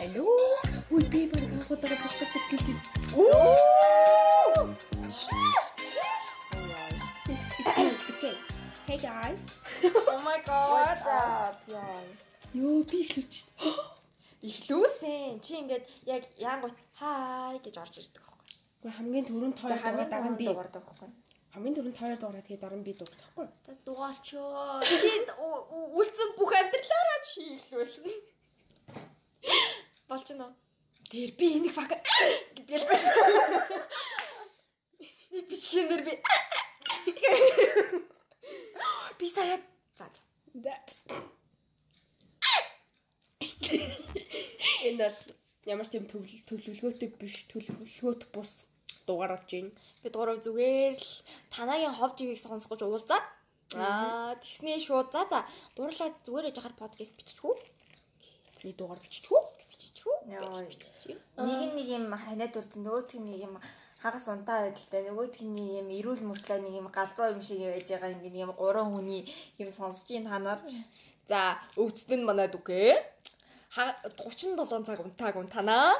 Алло. 0.00 0.24
Үй 0.96 1.04
би 1.12 1.26
баг 1.28 1.42
хавхуудаараа 1.52 1.98
подкаст 2.00 2.36
эхлүүлж 2.38 2.68
байна. 2.72 2.80
Ooh! 3.20 4.72
This 7.28 7.42
is 7.60 7.68
going 7.76 7.98
to 8.06 8.12
get. 8.22 8.38
Hey 8.88 8.96
guys. 8.96 9.44
Oh 9.84 10.22
my 10.24 10.38
god. 10.46 10.72
What's 10.72 11.04
up, 11.04 11.60
яа. 11.68 12.00
Йоо 12.56 12.80
би 12.88 13.02
байна. 13.12 13.44
Ихлүүсэн. 14.50 15.44
Чи 15.44 15.60
ингээд 15.60 15.84
яг 16.08 16.24
яангут 16.40 16.80
хай 16.96 17.60
гэж 17.60 17.76
орж 17.84 18.00
ирдэг 18.00 18.24
байхгүй. 18.24 18.56
Гэхдээ 18.80 18.96
хамгийн 18.96 19.28
түрүүнд 19.28 19.56
тоо 19.60 19.68
Хамгийн 19.84 20.08
дараа 20.08 20.32
нь 20.32 20.40
би 20.40 20.48
дугаардаг 20.48 20.84
байхгүй. 20.88 21.12
хамгийн 21.52 21.76
түрүүнд 21.76 21.98
тоо 22.00 22.16
дуурайд 22.24 22.48
тэгээд 22.48 22.64
дараа 22.64 22.80
нь 22.80 22.86
би 22.88 22.96
дуурайд 22.96 23.20
байхгүй. 23.20 23.46
За 23.68 23.76
дугаачоо. 23.84 24.80
Чи 24.80 25.12
үлдсэн 25.92 26.30
бүх 26.40 26.56
амьдралаараа 26.56 27.20
чи 27.28 27.40
ихлүүл. 27.60 28.29
Болж 30.10 30.26
гинөө. 30.26 30.50
Тэр 31.06 31.30
би 31.38 31.46
энийг 31.54 31.70
фак 31.70 31.92
гэдгээл 31.94 32.86
биш. 32.90 33.04
Нэг 35.30 35.44
бичгэнээр 35.46 36.02
би 36.02 36.14
би 39.20 39.26
сая 39.30 39.62
за 39.94 40.10
за. 40.64 40.74
Энэ 44.82 44.98
бол 44.98 45.18
ямар 45.70 45.86
ч 45.86 45.94
юм 45.94 46.10
төвлөл 46.10 46.42
төлөвлөгөөтэй 46.42 47.10
биш 47.14 47.46
төлөвлөгөөт 47.54 48.22
бус 48.34 48.66
дугаар 49.06 49.38
авч 49.38 49.54
байна. 49.54 49.70
Бид 50.02 50.14
гурав 50.18 50.42
зүгээр 50.42 50.98
л 50.98 51.22
танагийн 51.54 51.94
хов 51.94 52.18
живийг 52.18 52.42
сонсгож 52.42 52.82
уулзаад 52.82 53.26
аа 53.78 54.34
тэгснээ 54.42 54.82
шууд 54.82 55.14
за 55.14 55.22
за 55.30 55.46
дурлаа 55.78 56.10
зүгээр 56.26 56.50
яжгаар 56.50 56.74
подкаст 56.74 57.14
биччихв. 57.14 57.62
Би 58.58 58.74
дугаар 58.74 58.98
биччихв. 58.98 59.49
Биччихв. 60.00 60.30
Яа. 60.30 60.64
Биччихв. 60.64 61.20
Нэг 61.36 61.60
нь 61.68 61.74
нэг 61.76 61.88
юм 61.88 62.14
ханиад 62.16 62.56
урдсан 62.56 62.82
нөгөөх 62.84 63.12
нь 63.20 63.28
нэг 63.28 63.40
юм 63.48 63.54
хагас 64.00 64.28
унтаа 64.28 64.64
байдалтай 64.64 65.02
нөгөөх 65.04 65.40
нь 65.44 65.52
нэг 65.52 65.68
юм 65.80 65.88
эрүүл 65.98 66.22
мөртлөө 66.24 66.58
нэг 66.64 66.74
юм 66.80 66.88
галзуу 66.88 67.32
юм 67.36 67.42
шиг 67.44 67.60
байж 67.60 67.88
байгаа 67.88 68.14
ингээд 68.16 68.42
юм 68.44 68.52
гурван 68.56 68.88
хүний 68.96 69.28
юм 69.60 69.70
сонсож 69.72 70.08
ийн 70.08 70.24
та 70.24 70.38
нар. 70.38 70.60
За 71.28 71.60
өвддөд 71.76 72.16
нь 72.16 72.24
манайд 72.24 72.56
үгүй. 72.56 72.96
Ха 73.76 73.84
37 74.16 74.88
цаг 74.88 75.00
унтааг 75.04 75.36
унтанаа. 75.36 75.92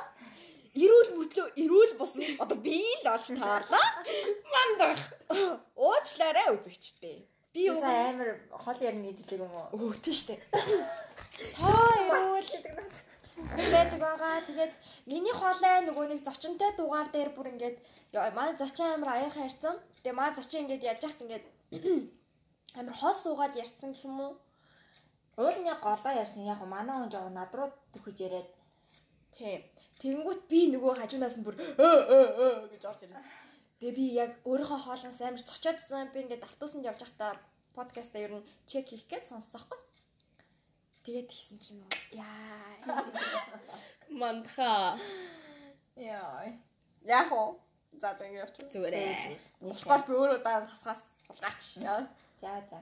Ирүүл 0.75 1.11
мөртлөө 1.19 1.47
ирүүл 1.61 1.93
босна. 2.01 2.25
Одоо 2.43 2.57
би 2.57 2.81
л 3.05 3.07
олж 3.11 3.27
таарлаа. 3.37 3.87
Мандах. 4.55 5.01
Уучлаарай 5.77 6.49
үзэгчтэй. 6.57 7.27
Би 7.53 7.67
амар 7.69 8.39
хол 8.55 8.79
ярина 8.79 9.11
гэж 9.11 9.19
хэлдэг 9.27 9.43
юм 9.43 9.51
уу? 9.51 9.67
Өө 9.75 9.99
тийштэй. 9.99 10.39
Цаа 11.59 11.95
ирүүл 12.07 13.10
байдаг 13.49 14.01
байгаа. 14.01 14.45
Тэгээд 14.49 14.73
миний 15.07 15.35
хоолой 15.35 15.77
нөгөө 15.87 16.05
нэг 16.11 16.21
зочинтой 16.27 16.71
дугаар 16.77 17.09
дээр 17.13 17.31
бүр 17.37 17.53
ингээд 17.53 17.77
манай 18.37 18.55
зочин 18.59 18.87
амар 18.95 19.11
аяархан 19.17 19.49
ярьсан. 19.49 19.75
Тэгээ 20.03 20.19
манай 20.19 20.35
зочин 20.37 20.63
ингээд 20.65 20.87
яаж 20.89 21.01
яхад 21.05 21.25
ингээд 21.25 21.47
амар 22.79 22.95
хоол 23.01 23.17
суугаад 23.23 23.55
ярьсан 23.63 23.93
гэх 23.93 24.05
юм 24.09 24.21
уу? 24.21 24.33
Уул 25.41 25.57
нь 25.61 25.71
яг 25.73 25.81
голоо 25.81 26.13
ярьсан 26.23 26.43
яг 26.45 26.61
манай 26.67 26.97
хүн 26.97 27.13
жоо 27.13 27.29
над 27.29 27.53
руу 27.55 27.69
төхөж 27.93 28.17
яриад 28.27 28.51
Тийм. 29.41 29.65
Тэнгүүт 30.01 30.43
би 30.53 30.61
нөгөө 30.73 31.01
хажуунаас 31.01 31.37
нь 31.41 31.45
бүр 31.45 31.57
өө 31.57 32.01
өө 32.17 32.27
өө 32.45 32.53
гэж 32.73 32.83
орж 32.91 33.01
ирнэ. 33.05 33.21
Тэгээ 33.81 33.97
би 33.97 34.05
яг 34.17 34.33
өөрийнхөө 34.45 34.81
хоолноос 34.85 35.21
амар 35.25 35.41
цочоодсан. 35.49 36.13
Би 36.13 36.19
ингээд 36.25 36.45
автобусанд 36.45 36.85
явж 36.85 37.01
байхдаа 37.01 37.33
подкастаа 37.77 38.21
ер 38.21 38.33
нь 38.37 38.49
чек 38.69 38.93
хийх 38.93 39.09
гэж 39.09 39.33
сонссон 39.33 39.53
байхгүй. 39.57 39.81
Тэгээд 41.05 41.29
тэгсэн 41.33 41.59
чинь 41.59 41.85
яа. 42.13 43.01
Мандаха. 44.11 44.99
яа. 45.97 46.53
Яг 47.05 47.33
уу. 47.33 47.61
За 47.97 48.13
за 48.19 48.25
ингэ 48.29 48.45
явчих. 48.45 48.69
Зүгээр. 48.69 49.41
Болохоор 49.61 50.03
би 50.07 50.13
өөрөө 50.13 50.41
дараа 50.45 50.69
тасгаас 50.69 51.03
хулгаач. 51.27 51.63
Яа. 51.81 52.05
За 52.41 52.61
за. 52.69 52.79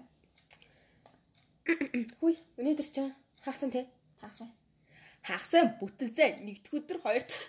Хүй 2.18 2.34
өнөөдөр 2.58 2.88
чинь 2.90 3.14
хаасан 3.44 3.70
те. 3.70 3.86
Тагсан. 4.20 4.50
Хагасан 5.22 5.78
бүтэнсэн 5.78 6.42
нэгд 6.42 6.74
өдөр 6.74 6.98
хоёр 7.04 7.22
дахь. 7.22 7.46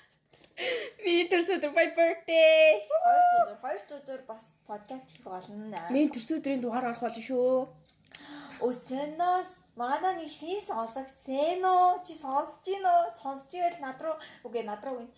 Би 1.02 1.24
төрсөдөр 1.32 1.72
my 1.72 1.88
birthday. 1.96 2.84
Хоёр 2.92 3.24
зүзүр, 3.32 3.58
хоёр 3.64 3.82
зүзүр 3.90 4.22
бас 4.28 4.46
подкаст 4.68 5.08
хийх 5.08 5.24
болно. 5.24 5.80
Мен 5.90 6.12
төрсөдрийн 6.12 6.62
дугаар 6.62 6.92
орох 6.92 7.06
болно 7.08 7.24
шүү. 7.24 7.72
Өсөнөөс 8.68 9.59
манай 9.80 10.14
нэг 10.20 10.30
шин 10.40 10.60
сонсогдсэн 10.70 11.64
үү? 11.64 12.04
Чи 12.06 12.14
сонсож 12.24 12.60
гин 12.68 12.84
үү? 12.84 13.04
Сонсож 13.22 13.52
ивэл 13.56 13.80
над 13.86 14.00
руу 14.04 14.16
үгүй 14.44 14.64
над 14.68 14.84
руу 14.84 14.96
гин. 15.00 15.10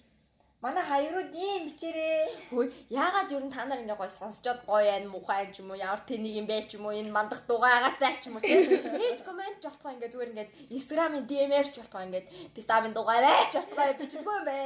Манай 0.61 0.85
хоёроо 0.85 1.25
дим 1.33 1.65
бичээрээ. 1.65 2.53
Хөөе, 2.53 2.69
яагаад 2.93 3.33
ер 3.33 3.41
нь 3.41 3.49
та 3.49 3.65
нар 3.65 3.81
ингэ 3.81 3.97
гой 3.97 4.09
сонсчод 4.13 4.61
гоё 4.69 4.85
байна, 4.85 5.09
мухай 5.09 5.49
юм 5.49 5.51
ч 5.53 5.65
юм 5.65 5.73
уу, 5.73 5.81
ямар 5.81 6.01
тэнийг 6.05 6.37
юм 6.37 6.45
бэ 6.45 6.69
ч 6.69 6.77
юм 6.77 6.85
уу, 6.85 6.93
энэ 6.93 7.09
мандах 7.09 7.41
дугаагаасаа 7.49 8.13
ч 8.21 8.29
юм 8.29 8.37
уу. 8.37 8.45
Хейт 8.45 9.25
комент 9.25 9.57
ч 9.57 9.65
болтгоо 9.65 9.89
ингэ 9.89 10.13
зүгээр 10.13 10.31
ингэ 10.37 10.45
Instagram-ын 10.69 11.25
DM-ээр 11.25 11.67
ч 11.73 11.81
болтгоо 11.81 12.05
ингэ 12.05 12.21
би 12.53 12.59
стамын 12.61 12.93
дугаар 12.93 13.25
байж 13.25 13.53
болтгоо 13.57 13.89
бичдэггүй 14.05 14.35
юм 14.37 14.45
бэ. 14.45 14.59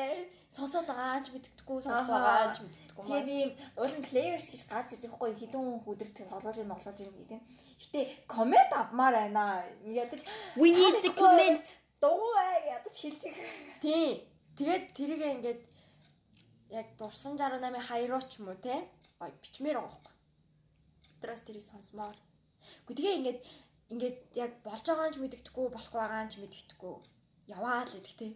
Сонсоод 0.52 0.84
байгаа 0.84 1.24
ч 1.24 1.28
мэддэггүй, 1.32 1.80
сонсох 1.88 2.12
байгаа 2.12 2.52
ч 2.52 2.58
мэддэггүй. 2.68 3.04
Тэгээд 3.08 3.30
ийм 3.32 3.50
уран 3.80 4.04
players 4.04 4.46
гэж 4.52 4.62
гарч 4.68 4.88
ирдэг 5.00 5.16
хгүй 5.16 5.32
хэдэн 5.32 5.64
өдөр 5.80 6.10
тэг 6.12 6.28
тоглож 6.28 6.60
юм 6.60 6.76
тоглож 6.76 7.00
юм 7.00 7.16
гэдэг. 7.24 7.40
Гэтэ 7.80 8.00
комент 8.28 8.72
авмаар 8.76 9.16
байна. 9.32 9.64
Ядаж 9.88 10.28
We 10.60 10.76
need 10.76 11.00
the 11.08 11.16
comment. 11.16 11.64
Дугуй 12.04 12.32
бай 12.36 12.68
ядаж 12.76 12.96
хэлж 13.00 13.22
их. 13.32 13.40
Тийм. 13.80 14.28
Тэгээд 14.60 14.84
тэрийг 14.96 15.24
ингээд 15.24 15.60
яг 16.70 16.88
дурсан 16.98 17.38
68-ын 17.38 17.88
хаяруу 17.90 18.22
ч 18.26 18.40
юм 18.40 18.50
уу 18.50 18.58
те 18.58 18.76
гой 19.20 19.32
бичмээр 19.42 19.78
байгаа 19.78 19.92
байхгүй. 19.92 20.14
Битрас 21.04 21.42
тэрийг 21.46 21.66
сонсмоор. 21.66 22.18
Гэхдээ 22.88 22.96
тэгээ 22.98 23.18
ингээд 23.20 23.40
ингээд 23.94 24.18
яг 24.34 24.52
болж 24.66 24.86
байгаа 24.86 25.14
ч 25.14 25.18
мэддэхгүй 25.22 25.66
болох 25.70 25.94
байгаа 25.94 26.26
ч 26.32 26.42
мэддэхгүй 26.42 26.94
яваа 27.54 27.86
л 27.86 27.94
гэдэг 27.94 28.16
те. 28.18 28.28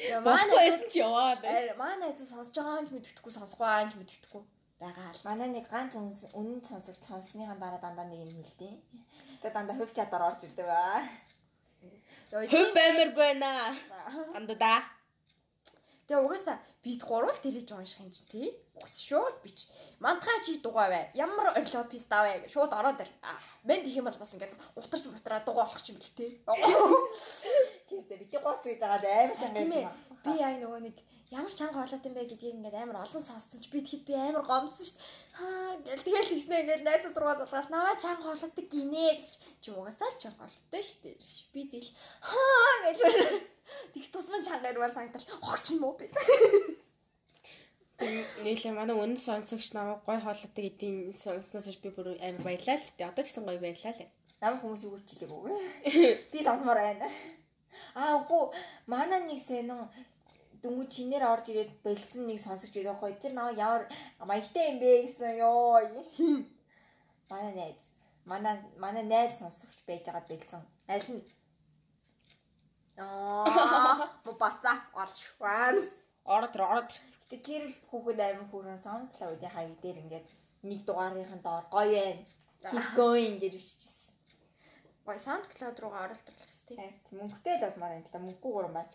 Яа, 0.00 0.24
Болохгүй 0.24 0.58
байсан 0.64 0.88
ч 0.88 0.94
яваа 1.04 1.36
л. 1.36 1.44
Манай 1.76 1.98
найз 2.10 2.24
сонсож 2.24 2.56
байгаа 2.56 2.88
ч 2.88 2.90
мэддэхгүй 2.90 3.32
сонсохгүй 3.36 3.66
байгаа 3.68 3.90
ч 3.92 3.94
мэддэхгүй 4.00 4.42
байгаа 4.80 5.08
л. 5.12 5.26
Манай 5.28 5.48
нэг 5.52 5.66
ганц 5.68 5.92
үнэн 5.96 6.64
сонсог 6.64 6.96
сонссныхаа 6.98 7.56
дараа 7.60 7.80
дандаа 7.84 8.06
нэг 8.08 8.20
юм 8.24 8.40
хэлдэг. 8.40 8.80
Тэгээд 9.40 9.54
дандаа 9.56 9.76
хувь 9.76 9.92
чадаар 9.92 10.24
орж 10.32 10.40
ирдэг 10.48 10.66
ба. 10.66 11.04
Хөв 12.32 12.68
баймаргүй 12.72 13.24
байна. 13.28 13.76
Андуда. 14.34 14.88
Тэгээ 16.08 16.24
угаасаа 16.24 16.56
бит 16.82 17.02
гурвал 17.04 17.36
тэрэж 17.36 17.68
унших 17.72 18.00
юм 18.00 18.10
чи 18.10 18.24
тий. 18.30 18.48
Үгс 18.80 18.96
шууд 19.04 19.42
бич. 19.44 19.68
Мантхаа 20.00 20.40
чи 20.44 20.58
дугаа 20.64 20.88
бай. 20.88 21.10
Ямар 21.14 21.52
орлоо 21.52 21.84
писта 21.84 22.22
бай. 22.24 22.48
Шууд 22.48 22.72
ороод 22.72 23.00
ир. 23.00 23.08
Аа, 23.22 23.36
мен 23.64 23.84
тэх 23.84 23.96
юм 23.96 24.04
бол 24.08 24.16
бас 24.16 24.32
ингээд 24.32 24.54
утарч 24.76 25.04
мутраа 25.06 25.40
дугаа 25.44 25.68
болох 25.68 25.82
ч 25.82 25.92
юм 25.92 25.98
бэл 26.00 26.12
тий. 26.16 26.40
Чистэ 27.88 28.16
бити 28.16 28.38
гоц 28.40 28.64
гэж 28.64 28.80
байгаа 28.80 29.28
амар 29.28 29.36
Тийм 29.36 29.40
чанга 29.44 29.60
ээ. 29.60 29.84
юм. 29.84 29.92
Би 30.24 30.32
яа 30.40 30.56
нөгөө 30.56 30.80
нэг 30.88 30.96
ямар 31.30 31.54
чанга 31.54 31.78
болоод 31.78 32.06
юм 32.06 32.14
бэ 32.14 32.26
гэдгийг 32.26 32.58
ингээд 32.58 32.74
амар 32.74 33.06
олон 33.06 33.22
сонссон 33.22 33.62
ч 33.62 33.70
би 33.70 33.78
тэгэхэд 33.78 34.02
би 34.06 34.14
амар 34.18 34.42
гомдсон 34.42 34.82
шүү 34.82 34.98
дээ. 34.98 35.06
Аа 35.38 35.72
гэл 35.86 36.06
тэгэл 36.06 36.30
хийснэ 36.34 36.56
ингээд 36.66 36.82
найзууд 36.82 37.16
руугаа 37.18 37.38
залгаад 37.46 37.70
наваа 37.70 37.94
чанга 38.02 38.34
болоод 38.34 38.58
гинэ 38.58 39.06
гэж 39.14 39.32
чи 39.62 39.68
угаасаа 39.70 40.10
л 40.10 40.22
чанга 40.22 40.42
болтой 40.42 40.82
шүү 40.82 41.00
дээ. 41.06 41.16
Би 41.54 41.60
тэгэл 41.70 41.90
хаа 42.18 42.74
гэл 42.82 43.02
тэг 43.94 44.04
тусман 44.10 44.42
чанга 44.42 44.74
ирвар 44.74 44.90
санагдал 44.90 45.26
огч 45.38 45.66
юм 45.70 45.86
уу 45.86 45.94
би. 45.94 46.10
Нээлээ 48.42 48.74
манай 48.74 48.96
үнэн 48.98 49.20
сонсогч 49.20 49.70
намайг 49.70 50.02
гой 50.02 50.18
хоолойтой 50.18 50.66
гэдгийг 50.66 51.14
сонсноос 51.14 51.70
хойш 51.70 51.78
би 51.78 51.94
бүр 51.94 52.18
амар 52.18 52.42
баярлаа 52.42 52.74
л. 52.74 52.90
Тэгээ 52.98 53.10
одоо 53.12 53.22
ч 53.22 53.28
гэсэн 53.30 53.46
гой 53.46 53.58
баярлаа 53.62 53.94
л. 53.94 54.10
Нам 54.42 54.58
хүмүүс 54.58 54.82
юу 54.82 54.98
гэж 54.98 55.08
хэлээг 55.14 55.30
үгүй. 55.30 55.54
Би 56.32 56.38
сонсомоор 56.42 56.80
байна. 56.80 57.06
Аа 57.94 58.18
үгүй 58.18 58.42
манай 58.90 59.20
нэг 59.28 59.38
сонин 59.38 59.86
дөнгөж 60.62 60.88
чинээр 60.94 61.24
орж 61.32 61.46
ирээд 61.50 61.72
бэлдсэн 61.84 62.24
нэг 62.28 62.38
сонсогч 62.40 62.74
байдаг 62.74 62.96
хгүй. 63.00 63.12
Тэр 63.16 63.32
намайг 63.34 63.58
ямар 63.58 63.84
маягтай 64.20 64.64
юм 64.70 64.78
бэ 64.80 64.90
гэсэн 65.04 65.40
ёо. 65.40 65.80
Манай 67.30 67.52
найз. 67.56 67.82
Манай 68.24 68.54
манай 68.76 69.04
найз 69.04 69.38
сонсогч 69.40 69.78
байж 69.88 70.04
байгаа 70.04 70.24
бэлдсэн. 70.28 70.62
Аль 70.88 71.08
нь? 71.12 71.22
Аа, 73.00 74.08
баца 74.42 74.72
оршванс. 74.92 75.96
Ороод 76.24 76.54
ороод. 76.56 76.90
ир. 76.92 77.00
Гэтэ 77.30 77.36
тэр 77.46 77.64
хүүхэд 77.88 78.20
амин 78.20 78.46
хүүрэн 78.50 78.78
SoundCloud-ийн 78.86 79.54
хаяг 79.54 79.78
дээр 79.80 80.02
ингээд 80.02 80.26
нэг 80.68 80.80
дугаарынхан 80.84 81.40
доор 81.46 81.64
гоё 81.72 81.88
байна. 81.96 82.24
Keep 82.70 82.88
going 82.98 83.36
гэж 83.42 83.52
биччихсэн. 83.56 84.12
Гой 85.06 85.16
SoundCloud 85.16 85.76
руугаа 85.80 86.04
оруулах 86.10 86.26
хэрэгтэй. 86.26 86.90
Мөнгөтэй 87.16 87.54
л 87.56 87.64
болмаар 87.70 87.96
юм 87.96 88.04
л 88.04 88.12
да. 88.12 88.18
Мөнгөгүй 88.20 88.52
гурван 88.52 88.74
бач. 88.76 88.90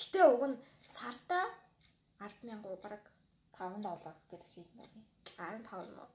Гэтэ 0.00 0.20
уг 0.32 0.42
нь 0.48 0.56
сартаа 0.96 1.46
100000 2.20 2.82
бараг 2.82 3.04
5 3.58 3.82
доллар 3.86 4.14
гэдэг 4.30 4.48
чи 4.52 4.60
хэдэн 4.60 4.78
доллар. 4.80 5.04
15 5.36 5.90
юм 5.90 5.98
уу? 5.98 6.10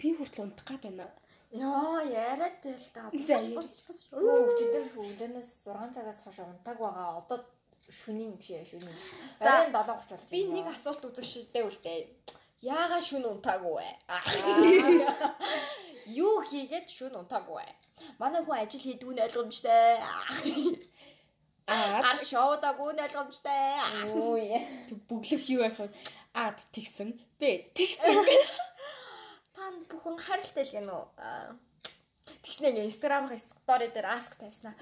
Би 0.00 0.08
хүртэл 0.16 0.44
унтах 0.44 0.66
гээд 0.66 0.84
байна. 0.88 1.06
Яа, 1.54 2.02
яриад 2.02 2.56
тэл 2.62 2.86
та. 2.94 3.10
Босч 3.10 3.78
босч. 3.86 4.02
Өө 4.10 4.50
өчигдөр 4.50 4.84
өглөөнөөс 4.90 5.50
6 5.62 5.94
цагаас 5.94 6.20
хойш 6.24 6.38
унтаг 6.42 6.78
байгаа. 6.82 7.22
Одоо 7.22 7.38
шөнийн 7.88 8.34
биш 8.40 8.50
ээ, 8.50 8.64
шөнийн. 8.64 8.90
биш. 8.90 9.06
За, 9.38 9.62
Оройн 9.62 9.72
7:30 9.72 9.94
болж 9.94 10.08
байна. 10.10 10.32
Би 10.34 10.40
нэг 10.50 10.66
асуулт 10.74 11.04
үзэгчтэй 11.04 11.62
үлдээ. 11.62 12.00
Яага 12.64 12.98
шүн 13.04 13.24
унтаагүй 13.28 13.74
вэ? 13.76 13.90
Юу 16.24 16.40
хийгээд 16.48 16.88
шүн 16.88 17.14
унтаагүй 17.20 17.60
вэ? 17.60 17.68
Манай 18.18 18.42
хүн 18.42 18.58
ажил 18.58 18.80
хийдгүү 18.80 19.12
нь 19.14 19.24
ойлгомжтой. 19.26 20.00
Аа 21.66 22.02
Гар 22.04 22.18
шоудаагүй 22.20 22.92
нь 22.92 23.04
ойлгомжтой. 23.06 23.60
Өө 24.12 24.60
бүглэх 25.08 25.44
юу 25.48 25.64
байх 25.64 25.78
вэ? 25.80 25.88
Ад 26.36 26.60
тэгсэн, 26.76 27.16
Б 27.40 27.42
тэгсэн. 27.76 28.20
Та 29.56 29.62
бүхэн 29.88 30.16
харилтай 30.20 30.64
л 30.68 30.74
гэнэ 30.76 30.92
үү? 30.92 31.04
Тэгснэ 32.44 32.68
ингээ 32.68 32.88
Instagram-х 32.92 33.32
story 33.40 33.88
дээр 33.88 34.08
ask 34.12 34.36
тавьснаа. 34.36 34.76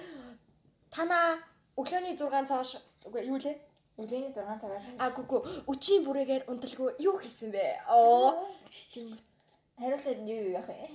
Танаа 0.90 1.38
өглөөний 1.79 2.19
6 2.19 2.50
цагаас 2.50 2.82
үгүй 3.06 3.31
юу 3.31 3.38
лээ? 3.38 3.55
өглөөний 4.02 4.34
6 4.34 4.43
цагаас 4.58 4.87
А 4.99 5.14
гүгү 5.14 5.70
үчийн 5.70 6.02
бүрээгээр 6.02 6.50
унталгүй 6.50 6.99
юу 6.99 7.14
хийсэн 7.23 7.55
бэ? 7.55 7.87
Оо. 7.94 8.50
Тийм 8.90 9.14
хариултад 9.79 10.19
нь 10.19 10.31
юу 10.34 10.50
юу 10.50 10.55
яах 10.58 10.67
вэ? 10.67 10.90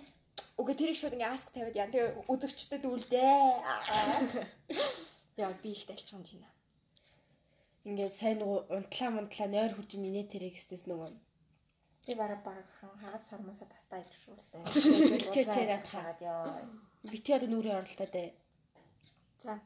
Үгүй 0.60 0.76
тэрийг 0.76 1.00
шууд 1.00 1.16
ингээ 1.16 1.32
ask 1.32 1.48
тавиад 1.56 1.80
яа. 1.80 1.88
Тэгээ 1.88 2.28
үзэгчдэд 2.28 2.84
үлдээ. 2.84 3.40
Яа 5.38 5.54
би 5.64 5.72
их 5.72 5.86
талчсан 5.86 6.22
байна. 6.26 6.50
Ингээд 7.88 8.14
сайн 8.20 8.42
нөгөө 8.42 8.60
унтлаа 8.76 9.10
мунтлаа 9.14 9.48
нойр 9.48 9.74
хурж 9.76 9.92
инээ 9.96 10.28
тэрэг 10.34 10.54
гэснээс 10.58 10.86
нөгөө 10.90 11.14
Би 12.08 12.16
бараг 12.16 12.40
бараг 12.44 12.68
хагас 12.80 13.28
сармасаа 13.28 13.68
тастаа 13.68 14.00
ич 14.00 14.16
шүүлтэй. 14.24 14.64
Чэ, 15.36 15.44
чэ, 15.44 15.62
надхаа. 15.68 16.04
хаад 16.08 16.20
ёо. 16.24 16.48
бити 17.12 17.36
одоо 17.36 17.50
нүрийн 17.52 17.84
оролтоо 17.84 18.08
дээ. 18.08 18.32
За. 19.44 19.60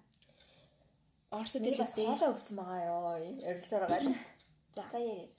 Орсод 1.30 1.62
Би 1.62 1.78
бас 1.78 1.94
хэлээ. 1.94 2.10
хоолоо 2.10 2.34
өвцөн 2.34 2.56
байгаа 2.58 2.82
ёо. 2.90 3.14
Орилсоор 3.46 3.86
байгаа. 3.86 4.18
За. 4.74 4.84
За 4.90 4.98
яа. 4.98 5.30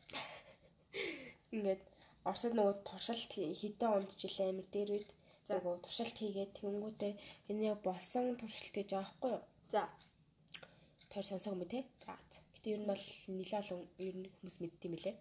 Ингээд 1.51 1.83
Оросд 2.23 2.55
нөгөө 2.55 2.87
туршилт 2.87 3.33
хідэн 3.35 3.91
унджилээ 3.99 4.49
амир 4.55 4.67
дээр 4.71 4.91
үед 4.95 5.11
За. 5.43 5.59
нөгөө 5.59 5.83
туршилт 5.83 6.17
хийгээд 6.23 6.55
тэнгүүтээ 6.55 7.13
энэ 7.51 7.75
болсон 7.83 8.39
туршилт 8.39 8.71
гэж 8.79 8.89
байхгүй 8.95 9.31
юу? 9.35 9.43
За. 9.75 9.83
Тэр 11.13 11.25
сонсог 11.29 11.53
юм 11.53 11.69
те. 11.69 11.85
Гэтэ 12.57 12.73
ер 12.73 12.81
нь 12.81 12.89
бол 12.89 13.05
нэлээ 13.29 13.61
олон 13.61 13.81
ер 14.01 14.17
нь 14.17 14.31
хүмүүс 14.33 14.57
мэддэм 14.65 14.93
билээ. 14.97 15.17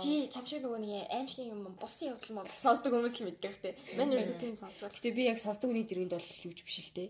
Чи 0.00 0.30
чамшиг 0.32 0.64
нөгөө 0.64 0.80
нэг 0.80 1.10
аимшиг 1.12 1.52
юм 1.52 1.68
бусын 1.76 2.16
явдал 2.16 2.40
мөн 2.40 2.48
сонсдог 2.56 2.96
хүмүүс 2.96 3.18
л 3.18 3.26
мэддэг 3.28 3.54
те. 3.60 3.76
Мен 3.98 4.14
ерөөсөө 4.14 4.40
тийм 4.40 4.56
сонсдог. 4.56 4.88
Гэтэ 4.94 5.12
би 5.12 5.28
яг 5.28 5.36
сонсдог 5.42 5.68
хүний 5.68 5.84
дэргэнд 5.84 6.16
бол 6.16 6.28
юуж 6.48 6.58
биш 6.64 6.78
л 6.80 6.96
те. 6.96 7.04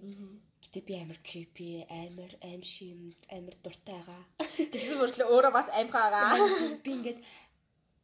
Гэтэ 0.67 0.81
би 0.83 0.93
амар 0.99 1.21
creepy, 1.23 1.87
амар 1.87 2.33
аимшиг 2.43 2.91
юм, 2.91 3.03
амар 3.31 3.55
дуртай 3.63 4.03
байгаа. 4.03 4.23
Тэгсэн 4.73 4.99
мөртлөө 4.99 5.31
өөрөө 5.31 5.53
бас 5.55 5.69
аимхаа 5.71 6.11
байгаа. 6.11 6.81
би 6.83 6.91
ингээд 6.97 7.21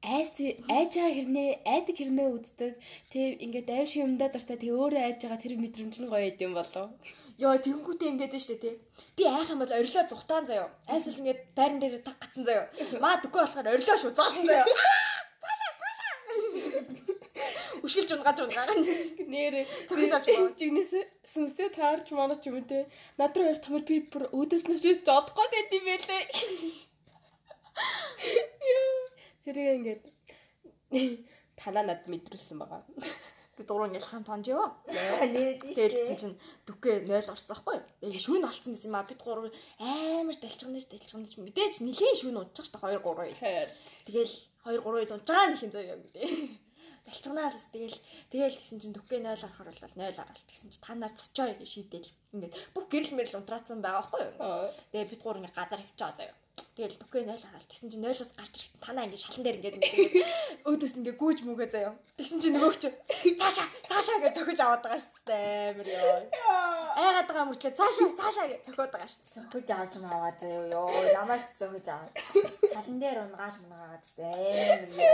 айс 0.04 0.32
айж 0.38 0.92
байгаа 0.94 1.16
хэрнээ 1.16 1.50
айдаг 1.66 1.96
хэрнээ 1.98 2.28
үздэг. 2.38 2.72
Тэг 3.10 3.42
ингээд 3.42 3.68
аим 3.72 3.86
шиг 3.88 4.04
юмдаа 4.06 4.28
дуртай 4.30 4.56
тэг 4.62 4.70
өөрөө 4.70 5.00
айж 5.02 5.18
байгаа 5.26 5.42
тэр 5.42 5.54
мэдрэмж 5.58 5.94
нь 6.02 6.10
гоё 6.12 6.28
идэм 6.30 6.52
болов. 6.54 6.92
Йоо 7.38 7.54
тэнгүүтээ 7.62 8.10
ингээд 8.12 8.34
нь 8.34 8.42
штэ 8.42 8.58
тий. 8.58 8.74
Би 9.14 9.22
айх 9.22 9.46
юм 9.54 9.62
бол 9.62 9.70
орилоо 9.70 10.04
зүхтаан 10.10 10.44
заяо. 10.50 10.74
Айсэл 10.90 11.22
ингээд 11.22 11.54
байран 11.54 11.78
дээр 11.78 12.02
таг 12.02 12.18
гацсан 12.18 12.42
заяо. 12.42 12.66
Маа 12.98 13.22
дөгөө 13.22 13.42
болохоор 13.46 13.68
орилоо 13.78 13.94
шүү 13.94 14.10
заасан 14.18 14.42
заяо. 14.42 14.66
Цаашаа 15.42 15.72
цаашаа. 15.78 16.14
Үшгэлж 17.86 18.10
унгаж 18.18 18.38
унгаа. 18.42 18.66
Нэр 19.30 19.54
Цогж 19.86 20.10
авч 20.18 20.26
байгаа. 20.26 20.50
жигнэс 20.58 20.92
сүнсээ 21.22 21.68
таарч 21.78 22.10
манаач 22.10 22.42
юм 22.50 22.58
те. 22.66 22.90
Над 23.14 23.38
руу 23.38 23.46
хоёр 23.46 23.62
томор 23.62 23.82
би 23.86 24.02
бүр 24.02 24.24
өөдөөс 24.34 24.64
нь 24.66 24.82
чи 24.82 24.98
зодох 25.06 25.38
гээд 25.38 25.54
байд 25.54 25.70
юм 25.78 25.84
байлээ. 25.86 26.22
Яа. 28.66 28.98
Зэрэг 29.46 29.78
ингээд 29.78 30.02
танаа 31.54 31.86
над 31.86 32.02
мэдрүүлсэн 32.10 32.58
байгаа. 32.58 32.82
Би 33.58 33.66
дуруу 33.66 33.90
ингээд 33.90 34.06
хамт 34.06 34.30
хонж 34.30 34.46
яваа. 34.46 34.70
Нэрээд 34.86 35.66
Тэгээд 35.66 35.94
гэсэн 35.98 36.16
чинь 36.22 36.36
дүкээ 36.70 37.10
0 37.10 37.34
орсон 37.34 37.50
байхгүй. 37.50 37.76
Тэгээд 37.98 38.22
шүүн 38.22 38.46
олцсон 38.46 38.72
гэсэн 38.78 38.88
юм 38.88 38.96
а 38.96 39.02
бид 39.02 39.18
гурав 39.18 39.50
амар 39.82 40.36
далчгнаж 40.38 40.86
далчгнаж 40.86 41.34
мэдээж 41.42 41.82
нэлийн 41.82 42.16
шүүн 42.22 42.38
унтчих 42.38 42.70
штэ 42.70 42.78
2 42.78 43.02
3. 43.02 43.34
Хайр. 43.42 43.68
Тэгэл 44.06 44.34
2 44.62 44.78
3 44.78 44.94
үед 45.02 45.10
унцгаа 45.10 45.50
нэхин 45.50 45.74
зөө 45.74 45.84
юм 45.90 46.02
гээ. 46.14 46.30
Далчгнаа 47.08 47.48
л 47.50 47.58
тэгэл 47.74 47.98
тэгэл 48.30 48.58
гэсэн 48.62 48.78
чинь 48.78 48.94
дүкээ 48.94 49.20
0 49.26 49.34
орохор 49.34 49.68
бол 49.74 49.94
0 49.98 50.22
орол. 50.22 50.44
Тэгсэн 50.46 50.70
чинь 50.70 50.84
та 50.86 50.94
нар 50.94 51.12
цочоо 51.18 51.50
гэж 51.58 51.66
шийдэл. 51.66 52.14
Ингээд 52.30 52.54
бүх 52.76 52.86
гэрэл 52.86 53.16
мэрэл 53.18 53.42
унтраацсан 53.42 53.82
байгаа 53.82 54.06
байхгүй? 54.06 54.24
Аа. 54.38 54.70
Тэгээ 54.92 55.10
бид 55.10 55.22
гур 55.24 55.40
ингээ 55.40 55.56
газар 55.56 55.80
хөвчөө 55.82 56.12
заяа. 56.14 56.36
Тэгэл 56.76 57.00
бүкээ 57.02 57.24
0 57.26 57.42
хараад 57.42 57.68
тэгсэн 57.68 57.90
чинь 57.90 58.04
0-оос 58.04 58.32
гарч 58.38 58.54
ирэхэд 58.54 58.82
танаа 58.82 59.06
ингээ 59.06 59.22
шалан 59.22 59.42
дээр 59.44 59.58
ингээ 59.58 59.74
ингээ 59.78 60.26
өөдөөс 60.68 60.94
ингээ 60.98 61.16
гүйж 61.18 61.38
мүгээ 61.46 61.68
заяа. 61.74 61.94
Тэгсэн 62.18 62.38
чинь 62.42 62.54
нөгөөч 62.58 62.82
цаашаа 63.38 63.66
цаашаа 63.90 64.18
гэж 64.22 64.32
зөхөж 64.38 64.58
аваад 64.62 64.82
байгаа 64.84 65.00
шүү 65.02 65.24
дээ. 65.28 65.70
Амар 65.74 65.88
ёо. 65.88 66.16
Айгаад 66.98 67.28
байгаа 67.28 67.46
мөртлөө 67.48 67.72
цаашаа 67.78 68.10
цаашаа 68.20 68.46
гэж 68.50 68.60
зөхөд 68.66 68.90
байгаа 68.94 69.10
шүү 69.10 69.22
дээ. 69.22 69.34
Зөхөж 69.34 69.68
авч 69.74 69.94
маваа 70.02 70.32
заяа 70.38 70.64
ёо. 70.78 70.90
Намайг 71.14 71.42
ч 71.46 71.50
зөхөж 71.60 71.86
аваад. 71.90 72.14
Шалан 72.70 72.98
дээр 73.02 73.18
унгааж 73.26 73.54
мунгаад 73.62 74.04
зэ. 74.04 74.26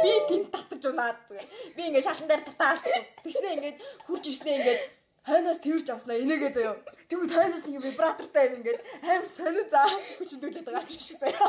Би 0.04 0.12
тэнд 0.28 0.48
татаж 0.52 0.82
унаад 0.88 1.18
зүгээр. 1.28 1.48
Би 1.76 1.82
ингээ 1.88 2.06
шалан 2.06 2.28
дээр 2.28 2.42
татаад 2.48 2.82
тэгснэ 3.24 3.48
ингээ 3.56 3.74
хурж 4.06 4.24
ирснэ 4.28 4.52
ингээ 4.58 4.78
хойноос 5.24 5.58
тэрж 5.64 5.86
авснаа 5.90 6.20
энэгээ 6.20 6.52
заяа. 6.52 6.76
Тэгвэл 7.08 7.32
хойноос 7.32 7.64
нэг 7.64 7.80
вибратортай 7.80 8.46
ингээд 8.56 8.80
амар 9.02 9.28
сонио 9.28 9.64
заа 9.72 9.88
хүчндүүлээд 10.20 10.66
байгаа 10.68 10.84
ч 10.84 11.00
шиг 11.00 11.18
заяа. 11.20 11.48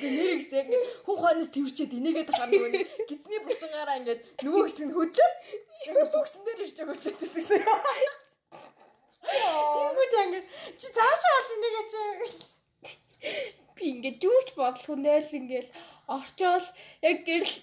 Гэ 0.00 0.08
нэр 0.12 0.28
яг 0.60 0.66
ингээд 0.68 0.84
хүн 1.04 1.18
хойноос 1.20 1.50
тэрчээд 1.52 1.92
энэгээ 1.98 2.24
тахаар 2.28 2.50
нөгөө 2.52 2.70
гизний 3.08 3.40
булчингаараа 3.44 3.96
ингээд 4.00 4.20
нөгөө 4.44 4.62
хэсэг 4.64 4.86
нь 4.88 4.96
хөдлөд 4.96 5.34
ингээд 5.88 6.12
бүгсэн 6.12 6.42
дээр 6.44 6.64
ирж 6.64 6.76
байгаа 6.76 6.96
хөдлөд 7.00 7.32
гэсэн. 7.32 7.62
Тэнгүүд 9.24 10.12
ингээд 10.24 10.46
чи 10.80 10.86
цаашаа 10.96 11.34
олж 11.40 11.50
энэгээ 11.56 11.84
чи 11.90 12.00
би 13.76 13.84
ингээд 13.92 14.24
юуч 14.24 14.48
бодлох 14.56 14.98
нэл 15.00 15.38
ингээд 15.40 15.68
орчоол 16.16 16.66
яг 17.08 17.18
гэрэл 17.24 17.54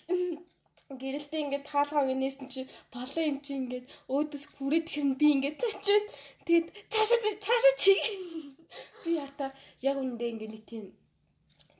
гэрэлтэй 0.99 1.41
ингээд 1.43 1.69
таалгаа 1.71 2.03
гинээсэн 2.09 2.47
чи 2.53 2.61
болоо 2.93 3.23
юм 3.23 3.37
чи 3.45 3.51
ингээд 3.59 3.85
өөдөөс 4.11 4.45
хүрээд 4.55 4.87
хэрн 4.91 5.11
би 5.19 5.27
ингээд 5.35 5.61
цачаад 5.61 6.05
тэгэд 6.47 6.67
цаашаа 6.91 7.19
цаашаа 7.45 7.75
чи. 7.81 7.93
Би 9.03 9.19
ярта 9.19 9.51
яг 9.83 9.97
үндэ 9.99 10.25
ингээд 10.31 10.53
нэг 10.55 10.63
тийм 10.67 10.83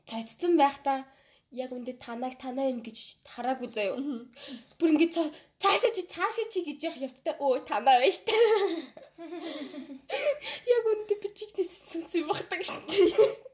цайцсан 0.09 0.59
байх 0.59 0.77
та 0.83 1.07
яг 1.51 1.71
үндэ 1.75 1.99
танаг 1.99 2.35
танаа 2.39 2.67
юм 2.71 2.79
гэж 2.83 3.23
хараагүй 3.27 3.69
заяо. 3.71 3.95
Бүр 4.79 4.91
ингээд 4.95 5.15
цаа- 5.15 5.33
цаашаа 5.59 5.91
чи 5.95 6.03
цаашаа 6.07 6.47
чи 6.51 6.59
гэж 6.67 6.79
явах 6.87 7.05
явтаа 7.07 7.35
өө 7.39 7.63
танаа 7.67 7.99
байна 7.99 8.15
штэ 8.15 8.35
яг 10.75 10.83
үндэ 10.91 11.13
би 11.21 11.27
чигтэй 11.37 11.65
сүнсээ 11.67 12.23
багтаг 12.27 12.61
штэ 12.65 13.51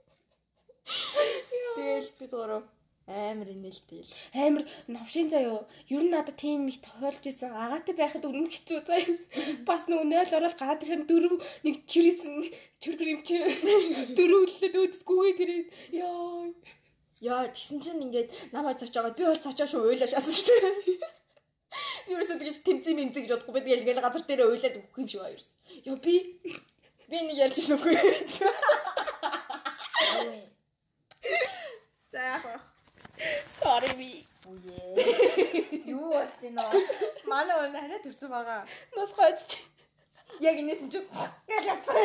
Тэгэл 1.76 2.10
би 2.20 2.26
зурав 2.32 2.64
амар 3.08 3.48
инээлтэл. 3.48 4.12
амар 4.36 4.68
новшин 4.88 5.30
заяо. 5.32 5.64
Ер 5.88 6.04
нь 6.04 6.12
надад 6.12 6.36
тийм 6.36 6.68
их 6.68 6.84
тохиолж 6.84 7.24
исэн. 7.24 7.56
Агаатай 7.56 7.96
байхад 7.96 8.28
үнэн 8.28 8.52
хэцүү 8.52 8.84
заяо. 8.84 9.16
Бас 9.64 9.88
нөгөө 9.88 10.12
0 10.12 10.36
ороод 10.36 10.60
гараад 10.60 10.84
ирэхээр 10.84 11.08
дөрөв 11.08 11.40
нэг 11.64 11.88
чирээсэн 11.88 12.52
чөргөр 12.84 13.08
юм 13.08 13.22
чи. 13.24 13.40
Дөрөвлөлөд 14.12 14.76
өөдсгүйгээ 14.76 15.36
тэрээ. 15.40 15.64
Яа. 16.04 16.52
Яа 17.24 17.48
тэгсэн 17.48 17.80
чинь 17.80 18.04
ингээд 18.12 18.52
намайг 18.52 18.76
цочоогоод 18.84 19.16
би 19.16 19.24
бол 19.24 19.40
цочоо 19.40 19.68
шүү 19.72 19.88
уйлаа 19.88 20.12
шаасан 20.12 20.36
шүү 20.36 20.60
дээ. 20.60 21.00
Би 22.08 22.12
ерөөсөө 22.12 22.38
тэгэж 22.44 22.58
тэмцээ 22.68 22.94
мэмцээ 22.94 23.22
гэж 23.24 23.32
бодохгүй 23.40 23.64
би 23.64 23.72
ингээд 23.72 24.04
газар 24.04 24.24
дээр 24.28 24.52
уйлаад 24.52 24.78
өгөх 24.84 25.00
юм 25.00 25.08
шиг 25.08 25.24
аа 25.24 25.32
ерөөс. 25.32 25.48
Яа 25.88 25.96
би 25.96 26.16
би 27.08 27.18
нэг 27.24 27.40
ярьж 27.40 27.56
ирсэн 27.56 27.80
үгүй. 27.80 27.96
За 32.12 32.20
яах 32.20 32.44
вэ? 32.44 32.77
Sorry 33.48 33.92
би. 33.98 34.12
Үе. 34.48 35.84
Юу 35.86 36.10
болж 36.14 36.38
байна 36.42 36.64
вэ? 36.72 36.82
Манай 37.26 37.58
өнө 37.66 37.80
хараа 37.82 38.00
төрсөн 38.06 38.30
байгаа. 38.32 38.62
Нас 38.96 39.12
хойч. 39.18 39.58
Яг 40.40 40.56
инээс 40.62 40.82
нь 40.86 40.92
ч 40.94 41.02
гэл 41.50 41.68
яцсан. 41.68 41.96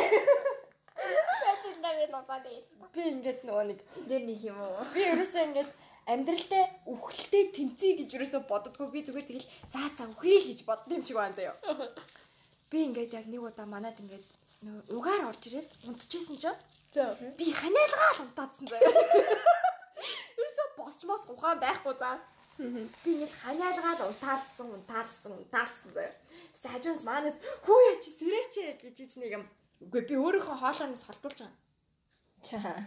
Бачинда 1.45 1.91
би 1.99 2.07
насаад 2.11 2.47
ээ. 2.49 2.61
Би 2.95 3.03
ингээд 3.13 3.41
нөгөө 3.47 3.65
нэг 3.71 3.79
Дээр 4.09 4.23
нөх 4.27 4.43
юм 4.43 4.59
уу? 4.63 4.85
би 4.95 5.01
ерөөсөө 5.13 5.43
ингээд 5.49 5.71
амьдралдаа 6.13 6.65
үхэлтэй 6.91 7.45
тэмцэе 7.55 7.93
гэж 8.03 8.11
ерөөсөө 8.17 8.43
боддгоо 8.51 8.91
би 8.91 9.05
зүгээр 9.07 9.29
тэгэл 9.29 9.49
заа 9.71 9.89
цаа 9.95 10.11
үхээ 10.11 10.39
л 10.43 10.49
гэж 10.51 10.61
бодсон 10.67 10.97
юм 10.99 11.05
шиг 11.07 11.17
байна 11.17 11.37
заяа. 11.37 11.55
Би 12.71 12.79
ингээд 12.89 13.15
яг 13.15 13.27
нэг 13.31 13.43
удаа 13.43 13.67
манад 13.67 14.01
ингээд 14.03 14.27
угаар 14.91 15.31
орж 15.31 15.43
ирээд 15.47 15.69
унтчихсэн 15.87 16.37
чинь 16.43 16.59
би 17.39 17.47
ханиалгаал 17.53 18.25
унтаадсан 18.27 18.67
заяа. 18.67 19.72
Босч 20.83 21.01
мос 21.07 21.23
ухаан 21.31 21.63
байхгүй 21.63 21.95
заа. 22.03 22.19
Би 22.59 23.11
ингээл 23.15 23.41
ханиалгаад 23.43 24.01
унтаалсан, 24.11 24.69
унтаалсан, 24.77 25.33
унтаалсан 25.39 25.91
заяа. 25.95 26.15
Тэгэж 26.53 26.67
хажуунаас 26.69 27.03
манайд 27.07 27.37
хүү 27.65 27.79
яа 27.89 27.97
чи 28.03 28.11
сэрээч 28.19 28.55
гэж 28.83 28.97
ич 29.07 29.13
нэг 29.23 29.31
юм. 29.39 29.45
Үгүй 29.87 30.03
би 30.11 30.15
өөрийнхөө 30.19 30.57
хоолойноос 30.61 31.07
холбуулж 31.07 31.39
байгаа. 31.41 31.59
Чаа. 32.43 32.79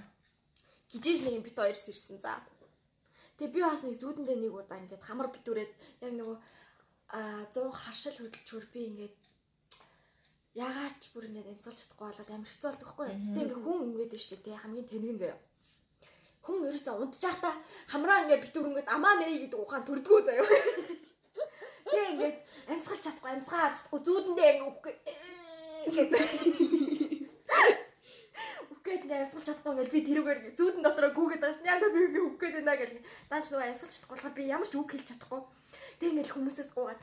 Гижээж 0.91 1.19
нэг 1.23 1.43
бит 1.47 1.57
хоёр 1.57 1.75
сэрсэн 1.79 2.19
за. 2.19 2.43
Тэгээ 3.39 3.55
би 3.55 3.59
бас 3.63 3.81
нэг 3.83 3.95
зүүдэндээ 3.99 4.37
нэг 4.43 4.53
удаа 4.53 4.79
ингээд 4.79 5.07
хамар 5.07 5.27
битүүрээд 5.33 5.71
яг 6.03 6.11
нөгөө 6.19 6.37
а 7.15 7.47
100 7.51 7.71
харшил 7.71 8.17
хөдөлчөр 8.21 8.65
би 8.71 8.79
ингээд 8.91 9.15
ягаад 10.55 10.95
ч 11.01 11.11
бүр 11.11 11.27
ингээд 11.27 11.51
амьсгалж 11.51 11.79
чадахгүй 11.83 12.07
болоод 12.07 12.29
болдог 12.63 12.89
хгүй. 12.91 13.07
Тэгээ 13.11 13.43
ингээд 13.43 13.63
хүн 13.65 13.79
ингээд 13.91 14.13
шүү 14.15 14.31
дээ 14.39 14.45
тий 14.45 14.55
хамгийн 14.55 14.87
тэнэгэн 14.87 15.19
заяа. 15.19 15.39
Хүн 16.45 16.69
ерөөсөө 16.69 16.95
унтчихаа 17.01 17.53
хамраа 17.89 18.21
ингээд 18.23 18.43
битүүр 18.45 18.69
ингээд 18.69 18.93
амаа 18.95 19.17
нэй 19.17 19.49
гэдэг 19.49 19.59
ухаан 19.59 19.83
төрдгөө 19.85 20.19
заяа. 20.29 20.45
Тэгээ 21.89 22.11
ингээд 22.13 22.37
амьсгалж 22.69 23.01
чадахгүй 23.01 23.31
амьсгаа 23.33 23.61
авч 23.65 23.77
чадахгүй 23.81 24.01
зүүдэндээ 24.05 24.49
ингээд 24.53 24.69
үхэх 24.69 24.95
Үхгээд 28.73 29.01
ингээд 29.05 29.21
амьсгалж 29.25 29.45
чадахгүй 29.45 29.71
ингээд 29.73 29.93
би 29.93 29.99
тэрүүгээр 30.05 30.39
зүүдэн 30.57 30.83
дотроо 30.85 31.11
гүгээд 31.13 31.41
байгаа 31.41 31.57
шин. 31.57 31.69
Яг 31.69 31.81
би 32.13 32.19
үхгээд 32.25 32.55
байна 32.57 32.77
гэл. 32.77 33.05
Данч 33.29 33.45
нөгөө 33.49 33.65
амьсгалж 33.69 33.93
чадахгүй 33.93 34.17
болохоор 34.17 34.37
би 34.37 34.43
ямар 34.49 34.69
ч 34.69 34.73
үг 34.77 34.89
хэлж 34.89 35.07
чадахгүй. 35.09 35.41
Тэг 35.97 36.09
ингээд 36.09 36.33
хүмүүсээс 36.33 36.69
гуугаад. 36.73 37.01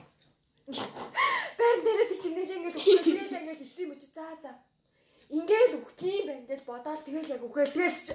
Байран 1.58 1.82
дээрээ 1.82 2.10
тийч 2.10 2.24
нэлээ 2.30 2.58
ингээд 2.58 2.78
үхгээд 2.78 3.34
ингээд 3.42 3.60
хэцүү 3.62 3.84
юм 3.86 3.94
чи 3.98 4.06
за 4.10 4.26
за. 4.42 4.50
Ингээл 5.32 5.80
үхтий 5.80 6.20
юм 6.20 6.26
байна 6.28 6.44
гэж 6.44 6.60
бодоол 6.68 7.00
тэгэл 7.00 7.32
яг 7.32 7.42
үхэл 7.48 7.72
тэгэл 7.72 8.04
чи 8.04 8.12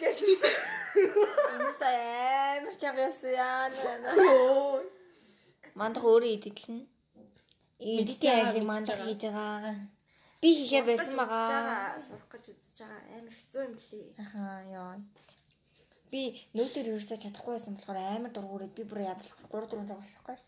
гэж. 0.00 0.16
Энэ 0.96 1.72
сая 1.76 2.56
амар 2.56 2.76
чанга 2.80 3.04
явсан 3.04 3.36
яа. 3.36 3.68
Мандах 5.76 6.04
өөрөө 6.08 6.32
идэлнэ. 6.40 6.88
Идэж 7.78 8.18
байгааг 8.24 8.64
мандах 8.64 8.96
хийж 9.04 9.22
байгаа. 9.28 9.76
Би 10.40 10.48
хийхээ 10.56 10.88
байсан 10.88 11.14
байгаа. 11.20 12.00
Сурах 12.00 12.28
гэж 12.32 12.44
үзэж 12.56 12.76
байгаа. 12.80 13.02
Амар 13.12 13.34
хэцүү 13.36 13.62
юм 13.68 13.74
лээ. 13.76 14.08
Ахаа 14.16 14.58
ёо. 14.72 14.96
Би 16.08 16.20
нөөдөр 16.56 16.96
ерөөсөө 16.96 17.18
чадахгүй 17.28 17.54
байсан 17.60 17.76
болохоор 17.76 18.00
амар 18.00 18.32
дургуурээд 18.32 18.72
би 18.72 18.88
бүр 18.88 19.04
ядал 19.04 19.28
3 19.52 19.68
4 19.68 19.84
цаг 19.84 20.00
болсохгүй. 20.00 20.38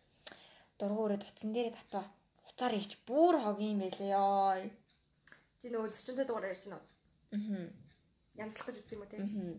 Дургуурээд 0.81 1.29
утсан 1.29 1.53
дээрээ 1.53 1.77
татва. 1.77 2.09
Уцаар 2.49 2.73
ич 2.81 2.97
бүр 3.05 3.37
хогийн 3.37 3.77
юм 3.77 3.81
байлээ 3.85 4.17
ёо. 4.17 4.80
Чи 5.61 5.69
нөгөө 5.69 5.93
40 5.93 6.25
дугаар 6.25 6.51
ярьж 6.51 6.65
байна 6.65 6.81
уу? 6.81 6.89
Аа. 7.37 7.69
Янзлах 8.41 8.67
гэж 8.73 8.77
үзсэн 8.81 8.97
юм 8.97 9.05
уу 9.05 9.13
те? 9.13 9.19
Аа. 9.21 9.55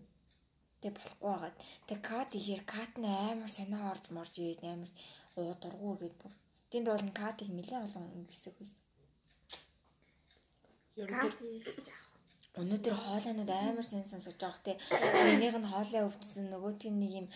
Тэг 0.81 0.91
болохгүй 0.97 1.29
байгаад. 1.29 1.57
Тэг 1.85 1.99
кат 2.01 2.31
ихээр 2.33 2.63
кат 2.65 2.93
нь 2.97 3.05
амар 3.05 3.51
сонио 3.53 3.81
орж 3.93 4.05
морж 4.09 4.33
ирээд 4.41 4.65
амар 4.65 4.91
уу 5.37 5.53
дургуур 5.61 5.97
гээд 6.01 6.15
бүр. 6.17 6.33
Тэнд 6.73 6.87
бол 6.89 7.05
кат 7.21 7.37
их 7.45 7.53
нэлээд 7.53 7.85
олон 7.85 8.25
хэсэг 8.31 8.53
байсан. 8.57 8.81
Кат 11.13 11.37
хийж 11.37 11.85
яах. 11.85 12.07
Өнөөдөр 12.59 12.95
хоолойнууд 12.97 13.51
амар 13.53 13.85
сайн 13.85 14.09
сонсож 14.09 14.35
байгаа 14.41 14.65
те. 14.65 14.73
Энийг 15.31 15.55
нь 15.61 15.71
хоолой 15.71 16.03
өвдсөн 16.09 16.49
нөгөөтг 16.49 16.89
нь 16.91 16.99
нэг 17.01 17.11
юм 17.21 17.27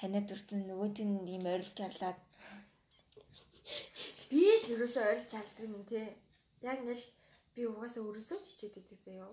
ханиад 0.00 0.28
үрцэн 0.34 0.60
нөгөөтг 0.68 1.02
нь 1.08 1.26
юм 1.36 1.44
орилж 1.48 1.72
чарлаад 1.72 2.18
Би 4.30 4.44
л 4.60 4.72
ерөөсөө 4.74 5.04
орилж 5.10 5.32
алддаг 5.34 5.64
юм 5.66 5.82
те. 5.90 6.00
Яг 6.62 6.78
ингээл 6.84 7.06
би 7.54 7.62
угаасаа 7.70 8.02
өрөөсөө 8.02 8.38
ч 8.42 8.46
хичээд 8.50 8.74
байдаг 8.76 9.00
заяа. 9.06 9.30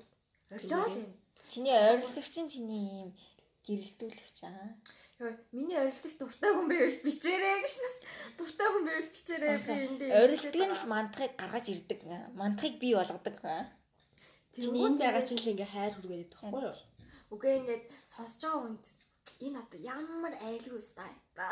Орилоо 0.53 0.85
л 0.87 0.97
юм. 1.01 1.11
чиний 1.51 1.75
ойролцогч 1.75 2.35
нь 2.41 2.51
чиний 2.53 2.85
юм 3.03 3.09
гэрэлтүүлэгч 3.65 4.39
аа. 4.45 4.77
Йоо, 5.19 5.33
миний 5.53 5.77
орилдог 5.77 6.13
дуртай 6.17 6.51
хүн 6.53 6.67
байвал 6.71 6.97
бичээрэй 7.05 7.57
гэж 7.61 7.75
нас. 7.81 7.95
Дуртай 8.37 8.67
хүн 8.71 8.85
байвал 8.87 9.09
бичээрэй 9.15 9.57
би 9.57 9.73
энд. 9.85 10.01
Ойролтыг 10.19 10.61
нь 10.65 10.77
л 10.79 10.85
мандахыг 10.93 11.33
гаргаж 11.37 11.65
ирдэг. 11.69 11.99
Мандахыг 12.39 12.75
бий 12.81 12.93
болгодог. 12.95 13.37
чиний 14.53 14.85
энд 14.87 14.99
байгаа 15.01 15.23
чинь 15.27 15.41
л 15.41 15.51
ингээ 15.51 15.73
хайр 15.73 15.93
хүргээд 15.95 16.31
байдаг 16.31 16.39
байхгүй 16.41 16.63
юу? 16.69 16.77
Үгүй 17.33 17.51
ингээд 17.59 17.85
сонсож 18.13 18.41
байгаа 18.43 18.61
хүнд 18.61 18.83
энэ 19.45 19.59
одоо 19.63 19.79
ямар 19.95 20.33
айлгүй 20.47 20.81
стай 20.83 21.13
та. 21.37 21.47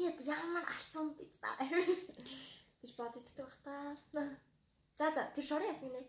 Энэ 0.00 0.22
ямар 0.24 0.64
алцсан 0.64 1.06
биз 1.18 1.36
та. 1.42 1.50
гэж 2.80 2.90
боддог 2.96 3.24
бах 3.36 3.56
та. 3.66 3.74
За 4.98 5.12
за 5.14 5.30
тэр 5.30 5.44
шорын 5.46 5.70
ясны 5.70 5.94
нэ. 5.94 6.02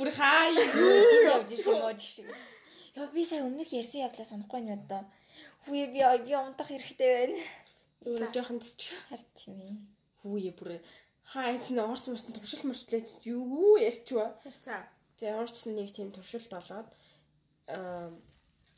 Бүр 0.00 0.08
хаа 0.16 0.48
юу? 0.56 1.36
Явж 1.36 1.52
ирсэн 1.52 1.76
уу 1.76 1.92
гэх 1.92 2.08
шиг. 2.08 2.32
Яа 2.96 3.12
би 3.12 3.24
сая 3.28 3.44
өмнөх 3.44 3.68
ярьсан 3.68 4.08
явдлаа 4.08 4.24
санахгүй 4.24 4.60
нь 4.64 4.72
одоо. 4.72 5.04
Хүү 5.68 5.92
би 5.92 6.00
би 6.00 6.32
унтах 6.32 6.72
хэрэгтэй 6.72 7.10
байна. 7.12 7.36
Зүгээр 8.00 8.32
жоохон 8.32 8.64
цэцэг. 8.64 8.88
Харин 9.12 9.28
тийм 9.36 9.56
ээ. 9.60 9.76
Хүүе 10.24 10.52
бүр 10.56 10.80
хаасын 11.28 11.84
орс 11.84 12.08
морсон 12.08 12.32
туршил 12.32 12.64
мөрчлөөч 12.64 13.28
юу 13.28 13.76
ярьчваа. 13.76 14.32
За. 14.64 14.88
За 15.20 15.36
орчсон 15.36 15.76
нэг 15.76 15.92
тийм 15.92 16.08
туршилт 16.08 16.48
болоод 16.48 16.88
аа 17.68 18.08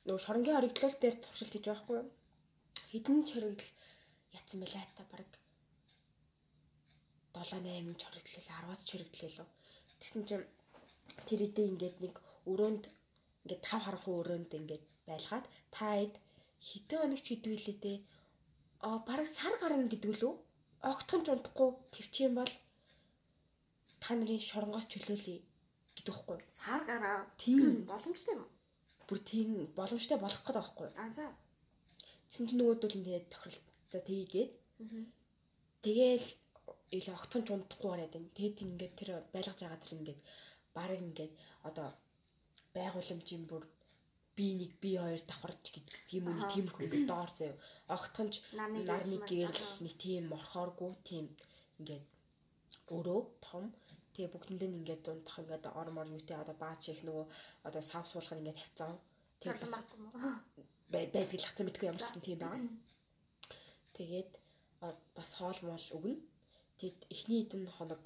нөгөө 0.03 0.19
шоронгийн 0.19 0.59
хоригдлол 0.59 0.97
дээр 0.99 1.17
туршилт 1.23 1.55
хийж 1.55 1.67
байгаа 1.71 1.85
хгүй 1.87 1.97
юу? 2.03 2.09
Хідэн 2.91 3.23
ч 3.23 3.39
хоригдл 3.39 3.71
ятсан 4.35 4.59
байлаа 4.59 4.83
та 4.99 5.07
баг 5.15 5.40
7 7.35 7.63
8 7.63 7.99
ч 7.99 8.03
хоригдлээ 8.07 8.45
10-аад 8.49 8.81
ч 8.87 8.89
хоригдлээ 8.91 9.31
лөө. 9.37 9.49
Тэгсэн 10.01 10.23
чинь 10.29 10.47
тэр 11.29 11.41
идэ 11.47 11.63
ингээд 11.71 11.97
нэг 12.05 12.15
өрөөнд 12.51 12.85
ингээд 13.45 13.63
тав 13.67 13.81
харах 13.85 14.05
өрөөнд 14.09 14.51
ингээд 14.61 14.85
байлгаад 15.09 15.47
та 15.75 15.87
эд 16.05 16.15
хитэн 16.69 16.99
хоногч 17.01 17.27
гэдэг 17.31 17.53
үлээ 17.57 17.79
те. 17.85 17.93
Аа 18.87 18.99
баг 19.07 19.27
сар 19.39 19.55
гарна 19.61 19.87
гэдэг 19.89 20.13
лөө. 20.21 20.35
Огтхон 20.91 21.21
ч 21.25 21.29
унтахгүй 21.31 21.69
твчийн 21.93 22.33
бол 22.39 22.53
та 24.03 24.11
нарын 24.17 24.41
шоронгоос 24.41 24.87
чөлөөлье 24.93 25.39
гэдэг 25.97 26.15
юу? 26.17 26.39
Сар 26.53 26.83
гараа. 26.89 27.29
Тийм. 27.37 27.85
Боломжтой 27.85 28.35
юм. 28.35 28.49
Бүр 29.07 29.19
тийм 29.31 29.49
боломжтой 29.77 30.19
болох 30.19 30.43
гэдэг 30.43 30.57
байхгүй? 30.57 30.89
А 30.97 31.13
за. 31.13 31.29
Тэсэн 32.29 32.49
чинь 32.49 32.61
нөгөөдөл 32.61 32.99
ингээд 32.99 33.27
тохирол 33.33 33.61
за 33.93 33.99
тгийгээд 34.07 34.51
тэгээл 35.85 36.29
ил 36.97 37.09
огтхон 37.17 37.43
ч 37.47 37.49
унтахгүй 37.55 37.91
байна. 37.91 38.09
Тэгэд 38.39 38.57
ингээд 38.67 38.95
тэр 38.99 39.11
байлгаж 39.35 39.59
байгаа 39.63 39.81
тэр 39.83 39.97
ингээд 39.99 40.21
баг 40.77 40.91
ингээд 41.07 41.33
одоо 41.69 41.89
байгууламжийн 42.75 43.45
бүр 43.51 43.65
би 44.37 44.47
нэг 44.61 44.73
би 44.83 44.91
хоёр 44.99 45.23
давхарч 45.27 45.65
гэдэг 45.75 45.95
үний 46.29 46.45
Аха. 46.45 46.53
тиймэрхүү 46.55 46.85
ингээд 46.87 47.11
доор 47.13 47.31
заяа. 47.39 47.57
Огтхон 47.97 48.29
ч 48.33 48.35
Нарны 48.55 49.19
гэрэл 49.31 49.71
нэг 49.85 49.95
тийм 50.05 50.23
морхооргүй 50.33 50.91
тийм 51.09 51.27
ингээд 51.81 52.05
өрөө 52.97 53.21
том 53.47 53.65
тэгээ 54.15 54.33
бүгдэнд 54.33 54.63
нь 54.67 54.79
ингээд 54.81 55.03
дундах 55.05 55.37
ингээд 55.43 55.65
ормор 55.81 56.07
юутэй 56.17 56.39
одоо 56.43 56.57
баач 56.65 56.83
их 56.93 57.03
нөгөө 57.07 57.27
одоо 57.69 57.83
сав 57.91 58.05
суулгах 58.09 58.35
нь 58.35 58.43
ингээд 58.43 58.59
тавьцсан. 58.61 58.93
Тэр 59.41 59.55
Тэгээ 59.55 59.93
юм 59.95 60.05
уу? 60.09 60.35
байдаг 60.91 61.31
л 61.31 61.47
хацсан 61.47 61.67
мэдгүй 61.67 61.87
ямар 61.91 62.03
ч 62.03 62.15
юм 62.17 62.25
тийм 62.27 62.39
байгаа. 62.43 62.63
Тэгээд 63.97 64.31
бас 65.17 65.31
хоол 65.39 65.59
моол 65.69 65.87
өгнө. 65.97 66.19
Тэгэд 66.81 67.01
эхний 67.15 67.45
хэдэн 67.45 67.65
хоног 67.77 68.03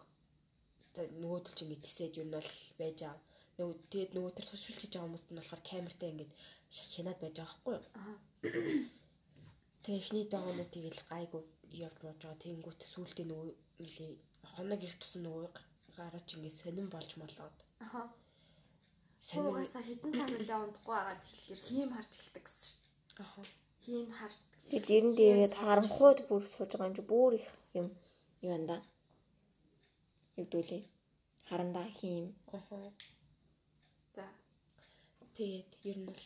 за 0.95 1.03
нөгөөдөл 1.23 1.55
чинь 1.59 1.75
юу 2.19 2.27
нь 2.27 2.35
бол 2.35 2.51
байж 2.79 2.99
байгаа. 3.03 3.23
Нөгөө 3.59 3.77
тэгээд 3.91 4.13
нөгөө 4.15 4.33
төр 4.35 4.47
хийж 4.79 4.93
байгаа 4.93 5.07
хүмүүст 5.07 5.29
нь 5.31 5.39
болохоор 5.39 5.63
камертай 5.71 6.09
ингээд 6.11 6.33
хянаад 6.95 7.19
байж 7.23 7.35
байгаа 7.39 7.55
байхгүй 7.55 7.75
юу? 7.79 7.87
Аа. 8.03 8.17
Тэгээ 9.83 10.01
эхний 10.03 10.25
дагоонууд 10.27 10.71
тэгэл 10.75 11.03
гайгүй 11.11 11.43
явж 11.87 11.97
болж 12.03 12.21
байгаа. 12.23 12.43
Тэнгүүт 12.43 12.81
сүултээ 12.83 13.27
нөгөө 13.31 13.49
нэлээ 13.83 14.13
хоног 14.55 14.81
их 14.83 14.97
тусан 14.99 15.23
нөгөө 15.27 15.47
гараач 15.97 16.29
ингээд 16.35 16.59
сонирн 16.61 16.91
болж 16.95 17.11
молоод 17.21 17.57
Аха. 17.85 18.03
сонирн 19.29 19.55
Суугаасаа 19.55 19.83
хитэн 19.87 20.13
цаг 20.19 20.31
үлээ 20.35 20.59
унтахгүй 20.63 20.95
байгаад 20.95 21.21
тэгэхээр 21.27 21.61
хийм 21.69 21.91
харж 21.95 22.11
эхэлдэг 22.15 22.45
гэсэн 22.47 22.67
шүү. 22.67 22.79
аха 23.25 23.43
Хийм 23.85 24.09
харж. 24.19 24.39
Тэр 24.71 24.83
дэрэн 24.89 25.13
дээрээ 25.19 25.51
харамхууд 25.63 26.19
бүр 26.29 26.43
сууж 26.53 26.71
байгаа 26.73 26.89
юм 26.91 26.97
чи 26.99 27.05
бүр 27.13 27.33
их 27.39 27.49
юм 27.79 27.87
юу 28.45 28.59
да. 28.71 28.77
Югдүүлээ. 30.41 30.83
Харандаа 31.49 31.89
хийм. 31.99 32.27
аха 32.59 32.77
За. 34.17 34.25
Тэгээд 35.37 35.71
ер 35.91 35.99
нь 36.01 36.09
бол 36.09 36.25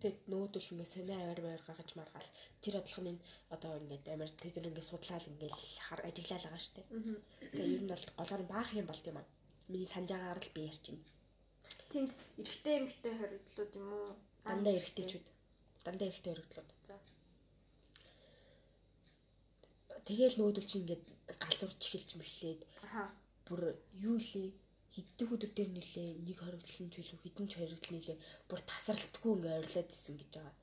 тэгэд 0.00 0.20
нүүдэл 0.30 0.70
ингээ 0.72 0.92
сонио 0.94 1.16
аваар 1.18 1.40
байр 1.42 1.62
гаргаж 1.66 1.90
маргаал 1.96 2.30
тэр 2.62 2.74
бодлогын 2.78 3.18
одоо 3.54 3.72
ингээд 3.80 4.04
амар 4.14 4.30
тэр 4.42 4.54
ингээ 4.68 4.90
судлаал 4.90 5.26
ингээ 5.30 5.52
хар 5.86 6.00
ажиглал 6.08 6.44
байгаа 6.44 6.62
штэ. 6.66 6.82
Аа. 6.84 7.16
Тэгээ 7.56 7.74
ер 7.76 7.82
нь 7.84 7.92
бол 7.92 8.04
голоор 8.18 8.42
баах 8.52 8.70
юм 8.80 8.86
болт 8.88 9.04
юм 9.10 9.18
аа. 9.18 9.26
Миний 9.70 9.88
санджаагаар 9.94 10.40
л 10.44 10.54
би 10.54 10.60
ярьж 10.70 10.84
байна. 10.88 11.04
Тэнд 11.92 12.10
эрэгтэй 12.40 12.74
эмэгтэй 12.78 13.14
хоригдлууд 13.18 13.72
юм 13.80 13.88
уу? 13.96 14.10
Дандаа 14.44 14.72
эргэжтэйчүүд. 14.76 15.26
Дандаа 15.84 16.06
эргэжтэй 16.08 16.32
өргөдлүүд. 16.34 16.70
За. 16.88 16.94
Тэгээл 20.08 20.40
нүүдэл 20.40 20.64
чинь 20.64 20.88
ингээд 20.88 21.04
галзуурч 21.36 21.82
эхэлж 21.84 22.10
мэхлээд 22.16 22.60
бүр 23.44 23.76
юу 23.92 24.16
лээ 24.16 24.48
хиддэг 24.96 25.28
өдөр 25.36 25.52
дээр 25.52 25.70
нилээ 25.76 26.08
нэг 26.24 26.38
хоригдлын 26.40 26.88
үлээ 26.88 27.20
хідэн 27.22 27.44
ч 27.44 27.52
хоригдл 27.60 27.92
нилээ 27.92 28.16
бүр 28.48 28.60
тасралтгүй 28.64 29.32
ингээ 29.36 29.58
орилоод 29.60 29.90
исэн 29.92 30.16
гэж 30.16 30.30
байгаа. 30.32 30.54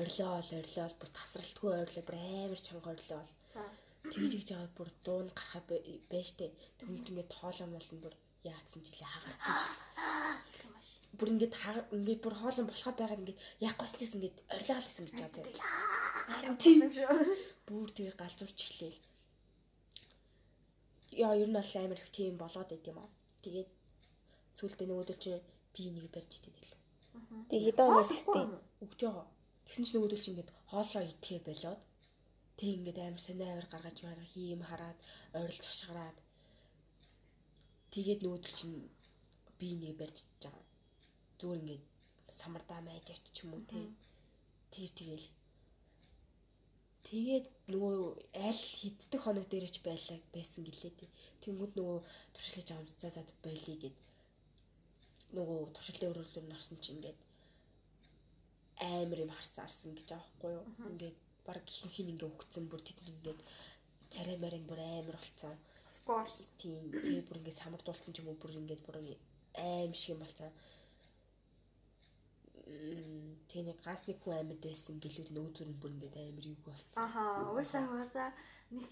орилоол 0.00 0.50
орилоол 0.56 0.96
бүр 0.96 1.10
тасралтгүй 1.20 1.70
орилоо 1.84 2.04
бүр 2.08 2.16
амар 2.16 2.60
чанга 2.64 2.90
орилоол. 2.96 3.32
За. 3.52 3.62
Тэгж 4.08 4.30
тэгж 4.32 4.48
байгаа 4.50 4.72
бүр 4.72 4.90
дуун 5.04 5.28
гарахаа 5.36 5.62
байж 6.10 6.28
тээ. 6.40 6.50
Тэгмд 6.80 7.08
ингээд 7.12 7.32
хоолой 7.38 7.68
молн 7.68 7.98
бүр 8.00 8.14
яатсан 8.42 8.80
ч 8.82 8.88
илээ 8.88 9.10
хагарсан 9.12 9.54
ч. 9.60 9.62
Их 10.48 10.64
маш. 10.72 10.88
Бүр 11.18 11.28
ингээд 11.32 11.54
ингээд 11.92 12.24
бүр 12.24 12.34
хоолой 12.40 12.64
болохоо 12.66 12.94
байгаад 12.96 13.22
ингээд 13.22 13.42
яг 13.68 13.76
госч 13.76 13.94
гэсэн 14.00 14.18
ингээд 14.18 14.36
орилоол 14.48 14.86
гэсэн 14.88 15.04
гэж 15.06 15.16
байгаа. 15.20 15.44
Харин 16.24 16.56
тийм 16.56 16.88
шүү. 16.88 17.53
Бүр 17.66 17.88
тэгээ 17.96 18.16
галзуурч 18.20 18.58
эхлээл. 18.66 19.00
Яа 21.24 21.34
ер 21.42 21.48
нь 21.50 21.58
бол 21.58 21.72
амар 21.82 21.98
их 22.00 22.10
тийм 22.16 22.34
болоод 22.42 22.68
байт 22.70 22.84
юм 22.90 22.98
аа. 23.00 23.10
Тэгээд 23.44 23.70
сүүлдээ 24.58 24.88
нөгөөдөл 24.88 25.22
чинь 25.22 25.44
би 25.74 25.82
нэг 25.94 26.06
барьж 26.14 26.30
идэв 26.38 26.56
л. 26.62 26.72
Тэг 27.50 27.60
хэдэн 27.64 27.86
өнөө 27.88 28.04
тест. 28.10 28.26
өгч 28.84 29.00
байгаа. 29.04 29.26
Тэгсэн 29.64 29.84
чинь 29.84 29.96
нөгөөдөл 29.96 30.22
чинь 30.22 30.32
ингээд 30.34 30.54
хоолоо 30.70 31.02
идэхэ 31.06 31.38
болоод 31.48 31.80
тэг 32.58 32.68
ингээд 32.76 32.98
амар 33.00 33.22
сонио 33.26 33.46
авир 33.50 33.66
гаргаж 33.70 33.98
мараа 34.02 34.26
хийм 34.32 34.60
хараад 34.66 34.98
ойрлж 35.38 35.64
хашгираад 35.66 36.16
тэгээд 37.94 38.20
нөгөөдөл 38.22 38.54
чинь 38.58 38.76
би 39.58 39.68
нэг 39.80 39.94
барьж 40.00 40.16
идэж 40.22 40.42
байгаа. 40.44 40.66
Зүгээр 41.38 41.60
ингээд 41.62 41.84
самардаа 42.40 42.80
майж 42.84 43.06
ч 43.34 43.38
юм 43.42 43.50
уу 43.54 43.64
тий. 43.70 43.86
Тэр 44.72 44.90
тэгэл 44.98 45.26
Тэгээд 47.04 47.46
нөгөө 47.72 47.94
аль 48.48 48.62
хиддэг 48.80 49.20
хоног 49.20 49.46
дээр 49.48 49.68
ч 49.68 49.84
байлаа 49.84 50.18
байсан 50.32 50.64
гэлээ 50.64 50.92
тий. 50.96 51.10
Тэнгүүд 51.44 51.72
нөгөө 51.76 51.98
туршилж 52.34 52.68
авам 52.72 52.88
за 52.88 53.08
за 53.12 53.22
болий 53.44 53.76
гэд 53.82 53.96
нөгөө 55.36 55.58
туршилтын 55.74 56.10
өрөөлөөр 56.12 56.46
норсон 56.48 56.78
чинь 56.80 56.96
ингээд 56.96 57.18
амар 58.80 59.18
юм 59.24 59.32
харсан 59.36 59.64
арсан 59.64 59.92
гэж 59.94 60.08
аахгүй 60.16 60.52
юу. 60.58 60.66
Ингээд 60.90 61.18
баг 61.46 61.64
ихэнх 61.68 61.98
нь 62.00 62.12
ингээд 62.12 62.28
өгцөн 62.28 62.64
бүр 62.72 62.80
тэд 62.84 62.98
ингээд 63.12 63.40
царай 64.12 64.36
марин 64.40 64.64
бүр 64.66 64.80
амар 64.80 65.16
болцсон. 65.20 65.56
Of 65.90 65.96
course. 66.08 66.36
Тийм 66.60 66.88
тэгээ 66.88 67.28
бүр 67.28 67.38
ингээд 67.40 67.60
самардуулсан 67.62 68.12
ч 68.14 68.18
юм 68.20 68.28
уу 68.32 68.40
бүр 68.40 68.56
ингээд 68.60 68.82
бүр 68.86 68.96
аим 69.60 69.92
шиг 69.92 70.14
юм 70.14 70.20
болцсон. 70.24 70.50
Нэг 72.64 73.78
газ 73.84 74.02
нэг 74.08 74.18
хүн 74.24 74.34
амьд 74.40 74.60
байсан 74.64 74.98
гэлүүд 74.98 75.30
нөөдөр 75.36 75.68
нь 75.68 75.78
бүр 75.80 75.92
ингээд 75.94 76.16
амар 76.16 76.46
юу 76.48 76.58
болцсон. 76.64 76.98
Аха, 76.98 77.22
угаасаа 77.52 77.86
угаасаа 77.86 78.28
нэг 78.74 78.84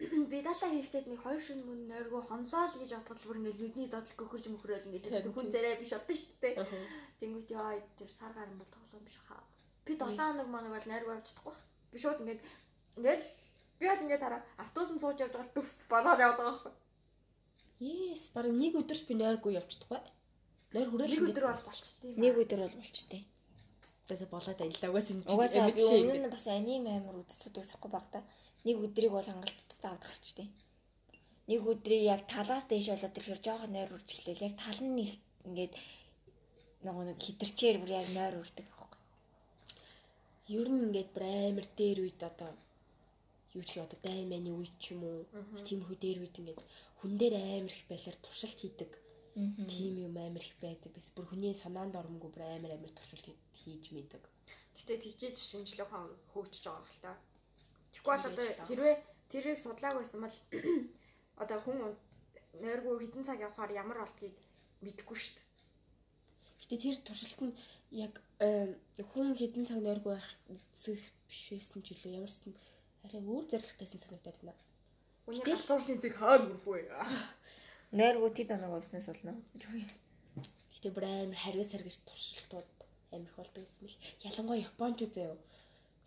би 0.32 0.38
далаа 0.40 0.70
хийхдээ 0.72 1.04
нэг 1.12 1.20
хоёр 1.20 1.40
шин 1.44 1.60
мөн 1.68 1.80
нойргоо 1.92 2.24
хонсоол 2.24 2.74
гэж 2.80 2.90
бодгол 2.96 3.26
бүр 3.28 3.38
ингээд 3.40 3.60
нүдний 3.60 3.88
додол 3.92 4.16
гөхөрж 4.16 4.46
мөхрөөл 4.48 4.88
ингээд 4.88 5.28
л 5.28 5.36
хүн 5.36 5.52
царай 5.52 5.76
биш 5.76 5.92
болдоо 5.92 6.16
шүү 6.16 6.36
дээ. 6.40 6.54
Тэнгүүт 7.20 7.48
яа 7.52 7.76
тэр 8.00 8.10
сар 8.10 8.32
гарan 8.32 8.56
бол 8.56 8.72
тоглоом 8.72 9.04
биш 9.04 9.18
хаа. 9.28 9.44
Би 9.84 9.92
7 10.00 10.16
хоног 10.16 10.48
моног 10.48 10.72
бол 10.72 10.88
нойргоо 10.88 11.14
авч 11.20 11.26
чадахгүй. 11.28 11.56
Би 11.92 11.98
шууд 12.00 12.18
ингээд 12.24 12.40
ингээл 12.96 13.26
би 13.78 13.84
бол 13.92 14.04
ингээд 14.04 14.24
хараа 14.24 14.42
автобусанд 14.64 15.00
сууж 15.04 15.18
явж 15.20 15.34
байгаа 15.36 15.52
дүф 15.52 15.70
болоод 15.92 16.24
явдаг 16.24 16.46
байхгүй. 16.48 16.72
Yes, 17.80 18.22
баг 18.32 18.48
нэг 18.48 18.72
өдөрч 18.80 19.04
би 19.08 19.14
нойргүй 19.20 19.56
явчихдаггүй. 19.60 20.00
Нойр 20.70 20.88
хүрээлэн 20.90 21.18
Нэг 21.18 21.30
өдөр 21.34 21.46
бол 21.50 21.62
болчтой. 21.66 22.10
Нэг 22.14 22.34
өдөр 22.42 22.60
бол 22.62 22.76
болчтой. 22.78 23.22
өдөрөөс 24.10 24.30
болоод 24.30 24.60
аялаа. 24.60 24.90
Угаасаа 24.90 25.14
энэ 25.14 25.30
Угаасаа 25.30 25.70
би 25.70 25.82
өмнө 25.82 26.18
нь 26.26 26.34
бас 26.34 26.46
аним 26.46 26.86
амар 26.86 27.16
үздэг 27.22 27.62
усахгүй 27.62 27.90
баг 27.90 28.06
та. 28.10 28.22
Нэг 28.66 28.76
өдрийг 28.82 29.12
бол 29.14 29.26
хангалттай 29.26 29.86
аваад 29.86 30.02
гарчтэй. 30.02 30.48
Нэг 31.46 31.60
өдрийг 31.62 32.02
яг 32.14 32.22
талаас 32.26 32.64
дээш 32.66 32.90
болоод 32.90 33.18
ирэхээр 33.18 33.40
жоохон 33.46 33.72
нойр 33.74 33.90
урж 33.94 34.08
эхлэв. 34.14 34.42
Яг 34.42 34.54
тал 34.58 34.80
нь 34.82 35.14
ингээд 35.46 35.72
нөгөө 36.86 37.04
нэг 37.06 37.18
хитэрчээр 37.22 37.76
бүр 37.80 37.90
яг 38.02 38.08
нойр 38.14 38.34
урдаг 38.42 38.66
байхгүй. 38.66 39.00
Ер 40.58 40.68
нь 40.70 40.84
ингээд 40.90 41.10
бүр 41.14 41.24
амар 41.26 41.66
дээр 41.78 41.98
үед 42.04 42.20
одоо 42.22 42.50
юу 43.54 43.64
ч 43.66 43.78
гэх 43.78 43.86
одоо 43.86 43.98
дайманы 44.02 44.50
үед 44.54 44.74
ч 44.82 44.94
юм 44.94 45.02
уу 45.06 45.26
тиймэрхүү 45.66 45.98
дээр 46.02 46.18
үед 46.22 46.34
ингээд 46.40 46.60
хүн 46.98 47.12
дээр 47.20 47.34
амар 47.38 47.72
их 47.74 47.86
байлаар 47.90 48.18
туршилт 48.22 48.58
хийдэг. 48.58 48.90
Тийм 49.34 49.94
юм 50.06 50.16
амар 50.18 50.42
их 50.42 50.56
байдаг. 50.60 50.92
Бис 50.92 51.08
бүр 51.14 51.26
хүний 51.30 51.54
санаанд 51.54 51.94
оромгүй 51.96 52.30
бүр 52.30 52.42
амар 52.42 52.72
амар 52.74 52.90
туршилт 52.90 53.24
хий- 53.26 53.38
хийж 53.54 53.92
мэдэг. 53.94 54.22
Гэтэ 54.74 54.98
тэгжээж 55.02 55.36
шинжлэх 55.38 55.90
хөгжиж 56.34 56.64
байгаа 56.66 56.86
хэл 56.86 57.02
та. 57.04 57.12
Тэгэхгүй 57.92 58.12
бол 58.16 58.28
одоо 58.30 58.46
хэрвээ 58.68 58.94
тэрийг 59.30 59.58
судлааг 59.62 59.96
байсан 59.98 60.20
бол 60.24 60.36
одоо 61.42 61.58
хүн 61.62 61.78
нойргүй 62.62 62.94
хитэн 63.06 63.24
цаг 63.26 63.38
явахаар 63.40 63.72
ямар 63.72 63.98
болдгийг 64.02 64.36
мэдэхгүй 64.82 65.16
шүү 65.18 65.34
дээ. 65.38 65.46
Гэтэ 66.60 66.76
тэр 66.82 66.96
туршилт 67.06 67.40
нь 67.42 67.54
яг 67.90 68.14
хүн 69.10 69.34
хэдэн 69.38 69.66
цаг 69.66 69.78
нойргүй 69.82 70.14
байх 70.14 70.28
үзэх 70.50 71.02
биш 71.28 71.42
байсан 71.54 71.82
ч 71.82 71.94
үлээ 71.94 72.18
ямарс 72.18 72.38
нь 72.46 72.54
арай 73.06 73.22
өөр 73.22 73.44
зорилготойсэн 73.50 74.00
санагдаад 74.02 74.38
байна. 74.42 74.62
Хүний 75.26 75.44
галзуурлын 75.46 76.00
зэг 76.02 76.14
хаа 76.18 76.36
нүрх 76.42 76.66
вэ? 77.92 77.98
Нойргуу 77.98 78.30
тэд 78.30 78.50
оног 78.54 78.70
болсноос 78.70 79.06
болно. 79.10 79.34
Гэтэ 80.74 80.88
бүр 80.94 81.04
амар 81.04 81.36
харгас 81.36 81.70
харгас 81.74 81.98
туршилтууд 82.06 82.68
амар 83.12 83.28
их 83.28 83.36
болдог 83.36 83.62
гэсэн 83.66 83.82
мэл. 83.82 83.98
Ялангуяа 84.28 84.64
японочууд 84.70 85.12
заяа. 85.14 85.36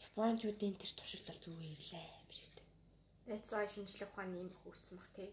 Японочуудын 0.08 0.76
тэр 0.80 0.92
туршилт 0.96 1.28
бол 1.28 1.44
зүгээр 1.44 1.82
л 1.84 1.94
аим 2.00 2.30
шигтэй. 2.32 2.66
That's 3.28 3.52
why 3.52 3.68
шинжлэх 3.68 4.10
ухааны 4.10 4.36
юм 4.40 4.50
хөгжсөн 4.64 4.98
бах 4.98 5.10
тий. 5.16 5.30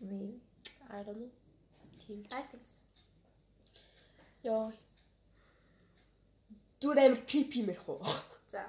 Maybe. 0.00 0.40
I 0.88 1.02
don't 1.04 1.18
know. 1.20 1.30
Тийм. 2.00 2.24
I 2.32 2.42
think 2.48 2.64
so. 2.64 2.78
Йоо. 4.44 4.72
Зүгээр 6.80 6.98
амар 7.04 7.22
creepy 7.28 7.60
мэрх 7.68 7.84
уу. 7.88 8.00
За. 8.48 8.64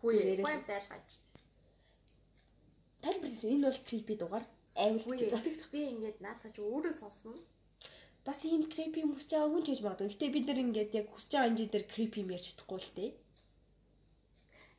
Хүү 0.00 0.10
Зүрээрээ 0.16 0.46
юм 0.46 0.64
дайлгаач. 0.64 1.08
Тайлбар 3.02 3.30
энэ 3.30 3.66
бол 3.68 3.80
creepy 3.88 4.14
дугаар. 4.16 4.46
Гэж 4.78 5.30
затагдах. 5.34 5.70
би 5.74 5.80
ингээд 5.90 6.18
наатаж 6.22 6.54
өөрөө 6.62 6.94
сонсно. 6.94 7.34
Бас 8.24 8.38
ийм 8.46 8.62
creepy 8.70 9.02
юм 9.02 9.18
хүсэж 9.18 9.30
байгаа 9.34 9.50
хүн 9.50 9.64
ч 9.64 9.68
гэж 9.74 9.80
магадгүй. 9.82 10.10
Гэтэ 10.14 10.26
бид 10.30 10.46
нар 10.46 10.60
ингээд 10.62 10.90
яг 10.94 11.06
хүсэж 11.10 11.30
байгаа 11.34 11.48
хэмжээ 11.50 11.70
дээр 11.72 11.86
creepy 11.92 12.18
юм 12.22 12.30
ярьж 12.36 12.46
чадахгүй 12.54 12.78
л 12.78 12.94
дээ. 12.94 13.10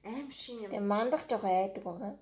Аим 0.08 0.30
шин 0.32 0.64
юм. 0.64 0.72
Тэгээ 0.72 0.92
мандах 0.94 1.24
жоохон 1.28 1.52
айдаг 1.52 1.84
байгаа. 1.84 2.14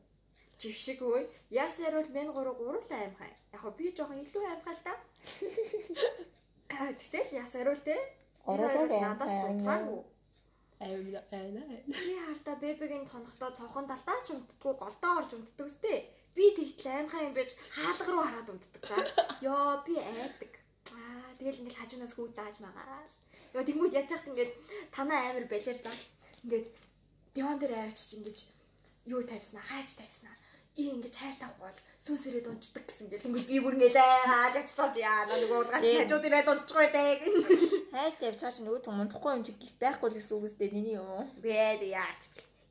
Жившиг 0.57 0.99
өө. 1.05 1.21
Яасаар 1.53 1.93
бол 2.01 2.09
мен 2.17 2.29
3 2.33 2.49
3 2.57 2.89
л 2.89 2.97
аимхай. 2.97 3.31
Яг 3.53 3.61
хоо 3.61 3.71
би 3.77 3.93
жоохон 3.93 4.23
илүү 4.25 4.43
аимхай 4.49 4.73
л 4.73 4.83
да. 4.87 4.93
Тэгтэл 6.97 7.37
яасаар 7.37 7.69
бол 7.69 7.83
те. 7.85 7.97
Оруулаад 8.49 8.89
надаас 8.89 9.33
дутгаагүй. 9.37 10.01
Аим 10.81 11.13
аа. 11.13 11.77
Чи 11.93 12.11
харта 12.25 12.53
бэбигийн 12.57 13.05
тонохдоо 13.05 13.51
цонхон 13.53 13.85
далтаа 13.85 14.17
ч 14.25 14.33
унтдаггүй 14.33 14.73
голдоо 14.81 15.11
орж 15.21 15.31
унтдаг 15.37 15.67
үстэй. 15.69 16.09
Би 16.38 16.45
тэгтэл 16.54 16.93
аимхай 16.93 17.26
юм 17.26 17.34
байж 17.34 17.52
хаалга 17.73 18.12
руу 18.13 18.21
хараад 18.21 18.50
унтдаг. 18.54 18.82
За. 18.86 18.97
Йоо 19.41 19.82
би 19.82 19.97
айдаг. 19.97 20.54
Аа 20.93 21.34
тэгэл 21.41 21.62
ингээл 21.65 21.82
хажуунаас 21.82 22.13
хүү 22.13 22.30
дааж 22.38 22.56
магаал. 22.62 23.13
Йоо 23.58 23.63
тэгмүүд 23.65 23.97
яаж 23.97 24.10
яхад 24.13 24.30
ингээд 24.30 24.52
танаа 24.93 25.34
амир 25.34 25.50
балер 25.50 25.78
за. 25.82 25.91
Ингээд 26.45 26.65
диван 27.34 27.58
дээр 27.58 27.73
аваач 27.73 27.97
чи 28.06 28.21
ингэж 28.21 28.38
юу 29.10 29.21
тавьснаа 29.26 29.65
хайж 29.65 29.97
тавьснаа. 29.97 30.36
И 30.78 30.93
ингэж 30.93 31.13
хайж 31.17 31.36
тавахгүй 31.41 31.65
бол 31.73 31.80
сүнс 32.06 32.23
ирээд 32.30 32.50
унцдаг 32.54 32.86
гэсэн 32.86 33.10
гэл. 33.10 33.26
Тэнгүүл 33.26 33.50
би 33.50 33.58
бүр 33.58 33.76
ингээд 33.82 33.97
аа 33.97 34.54
явж 34.54 34.78
чад 34.78 34.93
яа 34.93 35.26
нөгөө 35.26 35.58
уулгаж 35.58 35.82
Тийм. 35.82 36.06
хажууд 36.06 36.28
ирээд 36.30 36.52
унцгүй 36.54 36.88
дээ. 36.93 37.13
Хайш 37.97 38.15
тавьж 38.21 38.39
байгаа 38.45 38.54
чинь 38.54 38.69
өөд 38.69 38.86
мундахгүй 38.93 39.32
юм 39.34 39.41
чи 39.41 39.58
гис 39.58 39.73
байхгүй 39.82 40.08
л 40.13 40.17
гэсэн 40.21 40.38
үг 40.38 40.45
үстэй 40.45 40.69
тэний 40.69 41.02
юм 41.02 41.10
уу? 41.10 41.26
Бэд 41.41 41.82
яач. 41.82 42.21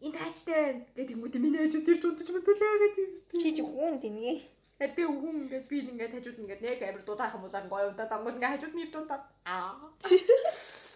Энд 0.05 0.17
хайчтай 0.21 0.57
байна. 0.61 0.83
Гэдэг 0.97 1.09
тэнгүүт 1.17 1.35
миний 1.41 1.61
хажууд 1.65 1.91
ирж 1.93 2.03
унтаж 2.05 2.29
мөдөлөө 2.35 2.77
гэдэг 2.83 3.01
юм. 3.01 3.41
Чи 3.43 3.49
чи 3.57 3.63
хүн 3.63 3.97
тэнийг 4.03 4.41
Хэвдээ 4.77 5.07
хүн 5.09 5.37
ингээд 5.49 5.67
би 5.73 5.77
ингээд 5.89 6.13
хажууд 6.13 6.41
ингээд 6.43 6.61
нэг 6.61 6.81
амир 6.85 7.03
дуудаахан 7.05 7.41
мулаан 7.41 7.69
гоё 7.73 7.89
удаа 7.89 8.07
дангууд 8.13 8.37
ингээд 8.37 8.53
хажууд 8.53 8.75
нэрж 8.77 8.93
удаад. 8.93 9.25
Аа. 9.49 9.73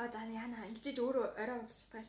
А 0.00 0.08
за 0.08 0.24
яна 0.24 0.64
ингэж 0.64 0.96
өөрөө 0.96 1.36
орой 1.36 1.60
унтчих 1.60 1.92
таач. 1.92 2.08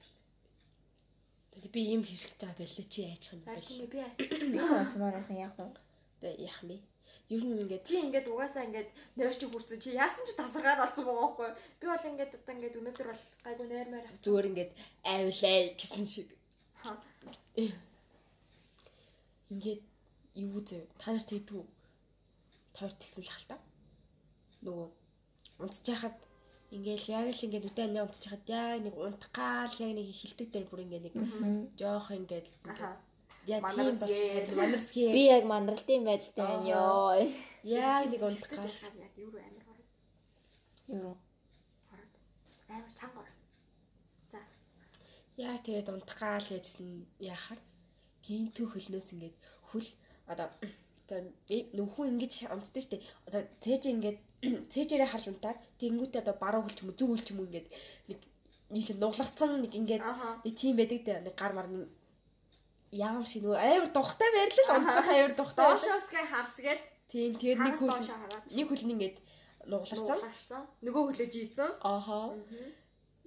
Тэгээд 1.51 1.75
би 1.75 1.81
ийм 1.91 2.03
хэрэглэж 2.07 2.39
байгаа 2.39 2.55
байлаа 2.63 2.87
чи 2.87 2.99
яачих 3.03 3.35
юм 3.35 3.41
бэ? 3.43 3.51
Би 3.91 3.99
аач. 3.99 4.15
би 4.55 4.59
сонсомоор 4.63 5.19
яхан 5.19 5.37
яах 5.43 5.55
вэ? 5.59 5.75
Тэгээд 6.23 6.39
яах 6.47 6.59
юм 6.63 6.69
бэ? 6.71 6.77
Ер 7.31 7.43
нь 7.47 7.63
ингээд 7.63 7.87
Чи 7.87 7.95
ингээд 8.03 8.27
угаасаа 8.27 8.67
ингээд 8.67 8.89
нойр 9.15 9.35
чи 9.39 9.45
хүрсэн 9.47 9.79
чи 9.79 9.89
яасан 9.95 10.25
ч 10.27 10.35
тасаргаар 10.35 10.83
болсон 10.83 11.03
байгаа 11.07 11.23
байхгүй. 11.23 11.49
Би 11.79 11.85
бол 11.87 12.09
ингээд 12.11 12.35
одоо 12.35 12.53
ингээд 12.55 12.79
өнөөдөр 12.79 13.07
бол 13.07 13.23
гайгүй 13.45 13.67
нойрмаар 13.71 14.05
авч. 14.07 14.19
зүгээр 14.25 14.49
ингээд 14.51 14.71
айвлаа 15.07 15.57
гэсэн 15.79 16.05
шиг. 16.11 16.29
Ха. 16.83 16.91
Ингээд 19.51 19.81
юу 20.43 20.59
зөө 20.67 20.83
та 20.99 21.07
нар 21.15 21.23
тэгдэггүй. 21.23 21.65
Тойр 22.75 22.93
тэлсэн 22.99 23.23
л 23.23 23.31
хальта. 23.31 23.55
Нөгөө 24.67 24.87
унтж 25.63 25.85
яхад 25.87 26.17
ингээл 26.75 27.07
яг 27.15 27.25
л 27.35 27.45
ингээд 27.47 27.67
үдэ 27.69 27.81
анаа 27.87 28.03
унтж 28.07 28.23
яхад 28.27 28.43
яа 28.47 28.75
нэг 28.79 28.95
унтгаал 28.95 29.75
яг 29.83 29.91
нэг 29.95 30.07
хилдэг 30.19 30.49
day 30.51 30.63
бүр 30.67 30.83
ингээд 30.83 31.05
нэг 31.07 31.15
жоох 31.79 32.07
ингээд 32.11 32.47
Манарс 33.47 33.97
тийм 33.97 34.07
гээл. 34.07 34.45
болж 34.45 34.57
манарсгээ 34.61 35.13
Би 35.17 35.23
яг 35.35 35.43
мандралтын 35.49 36.01
байдалтай 36.05 36.45
байна 36.45 36.67
ёо. 36.77 37.17
яа 37.63 38.05
нэг 38.05 38.21
унтгаал 38.21 38.69
яхад 38.69 38.95
яг 39.05 39.13
юу 39.17 39.33
амир 39.33 39.63
ороод. 39.71 39.89
Юу? 40.87 41.13
Ороод. 41.93 42.13
Амир 42.69 42.93
чанга. 42.99 43.25
За. 44.31 44.39
Яа 45.37 45.57
тэгээд 45.65 45.89
унтгаал 45.89 46.47
яжсэн 46.57 47.09
яахаар 47.17 47.59
гинтүү 48.25 48.65
хөлнөөс 48.69 49.07
ингээд 49.13 49.35
хөл 49.73 49.89
одоо 50.31 50.47
за 51.09 51.15
нөхөө 51.49 52.05
ингэж 52.13 52.33
унтдээ 52.53 52.83
штэ 52.85 52.97
одоо 53.27 53.41
цээж 53.63 53.83
ингээд 53.93 54.17
цээжээрээ 54.71 55.09
харж 55.11 55.25
унтаад 55.33 55.57
тэгэнгүүтээ 55.81 56.23
одоо 56.23 56.35
баруун 56.37 56.65
хөл 56.65 56.77
ч 56.77 56.79
юм 56.85 56.89
уу 56.93 56.97
зүг 56.99 57.09
хөл 57.09 57.25
ч 57.25 57.29
юм 57.33 57.39
уу 57.41 57.49
ингээд 57.49 57.67
нэг 58.07 58.19
нийлэн 58.73 58.99
нугларцсан 59.01 59.51
нэг 59.65 59.73
ингээд 59.79 60.03
нэг 60.45 60.53
тийм 60.55 60.75
байдаг 60.77 60.99
дээ 61.03 61.19
нэг 61.25 61.35
гар 61.35 61.53
марны 61.57 61.89
яам 62.91 63.23
шиг 63.25 63.43
нөгөө 63.43 63.59
амар 63.59 63.89
духтай 63.95 64.29
байрлал 64.35 64.71
унтах 64.75 65.07
амар 65.07 65.33
духтай 65.39 65.63
доошоосгээ 65.63 66.25
харсгээд 66.27 66.81
тийм 67.11 67.31
тэгээд 67.39 67.59
нэг 67.63 67.75
хөл 67.79 67.95
нэг 68.51 68.67
хөл 68.67 68.83
нь 68.85 68.93
ингээд 68.95 69.17
нугларцсан 69.71 70.17
нугларцсан 70.19 70.63
нөгөө 70.83 71.03
хөлөө 71.07 71.29
жийцэн. 71.31 71.69
Ааха. 71.87 72.35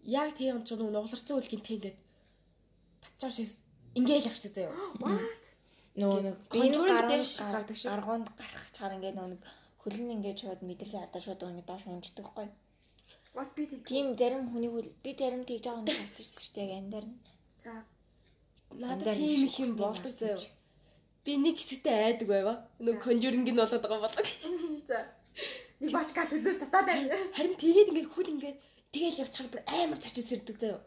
Яг 0.05 0.37
тийм 0.37 0.61
ч 0.67 0.77
нөгөө 0.77 0.93
нугларцсан 0.93 1.35
хөл 1.41 1.51
гинт 1.53 1.69
ингээд 1.73 1.99
татчаа 3.03 3.31
шиг 3.33 3.51
ингээл 3.97 4.29
авчих 4.29 4.53
заяа. 4.53 4.75
What? 5.01 5.45
Нөгөө 5.97 6.21
нэг 6.27 6.37
гаргуун 6.53 7.09
дээр 7.09 7.25
гардаг 7.25 7.77
шиг. 7.79 7.89
гаргуунд 7.89 8.29
гарах 8.37 8.69
чаар 8.77 8.93
ингээд 8.99 9.17
нөгөө 9.17 9.33
нэг 9.33 9.43
хөлн 9.81 10.15
ингээд 10.17 10.39
шууд 10.43 10.61
мэдрэлээ 10.61 11.03
хадаа 11.09 11.23
шууд 11.25 11.41
ингээд 11.41 11.69
доош 11.71 11.85
унждаг 11.87 12.27
хгүй. 12.29 12.49
what 13.35 13.51
би 13.57 13.67
тийм 13.67 14.15
зарим 14.21 14.47
хүний 14.51 14.71
хөл 14.71 14.91
би 15.03 15.11
зарим 15.19 15.43
тэгж 15.43 15.65
байгаа 15.67 15.83
хүн 15.83 15.91
харж 15.99 16.17
ирсэн 16.23 16.43
шүү 16.43 16.55
дээ 16.55 16.67
яг 16.67 16.73
амьдаар 16.79 17.07
нь. 17.11 17.19
за 17.63 17.73
надад 18.83 19.17
тийм 19.17 19.41
нэг 19.45 19.51
их 19.51 19.59
юм 19.63 19.73
болдог 19.77 20.13
заяа 20.13 20.41
би 21.25 21.33
нэг 21.41 21.57
хэсэгтээ 21.57 21.97
айдаг 22.05 22.29
байва. 22.29 22.55
Нөгөө 22.85 23.01
конжуринг 23.01 23.49
нь 23.49 23.57
болоод 23.57 23.81
байгаа 23.81 24.05
болог 24.05 24.27
за. 24.89 24.99
Нэг 25.81 25.91
бачка 25.91 26.29
хөлөөс 26.29 26.59
татаад 26.61 26.87
байна. 26.87 27.17
харин 27.33 27.57
тэгээд 27.57 27.91
ингээд 27.91 28.13
хөл 28.13 28.33
ингээд 28.35 28.59
тэгэл 28.93 29.23
явчихаар 29.25 29.51
бүр 29.51 29.63
амар 29.65 29.99
цачиж 29.99 30.27
сэрдэг 30.29 30.57
заяа 30.61 30.81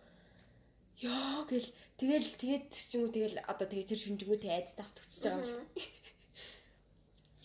Яа 0.97 1.45
гэл. 1.45 1.69
Тэгэл 2.01 2.25
тэгээд 2.41 2.63
цэрчингүү 2.73 3.11
тэгэл 3.13 3.37
одоо 3.45 3.65
тэгээд 3.69 3.89
тэр 3.93 4.01
шүнжингүү 4.01 4.37
тэ 4.41 4.49
айдас 4.49 4.73
тавтагчж 4.81 5.21
байгаа 5.29 5.45
юм. 5.45 5.61
Шиг. 5.77 5.93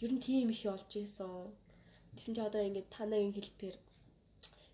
Ер 0.01 0.13
нь 0.17 0.25
тийм 0.25 0.49
их 0.49 0.65
болж 0.65 0.89
исэн. 0.97 1.53
Тэгсэн 2.17 2.33
чи 2.33 2.41
одоо 2.41 2.65
ингээд 2.65 2.89
танагийн 2.89 3.37
хэлтээр 3.37 3.77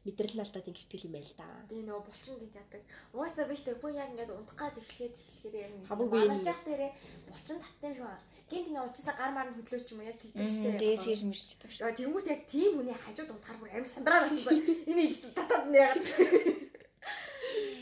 мэдрэл 0.09 0.41
алдаад 0.41 0.71
ингэдэг 0.73 1.05
юм 1.05 1.13
байл 1.13 1.33
да. 1.37 1.45
Тэгээ 1.69 1.85
нөгөө 1.85 2.05
булчин 2.09 2.37
гинт 2.41 2.57
ядаг. 2.57 2.83
Угаасаа 3.13 3.45
биш 3.45 3.63
тэг 3.63 3.77
бүр 3.79 3.93
яг 3.93 4.09
ингээд 4.09 4.33
унтгаад 4.33 4.81
эхлэхэд 4.81 5.15
эхлэхээр 5.21 5.57
яг 5.61 5.73
манарч 5.85 6.47
яах 6.49 6.63
дээрээ 6.65 6.93
булчин 7.29 7.59
татсан 7.61 7.85
юм 7.85 7.95
шиг 7.95 8.05
байна. 8.09 8.25
Гинт 8.49 8.69
ингээд 8.73 8.87
уучсаа 8.89 9.15
гар 9.21 9.33
мар 9.37 9.49
нь 9.53 9.57
хөдлөөч 9.61 9.87
юм 9.93 10.01
уу 10.01 10.09
яг 10.09 10.17
тэгдэг 10.17 10.49
штэ. 10.49 10.81
Дээс 10.81 11.05
ирж 11.13 11.23
мэрчдэг 11.29 11.71
шүү. 11.71 11.85
Аа 11.85 11.93
тэнгуут 11.93 12.27
яг 12.33 12.41
тийм 12.49 12.71
хүний 12.81 12.97
хажууд 12.97 13.33
унтахаар 13.37 13.61
бүр 13.61 13.71
амар 13.77 13.91
сандраад 13.93 14.25
очсон. 14.33 14.57
Их 14.89 15.21
татаад 15.37 15.65
нэ 15.69 15.79
ягаад. 15.85 16.07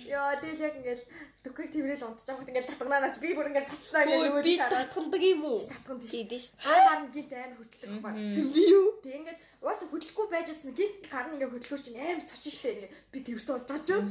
Яа 0.06 0.38
тэгэл 0.38 0.64
яг 0.66 0.74
ингээд 0.78 1.02
дүкэг 1.42 1.68
тэрэл 1.74 2.06
унтж 2.06 2.22
байгаа 2.26 2.46
ингээд 2.46 2.70
татганаа 2.70 3.00
нач 3.02 3.16
би 3.18 3.34
бүр 3.34 3.50
ингээд 3.50 3.70
цацнаа 3.70 4.02
ингээд 4.06 4.22
Өө 4.22 4.28
нөгөө 4.30 4.44
би 4.46 4.54
шараад 4.54 4.86
татхандаг 4.86 5.22
юм 5.26 5.42
уу? 5.46 5.58
татган 5.58 5.98
тийш. 5.98 6.44
Шүү. 6.46 6.62
Гар 6.62 6.80
мар 6.86 7.00
нь 7.02 7.12
гинт 7.14 7.32
амар 7.34 7.58
хөдөлдөг 7.58 8.02
байхгүй. 8.06 8.44
Би 8.54 8.62
юу? 8.70 8.86
Тэг 9.02 9.14
ингээд 9.18 9.38
угаасаа 9.62 9.88
хөдлөхгүй 9.90 10.26
байж 10.30 10.46
байсан 10.50 10.72
гинт 10.78 11.04
гар 11.10 11.26
нь 11.26 11.34
ингээд 11.34 11.52
хөдлөхөөр 11.54 11.82
чинь 11.82 11.98
амар 11.98 12.24
цочин 12.30 12.54
штэ 12.54 12.68
ингээд 12.76 12.94
би 13.10 13.18
тэрсэн 13.26 13.50
болж 13.50 13.66
байгаа 13.66 13.98
юм. 13.98 14.06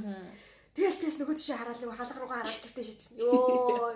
Тэгэл 0.76 1.00
тэс 1.00 1.16
нөгөө 1.16 1.36
тийш 1.40 1.50
хараад 1.56 1.80
нөгөө 1.80 1.96
хаалга 1.96 2.20
руугаа 2.20 2.40
хараад 2.44 2.60
тэгтээ 2.60 2.86
шийдсэн. 2.92 3.16
Йоо. 3.24 3.96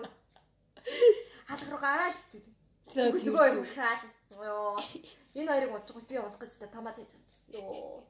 Хаалга 1.44 1.68
руугаа 1.68 1.92
хараад 1.92 2.16
тэгтээ. 2.32 2.54
Тэгвэл 2.88 3.26
нөгөө 3.28 3.42
хоёр 3.44 3.56
уушраал. 3.60 4.04
Йоо. 4.40 4.80
Энэ 5.36 5.50
хоёрыг 5.52 5.72
унтгууд 5.76 6.06
би 6.08 6.16
унтах 6.16 6.40
гэж 6.40 6.52
та 6.56 6.72
тамаа 6.72 6.96
цайж 6.96 7.12
байгаа 7.12 7.60
юм. 7.60 7.68
Йоо. 7.68 8.00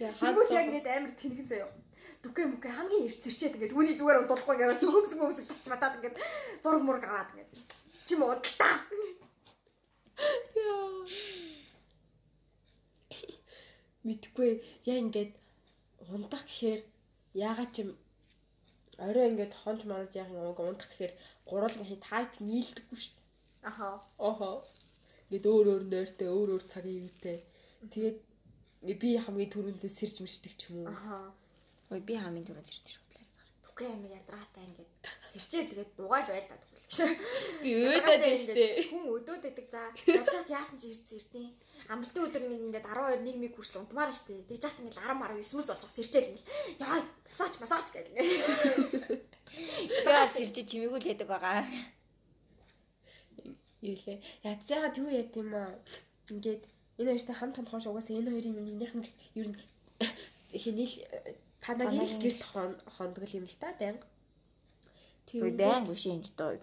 Тэгвэл 0.00 0.56
яг 0.56 0.66
ингээд 0.72 0.88
амар 0.88 1.12
тэнхэн 1.12 1.46
заяа. 1.46 1.68
Дүкэ 2.26 2.42
мүкэ 2.50 2.68
хамгийн 2.74 3.06
эрт 3.06 3.22
зэрчээд 3.22 3.54
ингээд 3.54 3.76
үүний 3.78 3.94
зүгээр 3.94 4.20
унтуулахгүй 4.26 4.54
ингээд 4.58 4.82
сүмс 4.82 5.14
сүмс 5.14 5.38
татч 5.46 5.66
батаад 5.70 5.94
ингээд 6.02 6.16
зураг 6.58 6.82
мураг 6.82 7.06
аваад 7.06 7.30
ингээд 7.30 7.50
чим 8.06 8.20
унталтаа. 8.26 8.74
Мэдхгүй 14.06 14.50
яа 14.90 14.98
ингээд 15.06 15.32
унтах 16.10 16.42
гэхээр 16.50 16.82
яагаад 17.46 17.70
ч 17.74 17.76
юм 17.86 17.90
орой 19.06 19.26
ингээд 19.30 19.54
хонч 19.62 19.80
манад 19.86 20.10
яг 20.18 20.28
нэг 20.34 20.58
унтах 20.58 20.90
гэхээр 20.90 21.14
гурван 21.46 22.02
тайп 22.10 22.30
нийлдэггүй 22.42 22.98
шүү 22.98 23.14
дээ. 23.14 23.26
Аха. 23.70 23.88
Охо. 24.18 24.50
Ингээд 25.30 25.46
өөр 25.46 25.66
өөр 25.72 25.84
нойртой 25.90 26.28
өөр 26.30 26.48
өөр 26.54 26.64
цагийн 26.72 27.06
үетэй. 27.06 27.38
Тэгээд 27.92 28.18
би 29.02 29.10
хамгийн 29.18 29.52
түрүүндээ 29.54 29.92
сэрж 29.94 30.16
мэрчдэг 30.22 30.54
ч 30.58 30.62
юм 30.70 30.86
уу. 30.86 30.94
Аха. 30.94 31.18
Ой 31.90 32.00
би 32.02 32.14
хамгийн 32.18 32.46
түрүү 32.46 32.64
зэрэг 32.66 32.88
шууд 32.90 33.10
л 33.14 33.20
яриад. 33.22 33.50
Дүкэ 33.62 33.84
амиг 33.86 34.12
ядраатай 34.18 34.64
ингээд 34.66 34.90
сэрчээ 35.30 35.62
тэгээд 35.70 35.90
дугаал 35.94 36.26
байл 36.26 36.48
та 36.50 36.58
тэгвэл. 36.58 37.14
Би 37.62 37.70
өөдөд 37.86 38.22
байж 38.26 38.42
тээ. 38.50 38.90
Хүн 38.90 39.04
өдөөд 39.14 39.42
байдаг 39.46 39.66
за. 39.70 39.80
Яжгаад 40.02 40.50
яасан 40.50 40.78
чи 40.82 40.90
ирсэн 40.90 41.14
ирдیں۔ 41.14 41.48
Амралтын 41.86 42.26
өдөр 42.26 42.42
нэг 42.42 42.62
ингээд 42.66 42.86
12 42.90 43.22
1 43.22 43.38
миг 43.38 43.54
хүртэл 43.54 43.80
унтмаар 43.86 44.10
штэ. 44.10 44.48
Тэгж 44.50 44.62
яхад 44.66 44.80
ингээд 44.82 44.98
10 44.98 45.14
10 45.14 45.46
9-өөс 45.46 45.52
болж 45.54 45.68
байгаа 45.70 45.94
сэрчээл 45.94 46.30
ингээд. 46.30 46.48
Яа, 46.82 46.98
масаж 47.30 47.54
масаж 47.62 47.86
гэх 47.94 48.08
ингээд. 48.10 48.28
Тэгээд 50.02 50.32
сэрж 50.34 50.56
чимээгүй 50.66 51.00
л 51.00 51.10
яадаг 51.14 51.28
байгаа. 51.30 51.62
Юу 53.86 53.94
лээ. 53.94 54.18
Ядж 54.42 54.66
байгаа 54.66 54.90
түр 54.90 55.14
яа 55.14 55.26
тийм 55.30 55.54
аа. 55.54 55.70
Ингээд 56.34 56.62
энэ 56.98 57.12
хоёртой 57.14 57.36
хамт 57.38 57.56
тонхоош 57.60 57.86
угаасаа 57.86 58.18
энэ 58.18 58.34
хоёрын 58.34 58.56
нэгнийх 58.58 58.94
нь 58.98 59.06
ер 59.38 59.48
нь 59.52 59.58
хэнийл 60.50 60.92
танагийн 61.66 62.06
л 62.06 62.16
гэрт 62.22 62.42
хондгол 62.96 63.32
юм 63.38 63.44
л 63.50 63.56
та 63.60 63.68
байнга. 63.80 64.06
Ой 65.34 65.50
байнг 65.50 65.88
биш 65.90 66.06
энэ 66.06 66.30
доо. 66.38 66.54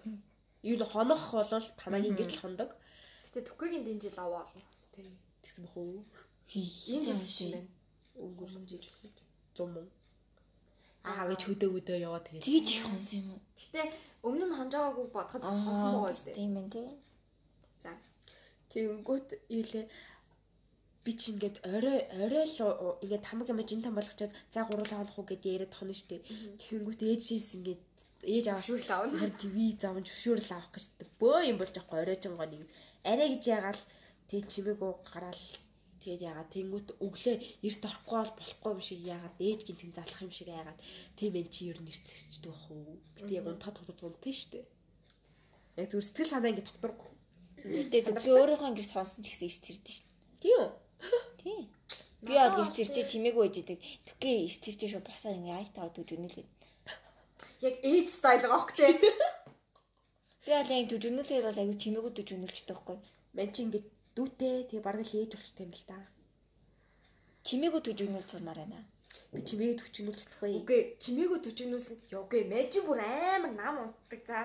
Ер 0.64 0.80
нь 0.80 0.90
хонох 0.94 1.24
бол 1.36 1.66
танагийн 1.82 2.16
гэрт 2.16 2.40
хондог. 2.40 2.70
Гэтэ 3.28 3.40
түкэгийн 3.50 3.84
дэн 3.84 4.00
жил 4.00 4.18
аваа 4.24 4.48
болно. 4.48 4.64
Тэг. 4.96 5.06
Тэгсэн 5.44 5.66
бах 5.66 5.78
уу? 5.78 6.06
Энэ 6.56 7.06
жил 7.08 7.20
шиг 7.20 7.52
байна. 7.54 7.70
Өнгөрсөн 8.16 8.64
жил 8.70 8.84
100 9.58 9.68
мөн. 9.74 9.88
Аа 11.04 11.28
гэж 11.28 11.42
хөдөө 11.50 11.70
хөдөө 11.74 11.98
яваа 12.00 12.22
тэгээд. 12.24 12.46
Тэгж 12.48 12.68
их 12.78 12.84
хонс 12.88 13.10
юм 13.12 13.28
уу? 13.36 13.42
Гэтэ 13.60 13.82
өмнө 14.24 14.46
нь 14.48 14.56
хонжоогаагүй 14.56 15.08
бодоход 15.12 15.42
бас 15.44 15.58
сонсон 15.60 15.92
байгаа 15.92 16.08
Аа 16.08 16.14
үстэй. 16.16 16.34
тийм 16.38 16.54
ээ 16.58 16.68
тий. 16.72 16.88
За. 17.82 17.92
Тэгэнгүүт 18.72 19.28
юу 19.52 19.64
лээ 19.68 19.86
би 21.04 21.12
чи 21.20 21.32
ингээд 21.36 21.64
орой 21.68 22.00
орой 22.24 22.46
л 22.48 22.60
ингээд 23.04 23.28
хамаг 23.28 23.48
юм 23.52 23.60
жин 23.68 23.82
там 23.84 23.96
болгочоод 23.96 24.32
за 24.54 24.64
гурлаа 24.64 25.04
хонох 25.04 25.20
уу? 25.20 25.28
гэдээ 25.28 25.54
яриад 25.56 25.72
тохно 25.76 25.94
штэ. 25.94 26.24
Тэгэнгүүт 26.64 27.02
ээжээс 27.04 27.50
ингээд 27.60 27.82
ээж 28.24 28.46
аваа 28.48 28.64
Зөвшөөрөл 28.64 28.92
авна. 28.96 29.20
Харин 29.20 29.40
ТV 29.42 29.56
заавн 29.80 30.06
зөвшөөрөл 30.08 30.52
авах 30.56 30.72
гэж 30.72 30.86
бөө 31.20 31.40
юм 31.52 31.58
болж 31.60 31.74
байгаа 31.76 32.00
оройжонгоо 32.04 32.48
нэг. 32.48 32.68
Арай 33.04 33.28
гэж 33.36 33.44
ягаал 33.52 33.82
тэгээ 34.32 34.52
чимээгөө 34.52 34.92
гараал 35.12 35.44
тэгээд 36.00 36.28
ягаад 36.32 36.50
тэнгүүт 36.56 36.88
өглөө 37.04 37.36
эрт 37.68 37.84
орохгүй 37.88 38.18
бол 38.20 38.34
болохгүй 38.40 38.72
юм 38.72 38.82
шиг 38.84 39.00
ягаад 39.04 39.36
ээж 39.40 39.60
гин 39.68 39.78
тэн 39.80 39.92
залах 39.96 40.20
юм 40.24 40.32
шиг 40.32 40.50
ягаад 40.52 40.80
тийм 41.20 41.34
энэ 41.36 41.52
чи 41.52 41.62
ер 41.72 41.80
нь 41.80 41.92
ирцэрчдэг 41.92 42.52
бах 42.52 42.66
уу? 42.72 43.00
Тэг 43.20 43.32
яг 43.40 43.48
унтаад 43.48 43.76
тогтод 43.76 44.04
унтсан 44.04 44.36
штэ. 44.36 44.60
Яг 45.80 45.88
зүр 45.92 46.04
сэтгэл 46.04 46.32
санаа 46.32 46.52
ингээд 46.52 46.72
тогтворгүй 46.72 47.12
Гэтэ 47.64 48.12
төглөө 48.12 48.60
өөрийнхөө 48.60 48.76
гэрт 48.76 48.92
хонсон 48.92 49.24
ч 49.24 49.32
гэсэн 49.32 49.48
ич 49.48 49.58
зэрдэж 49.64 49.96
шин. 49.96 50.08
тийм 50.44 50.60
үү 50.60 50.83
Тий. 51.42 51.62
Би 52.24 52.34
бол 52.40 52.64
ич 52.64 52.72
зэрчээ 52.78 53.06
чимээгүй 53.12 53.44
байж 53.44 53.58
идэг. 53.62 53.80
Түкээ 54.08 54.36
ич 54.48 54.56
зэрчээ 54.64 54.90
шууд 54.92 55.08
босоод 55.08 55.38
ингээ 55.40 55.60
айтаа 55.60 55.92
төж 55.92 56.10
өнөлөө. 56.16 56.46
Яг 57.68 57.76
style 58.08 58.44
байгаа 58.44 58.60
хөх 58.60 58.72
те. 58.78 58.88
Би 60.44 60.52
бол 60.56 60.72
яг 60.72 60.88
төж 60.92 61.04
өнөлөөр 61.10 61.46
бол 61.48 61.60
аягүй 61.62 61.78
чимээгүй 61.84 62.12
төж 62.16 62.30
өнөлчтэй 62.36 62.76
байхгүй. 62.76 62.98
мэн 63.36 63.50
чи 63.52 63.60
ингээд 63.64 63.88
дүүтэй 64.16 64.56
тэгээ 64.70 64.86
бараг 64.86 65.04
л 65.04 65.18
ээж 65.20 65.32
болчтой 65.36 65.66
юм 65.68 65.74
л 65.76 65.88
та 65.90 65.98
Чимээгүй 67.44 67.82
төж 67.84 68.00
өнөлж 68.08 68.30
сурмаар 68.32 68.60
байна. 68.64 68.80
би 69.34 69.42
чимээгээ 69.48 69.80
төвчнүүлж 69.82 70.20
чадахгүй 70.24 70.52
Үгүй 70.64 70.80
чимээгүй 71.04 71.40
төчнүүлсэн. 71.44 71.98
Йогэ 72.14 72.40
мэжи 72.52 72.80
бүр 72.88 73.00
амар 73.04 73.52
нам 73.52 73.76
унтдаг 73.84 74.22
за. 74.30 74.40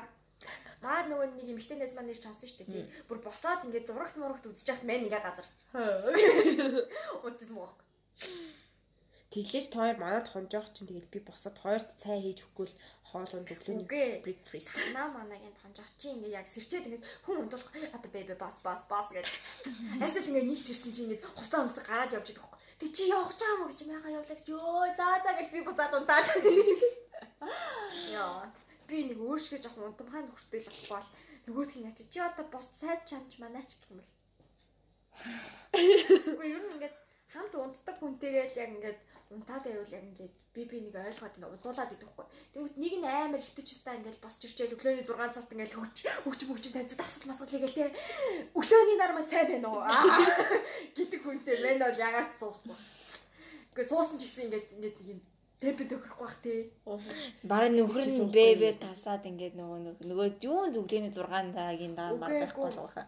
Маад 0.83 1.11
нөгөө 1.11 1.35
нэг 1.35 1.49
эмхтэй 1.59 1.79
найз 1.79 1.95
маань 1.99 2.11
нэр 2.11 2.23
чонсон 2.23 2.47
шүү 2.47 2.67
дээ. 2.71 2.87
Бүр 3.11 3.19
босоод 3.19 3.67
ингээд 3.67 3.91
зурагт 3.91 4.15
мурагт 4.15 4.47
үзэж 4.47 4.71
яхад 4.71 4.87
мэн 4.87 5.11
ингээ 5.11 5.23
газар. 5.27 5.47
Унтсан 7.27 7.59
мөн. 7.59 7.75
Тэглэж 9.29 9.67
тоор 9.69 10.01
манад 10.01 10.25
хонжоох 10.33 10.73
чинь 10.73 10.89
тэгэл 10.89 11.13
би 11.13 11.21
босоод 11.21 11.61
хоёрт 11.61 11.85
цай 12.01 12.17
хийж 12.17 12.49
өгөхгүй 12.49 12.67
л 12.73 12.79
хоолунд 13.13 13.53
өглөөний 13.53 13.85
Үгүй. 13.85 14.25
breakfast 14.25 14.73
Наа 14.97 15.13
манагийн 15.13 15.53
тонжоч 15.61 15.93
чи 16.01 16.17
ингээ 16.17 16.33
яг 16.41 16.49
сэрчээд 16.49 16.89
ингээ 16.89 17.05
хүн 17.29 17.45
унтуулах 17.45 17.69
одоо 17.93 18.09
бэбэ 18.09 18.41
бас 18.41 18.57
бас 18.65 18.89
бас 18.89 19.13
гэдэг. 19.13 19.29
Эсвэл 20.01 20.33
ингээ 20.33 20.49
нэг 20.49 20.61
сэрсэн 20.65 20.93
чи 20.97 21.03
ингээ 21.05 21.21
хуцаа 21.37 21.61
өмсөг 21.61 21.85
гараад 21.85 22.17
явж 22.17 22.33
идэх 22.33 22.41
байхгүй. 22.41 22.61
Тэг 22.81 22.91
чи 22.97 23.03
явах 23.13 23.37
чаа 23.37 23.55
мө 23.61 23.69
гэж 23.69 23.79
яга 23.85 24.09
явлаа 24.17 24.33
гэж 24.33 24.49
ёо 24.49 24.89
за 24.97 25.07
за 25.21 25.31
гэж 25.37 25.49
би 25.53 25.61
буцаад 25.61 25.93
унтаад. 25.93 26.27
Яа. 28.09 28.49
Би 28.89 29.05
нэг 29.05 29.19
өөршгөө 29.21 29.61
жоохон 29.61 29.89
унтамхай 29.93 30.23
нөхөртэй 30.25 30.61
л 30.65 30.69
болохгүй 30.73 30.89
бол 30.97 31.09
нөгөөдх 31.49 31.77
нь 31.77 31.87
яач 31.89 32.01
чи 32.09 32.19
одоо 32.25 32.45
бос 32.53 32.67
сайд 32.73 33.05
чанч 33.09 33.37
манаач 33.41 33.71
бэл. 33.89 34.01
Үгүй 36.33 36.49
ер 36.57 36.63
нь 36.65 36.73
ингээд 36.77 36.97
хамт 37.33 37.55
унтдаг 37.55 37.97
хүнтэй 38.01 38.33
тэгэл 38.33 38.61
яг 38.65 38.71
ингээд 38.77 39.01
унтаад 39.35 39.65
байвал 39.65 39.97
яг 39.97 40.05
ингээд 40.09 40.35
би 40.55 40.63
би 40.65 40.77
нэг 40.81 40.97
ойлгоод 40.97 41.37
ингээд 41.37 41.57
удуулаад 41.57 41.93
идэх 41.93 42.09
хгүй. 42.09 42.27
Тэнгүүт 42.53 42.77
нэг 42.81 42.95
нь 42.97 43.09
амар 43.09 43.41
ихтэж 43.45 43.69
өстай 43.77 43.95
ингээд 44.01 44.23
босч 44.25 44.41
ирчээл 44.49 44.77
өглөөний 44.77 45.05
6 45.05 45.37
цагт 45.37 45.53
ингээд 45.53 45.77
хөгч 45.77 45.99
хөгч 46.25 46.41
мөгч 46.49 46.65
тавьцад 46.73 47.01
асал 47.05 47.29
масгал 47.29 47.53
хийгээл 47.53 47.77
те. 47.77 47.93
Өглөөний 48.57 48.97
нар 48.97 49.13
маш 49.13 49.27
сайн 49.29 49.49
байна 49.53 49.69
уу? 49.69 49.85
гэдэг 50.97 51.21
хүнтэй 51.21 51.57
мэн 51.61 51.85
бол 51.85 52.01
ягаад 52.09 52.33
суухгүй. 52.41 52.77
Гэхдээ 53.77 53.91
суусан 53.93 54.17
ч 54.17 54.23
гэсэн 54.25 54.45
ингээд 54.49 54.67
ингээд 54.77 54.97
нэг 54.97 55.09
юм 55.13 55.21
темп 55.59 55.79
төгрөхгүй 55.91 56.23
бах 56.23 56.37
тий. 56.43 56.61
Бараг 57.43 57.73
нөхөр 57.75 58.07
нь 58.07 58.31
бэбэ 58.31 58.79
тасаад 58.83 59.27
ингээд 59.27 59.59
нөгөө 59.59 59.79
нөгөө 60.07 60.27
юун 60.47 60.71
зүглээний 60.75 61.11
6 61.11 61.55
цагийн 61.55 61.95
дараа 61.99 62.15
болох 62.15 62.95
байхаа. 62.95 63.07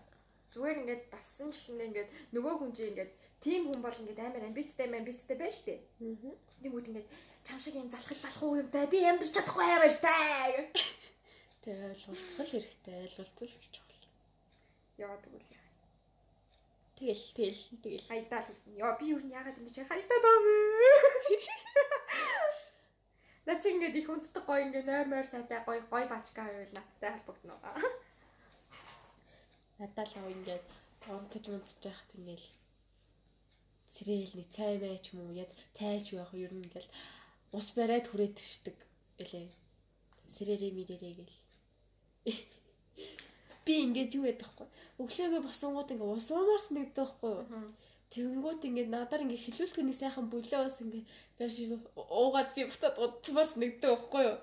Зүгээр 0.51 0.81
ингээд 0.83 1.03
тассан 1.15 1.55
ч 1.55 1.63
гэсэндээ 1.63 1.89
ингээд 1.91 2.11
нөгөө 2.35 2.55
хүн 2.59 2.73
чинь 2.75 2.91
ингээд 2.91 3.13
тим 3.39 3.71
хүн 3.71 3.81
бол 3.87 4.01
ингээд 4.03 4.21
амар 4.27 4.43
амбицтай 4.51 4.87
амбицтай 4.91 5.37
байна 5.39 5.55
шүү 5.55 5.67
дээ. 5.71 5.81
Нэгүүд 6.67 6.89
ингээд 6.91 7.09
чам 7.47 7.59
шиг 7.63 7.75
юм 7.79 7.87
залхах 7.87 8.19
залах 8.19 8.43
уу 8.43 8.59
юмтай 8.59 8.85
би 8.91 8.99
амьдарч 9.07 9.31
чадахгүй 9.31 9.69
амар 9.71 9.95
тай. 10.03 10.51
Тэгээ 11.63 11.87
ойлголцох 11.95 12.43
л 12.43 12.51
хэрэгтэй 12.51 12.97
ойлголцол 13.07 13.53
гэж 13.63 13.75
байна. 13.79 14.07
Яваад 14.99 15.25
өгвөл 15.29 15.55
яа. 15.55 15.60
Тэгэл 17.01 17.25
тэгэл 17.33 17.63
тэгэл. 17.81 18.09
Хайдаа 18.13 18.45
л 18.45 18.53
яа 18.77 18.93
би 19.01 19.17
юу 19.17 19.25
яагаад 19.25 19.57
ингэж 19.57 19.89
хайдаа 19.89 20.19
даа 20.21 20.39
бэ? 20.45 20.53
На 23.49 23.57
чи 23.57 23.73
ингээд 23.73 23.97
их 23.97 24.13
үндэстэг 24.13 24.45
гоё 24.45 24.69
ингээд 24.69 24.85
нойр 24.85 25.09
мойр 25.09 25.25
сайтай 25.25 25.65
гоё 25.65 25.81
гоё 25.89 26.05
бачка 26.13 26.45
байвал 26.45 26.77
надтай 26.77 27.11
холбогдно. 27.17 27.57
Надад 29.81 30.13
л 30.13 30.29
ингээд 30.29 30.67
онтож 31.09 31.45
унтж 31.49 31.81
яхад 31.89 32.11
ингээл 32.21 32.49
сэрэл 33.89 34.37
нэг 34.37 34.49
цай 34.53 34.77
байж 34.77 35.05
юм 35.17 35.25
уу 35.25 35.33
яд 35.33 35.51
цайч 35.73 36.13
байх 36.13 36.37
ер 36.37 36.53
нь 36.53 36.69
ингээл 36.69 36.91
ус 37.57 37.69
бариад 37.73 38.07
хүрээд 38.13 38.37
иршдэг 38.37 38.77
гэлээ. 39.17 39.49
Сэрэрээ 40.37 40.73
мэрэрээ 40.77 41.15
гэл. 41.17 41.37
Би 43.65 43.73
ингээд 43.89 44.13
юу 44.21 44.29
яддаг 44.29 44.53
хгүй. 44.53 44.69
Өглөөгөө 45.01 45.43
босонгууд 45.49 45.93
ингээд 45.93 46.17
ус 46.17 46.29
уумаар 46.29 46.63
санагддаг 46.65 47.09
хгүй 47.09 47.33
юу. 47.41 47.47
Тэнгүүт 48.13 48.63
ингээд 48.69 48.91
надаар 48.93 49.25
ингээд 49.25 49.45
хилүүлтгэх 49.47 49.87
нэг 49.87 49.97
сайхан 49.97 50.27
бөлөөс 50.29 50.77
ингээд 50.83 51.07
байр 51.39 51.53
шиг 51.55 51.85
уугаад 51.95 52.51
би 52.53 52.63
бутаад 52.69 52.97
удмаар 52.99 53.49
санагддаг 53.49 53.91
байхгүй 53.97 54.23
юу. 54.29 54.39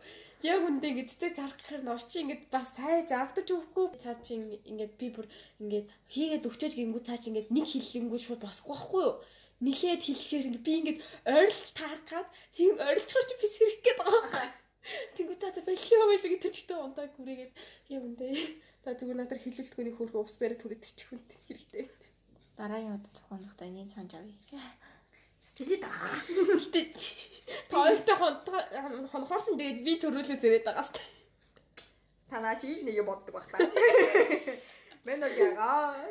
Яг 0.46 0.62
үндэ 0.70 0.86
ингээд 0.88 1.12
цэцэг 1.12 1.34
зарах 1.36 1.58
гэхээр 1.58 1.84
нь 1.84 1.94
орчин 1.94 2.22
ингээд 2.24 2.44
бас 2.54 2.70
цай 2.78 3.06
зарагдаж 3.10 3.48
өгөхгүй. 3.54 3.86
Цаа 4.02 4.16
чи 4.26 4.34
ингээд 4.70 4.94
би 5.02 5.08
бүр 5.14 5.28
ингээд 5.62 5.88
хийгээд 6.14 6.48
өгчөөж 6.48 6.74
гингүү 6.78 7.02
цаа 7.06 7.18
чи 7.18 7.28
ингээд 7.30 7.50
нэг 7.54 7.66
хиллэнгүү 7.68 8.20
шууд 8.22 8.42
босхгүй 8.46 8.74
байхгүй 8.74 9.02
юу. 9.02 9.16
Нилээд 9.66 10.02
хэлэхээр 10.06 10.48
би 10.62 10.72
ингээд 10.78 11.00
ойрлж 11.26 11.70
тааргаад 11.74 12.30
тийм 12.54 12.74
ойрлцохор 12.78 13.26
чи 13.26 13.36
би 13.42 13.48
сэрэх 13.50 13.80
гээд 13.82 13.98
байгаа 13.98 14.22
байхгүй. 14.30 14.48
Тэнгүү 15.18 15.38
цаа 15.42 15.52
байлаа 15.68 16.08
байлаа 16.08 16.30
гэж 16.32 16.42
тэр 16.42 16.54
чигтээ 16.56 16.78
унтаа 16.80 17.06
гүрээгээд 17.18 17.54
яг 17.98 18.02
үндэ 18.08 18.26
та 18.88 18.96
зүгээр 18.96 19.20
надаар 19.20 19.44
хилүүлтгэний 19.44 19.96
хөрхөө 20.00 20.24
ус 20.24 20.40
бариад 20.40 20.64
түрээд 20.64 20.80
чих 20.96 21.12
хүн 21.12 21.20
хэрэгтэй. 21.44 21.92
Дараагийн 22.56 22.96
удаа 22.96 23.12
зохионохдоо 23.12 23.68
энийг 23.68 23.92
санаж 23.92 24.16
авъя. 24.16 24.64
Тэгээд 25.60 25.84
аа. 25.84 26.24
Гэтэ 26.56 26.96
тоёртой 27.68 28.16
хонхорсон 29.12 29.60
тэгээд 29.60 29.84
би 29.84 30.00
төрүүлээ 30.00 30.40
зэрэг 30.40 30.64
байгаас. 30.64 30.96
Танаа 32.32 32.56
чи 32.56 32.80
нэг 32.80 32.96
юм 32.96 33.12
боддог 33.12 33.36
байх 33.36 33.52
та. 33.52 33.60
Мен 35.04 35.20
нэг 35.20 35.36
ягаа. 35.36 36.08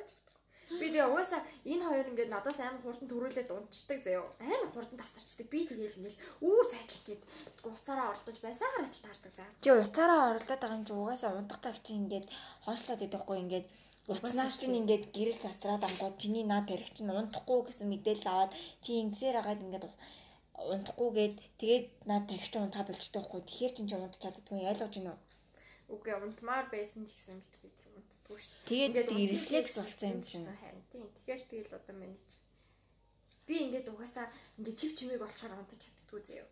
Би 0.66 0.90
тэгээ 0.90 1.07
угаасаа 1.07 1.42
энэ 1.62 1.85
хоёр 1.87 2.07
ингээд 2.11 2.35
надаас 2.35 2.59
амар 2.59 2.83
хурдан 2.83 3.07
төрүүлээд 3.07 3.55
унцдаг 3.55 3.98
заяо. 4.02 4.26
Амар 4.42 4.70
хурдан 4.74 4.98
тасарчдаг. 4.98 5.46
Би 5.46 5.62
тэгээл 5.62 5.98
ингээд 6.02 6.18
үүр 6.42 6.64
цайтал 6.66 6.98
ингээд 7.07 7.22
уцаараа 7.62 8.11
оролдож 8.11 8.38
байсан 8.42 8.68
хараад 8.74 8.94
таардаг 8.98 9.33
заа. 9.38 9.48
Чи 9.62 9.70
уцаараа 9.70 10.20
оролдоод 10.35 10.61
байгаа 10.62 10.79
юм 10.79 10.87
чи 10.87 10.94
угаасаа 10.98 11.38
унтах 11.38 11.61
цаг 11.62 11.76
чи 11.87 11.92
ингээд 11.94 12.26
хоошлоод 12.66 13.07
идэхгүй 13.07 13.38
ингээд 13.46 13.66
Уцнаас 14.07 14.55
чинь 14.62 14.79
ингээд 14.81 15.11
гэрэл 15.11 15.42
цацраад 15.42 15.83
ангууд 15.83 16.14
чиний 16.22 16.46
наа 16.46 16.62
тарих 16.62 16.94
чинь 16.94 17.11
унтахгүй 17.11 17.66
гэсэн 17.66 17.90
мэдээлэл 17.90 18.31
аваад 18.31 18.52
чи 18.79 19.02
ингэсээр 19.02 19.37
агаад 19.42 19.64
ингээд 19.66 19.85
унтахгүйгээд 20.72 21.35
тэгээд 21.61 21.85
наа 22.07 22.20
тарих 22.22 22.46
чинь 22.46 22.64
унтаа 22.66 22.87
болчтой 22.87 23.18
байхгүй. 23.18 23.42
Тэгэхээр 23.42 23.72
чинь 23.74 23.88
чи 23.90 23.96
унтч 23.98 24.22
чаддгүй 24.22 24.62
ойлгож 24.70 24.94
уу? 25.02 25.18
Үгүй 25.90 26.14
унтмаар 26.22 26.66
байсан 26.70 27.02
ч 27.02 27.18
гэсэн 27.18 27.42
мэт 27.42 27.76
унтдаггүй 28.27 28.39
шүү. 28.43 28.53
Тэгээд 28.67 29.09
рефлекс 29.15 29.75
болсон 29.79 30.11
юм 30.19 30.21
чинь. 30.27 30.47
Харин 30.51 30.83
тийм. 30.91 31.07
Тэгэхээр 31.15 31.43
тэгэл 31.47 31.79
одоо 31.79 31.95
чи 32.11 32.37
би 33.47 33.55
ингээд 33.62 33.91
угаасаа 33.95 34.27
ингээд 34.59 34.79
чив 34.79 34.91
чимээг 34.99 35.23
болчоор 35.23 35.55
унтаж 35.55 35.79
чаддгүй 35.79 36.23
заяа 36.27 36.51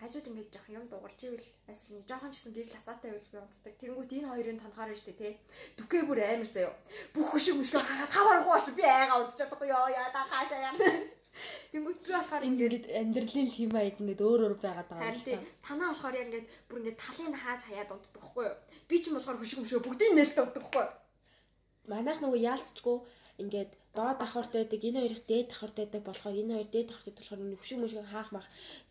хажууд 0.00 0.28
ингээд 0.28 0.52
жоох 0.52 0.68
юм 0.72 0.84
дуурч 0.88 1.20
ивэл 1.28 1.48
асал 1.68 1.92
нэг 1.92 2.04
жоохон 2.08 2.32
ч 2.32 2.36
гэсэн 2.40 2.52
гэрэл 2.56 2.76
хасаатай 2.76 3.10
байвал 3.12 3.32
би 3.32 3.38
унтдаг. 3.40 3.74
Тэнгүүт 3.80 4.10
энэ 4.16 4.30
хоёрын 4.32 4.60
тонхоор 4.60 4.92
штэ 4.96 5.12
тий. 5.12 5.32
Дүкээ 5.76 6.02
бүр 6.08 6.20
амар 6.24 6.48
заяо. 6.48 6.72
Бүх 7.12 7.26
хөшиг 7.32 7.56
мөшгөө 7.60 7.82
хаа 7.84 8.08
тавар 8.08 8.38
гооч 8.44 8.66
би 8.76 8.84
айгаа 8.84 9.20
унтч 9.20 9.36
чадахгүй 9.40 9.68
ёо 9.68 9.88
яа 9.92 10.08
та 10.12 10.24
хаашаа 10.24 10.60
яа. 10.68 10.74
Тэнгүүт 11.72 11.98
би 12.04 12.10
болохоор 12.12 12.44
ингээд 12.48 12.84
амьдралын 13.00 13.48
хэм 13.52 13.70
маяг 13.72 13.96
ингээд 14.00 14.24
өөр 14.24 14.40
өөр 14.44 14.56
байгаад 14.64 14.88
байгаа 14.88 15.12
юм 15.12 15.20
шиг. 15.20 15.44
Танаа 15.64 15.88
болохоор 15.92 16.16
яг 16.16 16.26
ингээд 16.28 16.48
бүр 16.68 16.78
ингээд 16.80 17.02
талын 17.04 17.36
хааж 17.36 17.60
хаяад 17.64 17.92
унтдаг 17.92 18.12
байхгүй 18.20 18.44
юу? 18.48 18.56
Би 18.88 18.96
ч 19.00 19.04
юм 19.08 19.16
болохоор 19.16 19.40
хөшиг 19.40 19.58
мөшгөө 19.60 19.84
бүгдийг 19.84 20.12
нээлттэй 20.16 20.44
унтдаг 20.44 20.64
байхгүй 20.64 20.84
юу? 20.84 20.92
Манайх 21.92 22.18
нөгөө 22.22 22.40
яалцчгүй 22.50 22.96
ингээд 23.42 23.70
доод 23.96 24.16
давхартай 24.22 24.58
байдаг 24.62 24.80
энэ 24.88 25.00
хоёрыг 25.02 25.22
дээд 25.26 25.48
давхартай 25.50 25.84
байдаг 25.84 26.02
болохоор 26.06 26.40
энэ 26.40 26.54
хоёр 26.54 26.68
дээд 26.70 26.88
давхартай 26.88 27.14
болохоор 27.18 27.40
нүшиг 27.42 27.78
мүшиг 27.80 28.06
хаах 28.12 28.30
мах. 28.32 28.46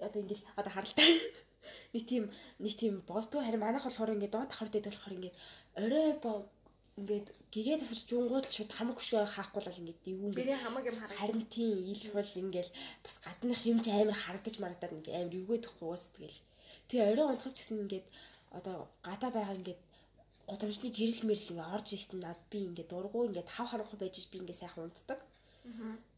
Одоо 0.05 0.19
ингээд 0.23 0.41
одоо 0.59 0.71
харалтай 0.73 1.07
нэг 1.93 2.03
тийм 2.11 2.23
нэг 2.63 2.73
тийм 2.81 2.93
боосдгүй 3.09 3.41
харин 3.43 3.63
манайх 3.63 3.85
болохоор 3.85 4.15
ингээд 4.15 4.35
доод 4.35 4.49
давхартай 4.49 4.79
байдаг 4.79 4.93
болохоор 4.95 5.17
ингээд 5.17 5.35
орой 5.83 6.07
ингээд 6.99 7.27
гэгээ 7.53 7.77
тасарч 7.79 8.03
жунгууд 8.11 8.45
шууд 8.51 8.71
хамаг 8.75 8.97
хөшгөө 8.99 9.23
хаахгүй 9.35 9.61
бол 9.63 9.79
ингээд 9.81 9.99
дивүүн 10.05 10.33
гэрээ 10.35 10.59
хамаг 10.63 10.83
юм 10.89 10.97
хараа 10.99 11.17
харин 11.19 11.43
тийм 11.55 11.71
ил 11.93 12.03
бол 12.17 12.31
ингээд 12.43 12.69
бас 13.05 13.15
гадных 13.25 13.61
юм 13.71 13.77
чи 13.83 13.89
амар 13.91 14.17
харагдаж 14.19 14.55
марагдаад 14.59 14.95
ингээд 14.95 15.15
амар 15.17 15.37
эвгүй 15.39 15.59
тахгүй 15.63 15.87
уус 15.87 16.05
тэгэл. 16.15 16.39
Тэгээ 16.89 17.09
орой 17.11 17.27
унтах 17.31 17.53
гэсэн 17.55 17.77
ингээд 17.83 18.07
одоо 18.57 18.77
гадаа 19.07 19.31
байгаа 19.31 19.55
ингээд 19.59 19.81
гудамжны 20.49 20.89
гэрэл 20.97 21.21
мэрэл 21.29 21.51
ингээ 21.53 21.73
орж 21.75 21.87
ирэхэд 21.93 22.13
над 22.25 22.39
би 22.51 22.59
ингээ 22.69 22.87
дургу 22.89 23.27
ингээ 23.29 23.45
тав 23.45 23.67
харанхуй 23.69 23.99
байж 23.99 24.15
би 24.31 24.37
ингээ 24.41 24.61
сайхан 24.61 24.89
унтдаг. 24.89 25.19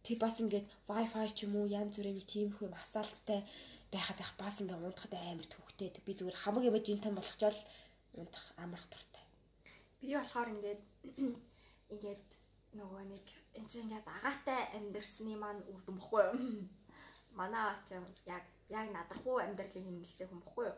Тэг 0.05 0.17
бас 0.23 0.35
ингээ 0.39 0.63
wifi 0.87 1.27
ч 1.35 1.37
юм 1.45 1.53
уу 1.59 1.67
янз 1.67 1.93
бүрийн 1.99 2.23
тиймэрхүү 2.31 2.67
масаалттай 2.71 3.43
байхад 3.91 4.19
их 4.23 4.31
бас 4.39 4.55
ингээ 4.63 4.79
унтахад 4.87 5.13
амар 5.19 5.47
төвхтэй. 5.51 5.91
Би 6.05 6.11
зүгээр 6.15 6.41
хамаг 6.41 6.63
юм 6.63 6.77
жинтэн 6.79 7.13
болгочоод 7.15 7.57
унтах 8.15 8.45
амарх 8.63 8.85
дуртай. 8.87 9.23
Би 9.99 10.15
болохоор 10.15 10.49
ингээд 10.55 10.81
ингээд 11.93 12.27
нөгөө 12.79 13.03
нэг 13.11 13.25
энэ 13.57 13.67
чинь 13.67 13.85
ингээд 13.87 14.07
агаатай 14.07 14.61
амьдэрсны 14.77 15.35
маань 15.35 15.61
үр 15.71 15.81
дүн 15.83 15.97
бохгүй 15.99 16.23
юу? 16.31 16.39
Манай 17.35 17.75
ч 17.87 17.99
яг 18.27 18.45
яг 18.71 18.87
надрахгүй 18.95 19.37
амьдралын 19.43 19.87
хэмнэлтэй 19.87 20.27
хүн 20.27 20.41
бохгүй 20.41 20.65
юу? 20.71 20.77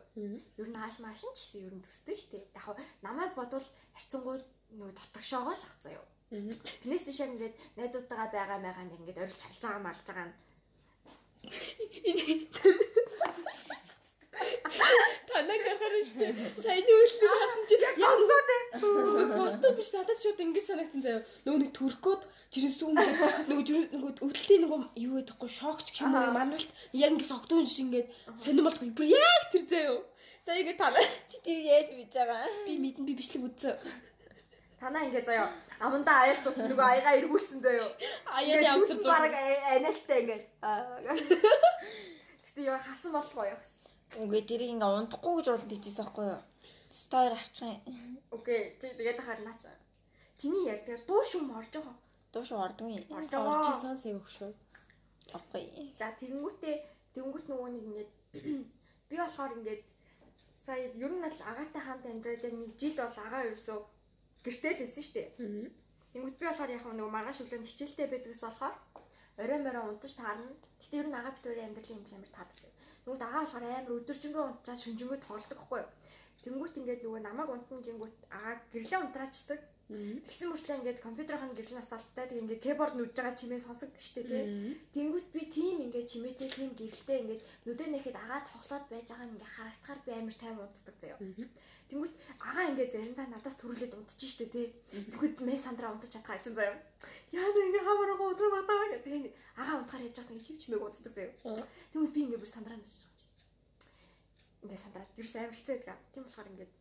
Ер 0.60 0.68
нь 0.68 0.78
хааш 0.78 0.96
маашин 1.00 1.32
ч 1.34 1.38
гэсэн 1.40 1.66
ер 1.68 1.74
нь 1.78 1.84
төстэй 1.86 2.16
шүү 2.18 2.30
дээ. 2.34 2.44
Яг 2.58 2.76
намайг 3.06 3.32
бодвол 3.38 3.66
харьцангуй 3.94 4.36
нөгөө 4.74 4.94
дотгошоогоо 4.98 5.54
л 5.54 5.66
ах 5.66 5.74
заяа. 5.78 6.06
Тэрнээс 6.82 7.04
тийш 7.06 7.20
ингээд 7.22 7.54
найзуудтайгаа 7.78 8.28
байгаа 8.34 8.58
байгаа 8.58 8.84
ингээд 8.84 9.22
орилж 9.22 9.40
халж 9.42 9.60
байгаа 9.62 9.82
малж 9.86 10.02
байгаа 10.06 10.26
нь 10.28 10.34
Танаг 15.34 15.64
ахаар 15.66 15.94
шүү. 16.06 16.30
Сайн 16.62 16.86
үйлчлэг 16.86 17.32
хасан 17.34 17.64
чи 17.66 17.74
ястуу 17.98 18.40
дээ. 18.48 18.62
Постоо 19.34 19.72
биш 19.74 19.90
надад 19.90 20.18
шууд 20.22 20.38
ингэж 20.38 20.64
санагдсан 20.68 21.02
заяа. 21.02 21.26
Нөгөө 21.42 21.58
нэг 21.58 21.72
төркөд 21.74 22.22
жирэмсүүн 22.54 22.94
нөгөө 22.94 23.30
нөгөө 23.50 24.12
өвдөлтийн 24.22 24.62
нөгөө 24.62 24.80
юу 25.02 25.18
гэдэггүй 25.18 25.50
шокч 25.50 25.90
гэх 25.90 26.06
юм 26.06 26.14
уу 26.14 26.30
манаралт 26.38 26.70
яг 26.94 27.10
ингэ 27.18 27.26
согтуун 27.26 27.66
шиг 27.66 27.90
ингээд 27.90 28.08
сонирм 28.38 28.70
болтгүй. 28.70 28.94
Бүр 28.94 29.10
яг 29.10 29.50
тэр 29.50 29.66
заяа. 29.74 29.98
Сая 30.46 30.62
ингэ 30.62 30.78
таа. 30.78 30.94
Чи 31.26 31.36
тэр 31.42 31.58
яаж 31.66 31.88
бич 31.98 32.14
байгаа? 32.14 32.46
Би 32.70 32.78
мэдэн 32.78 33.02
би 33.02 33.18
бичлэг 33.18 33.42
үзсэн. 33.50 33.74
Танаа 34.78 35.02
ингэ 35.02 35.26
заяа. 35.26 35.50
Амандаа 35.82 36.30
аяг 36.30 36.46
тус 36.46 36.54
нөгөө 36.54 36.78
аяга 36.78 37.18
эргүүлсэн 37.18 37.58
заяа. 37.58 37.90
Аяа 38.38 38.62
явсар 38.70 39.02
зүг. 39.02 39.10
Бараг 39.10 39.34
анаалттай 39.34 40.22
ингэ. 40.22 40.36
Гэтэ 42.46 42.60
яа 42.70 42.78
харсан 42.78 43.10
болохгүй 43.10 43.50
яа. 43.50 43.73
Үгүй 44.22 44.42
тэрийг 44.46 44.70
ингээ 44.74 44.90
унтахгүй 44.98 45.32
гэж 45.36 45.46
болон 45.50 45.70
тийчихсэн 45.70 46.04
байхгүй 46.06 46.26
юу? 46.30 46.40
Стойр 46.90 47.32
авчих 47.34 47.66
юм. 47.66 47.80
Окей, 48.30 48.78
чи 48.80 48.86
тэгээд 48.94 49.20
харнаач. 49.26 49.60
Чиний 50.38 50.64
ярьдгаар 50.72 51.02
дуу 51.08 51.22
шум 51.26 51.50
орж 51.58 51.72
байгаа. 51.74 51.96
Дуу 52.32 52.44
шум 52.46 52.60
ордгүй. 52.66 53.06
Орж 53.10 53.30
байгаа. 53.30 53.72
исэн 53.74 53.96
сэвх 53.98 54.28
шүү. 54.36 54.52
Авахгүй. 55.34 55.64
За 55.98 56.14
тэгэнгүүтээ 56.20 56.76
тэгэнгүүт 57.14 57.46
нөгөө 57.50 57.68
нэг 57.74 57.84
ингээд 57.88 58.10
би 59.08 59.14
болохоор 59.18 59.52
ингээд 59.58 59.82
сая 60.66 60.80
ер 61.04 61.12
нь 61.12 61.24
бол 61.24 61.38
агаатай 61.50 61.82
хаант 61.82 62.04
амьдраад 62.06 62.46
яг 62.46 62.54
нэг 62.54 62.70
жил 62.80 62.96
бол 62.98 63.18
агаа 63.26 63.42
ерөөсөө 63.48 63.78
гэртэл 64.44 64.78
байсан 64.82 65.02
шүү 65.02 65.14
дээ. 65.14 65.28
Тэгэнгүүт 66.12 66.38
би 66.38 66.44
болохоор 66.46 66.70
яг 66.76 66.84
нөгөө 66.86 67.14
маргааш 67.14 67.38
өглөө 67.42 67.66
хичээлтэй 67.66 68.06
байдгаас 68.10 68.42
болохоор 68.44 68.74
орой 69.42 69.58
морой 69.62 69.84
унтаж 69.90 70.12
таарна. 70.18 70.52
Гэтэ 70.80 70.98
ер 71.00 71.08
нь 71.08 71.18
агаа 71.18 71.32
битүүрийн 71.34 71.68
амьдралын 71.68 71.98
юм 71.98 72.06
амар 72.14 72.32
таардаг. 72.36 72.73
Нүгд 73.04 73.22
агаа 73.24 73.42
болохоор 73.44 73.64
амар 73.68 73.96
өдөржингөө 73.98 74.44
унтчаа 74.48 74.76
шүнжэнгөө 74.80 75.18
тоолдог 75.22 75.58
хгүй 75.60 75.80
юу. 75.84 75.90
Тэнгүүт 76.44 76.78
ингээд 76.80 77.04
нөгөө 77.04 77.20
намайг 77.24 77.48
унтна 77.52 77.80
гингүүт 77.84 78.16
агаа 78.36 78.54
гэрлээ 78.72 79.00
унтраачдаг. 79.04 79.60
Тэгсэн 79.88 80.48
мөртлөө 80.48 80.76
ингээд 80.80 81.04
компьютерын 81.04 81.52
гэрэл 81.56 81.76
насалттай 81.76 82.24
тэг 82.28 82.40
ингээд 82.40 82.64
кeyboard 82.64 82.94
нүдж 82.96 83.16
байгаа 83.16 83.36
чимээ 83.36 83.60
сонсогддог 83.64 84.00
штэ 84.00 84.22
тий. 84.24 84.44
Тэнгүүт 84.96 85.28
би 85.36 85.40
тийм 85.56 85.76
ингээд 85.84 86.08
чимээтэй 86.08 86.48
тийм 86.56 86.70
гэрэлтэй 86.72 87.18
ингээд 87.20 87.42
нүдэ 87.68 87.84
нэхэд 87.92 88.16
агаа 88.16 88.40
тоглоод 88.48 88.84
байж 88.88 89.06
байгаа 89.12 89.26
нь 89.28 89.32
ингээд 89.36 89.54
харагдахаар 89.56 90.00
би 90.04 90.10
амар 90.16 90.36
тайм 90.40 90.56
унтдаг 90.64 90.96
заяа. 90.96 91.18
Тэнгүүт 91.90 92.14
агаа 92.48 92.64
ингээд 92.70 92.94
заримдаа 92.94 93.26
надаас 93.28 93.56
төрүүлээд 93.60 93.96
унтчих 93.96 94.30
штэ 94.32 94.46
тий. 94.48 94.66
Тэнгүүт 95.12 95.36
мэ 95.44 95.54
сандраа 95.60 95.92
унтчих 95.92 96.12
чадхаа 96.16 96.40
чинь 96.40 96.56
заяа. 96.56 96.76
Яа 97.36 97.48
нэг 97.52 97.64
ингээд 97.68 97.86
хамаараа 97.88 98.18
унтах 98.24 98.54
батаа 98.56 98.78
гэдэг. 98.90 99.04
Тэгээд 99.04 99.26
агаа 99.60 99.76
унтахаар 99.80 100.06
яж 100.08 100.16
байгаа 100.16 100.32
ингээд 100.32 100.46
чим 100.48 100.56
чимээг 100.60 100.84
унтдаг 100.84 101.12
заяа. 101.12 101.32
Тэнгүүт 101.92 102.14
би 102.14 102.20
ингээд 102.24 102.42
бүр 102.42 102.52
сандраа 102.56 102.78
насчих. 102.80 103.10
Ингээд 104.64 104.82
сандраа 104.84 105.06
ерөөс 105.20 105.36
амар 105.36 105.56
хэцүү 105.56 105.74
байдаг. 105.76 105.98
Тийм 106.12 106.24
болохоор 106.24 106.50
ингээд 106.52 106.72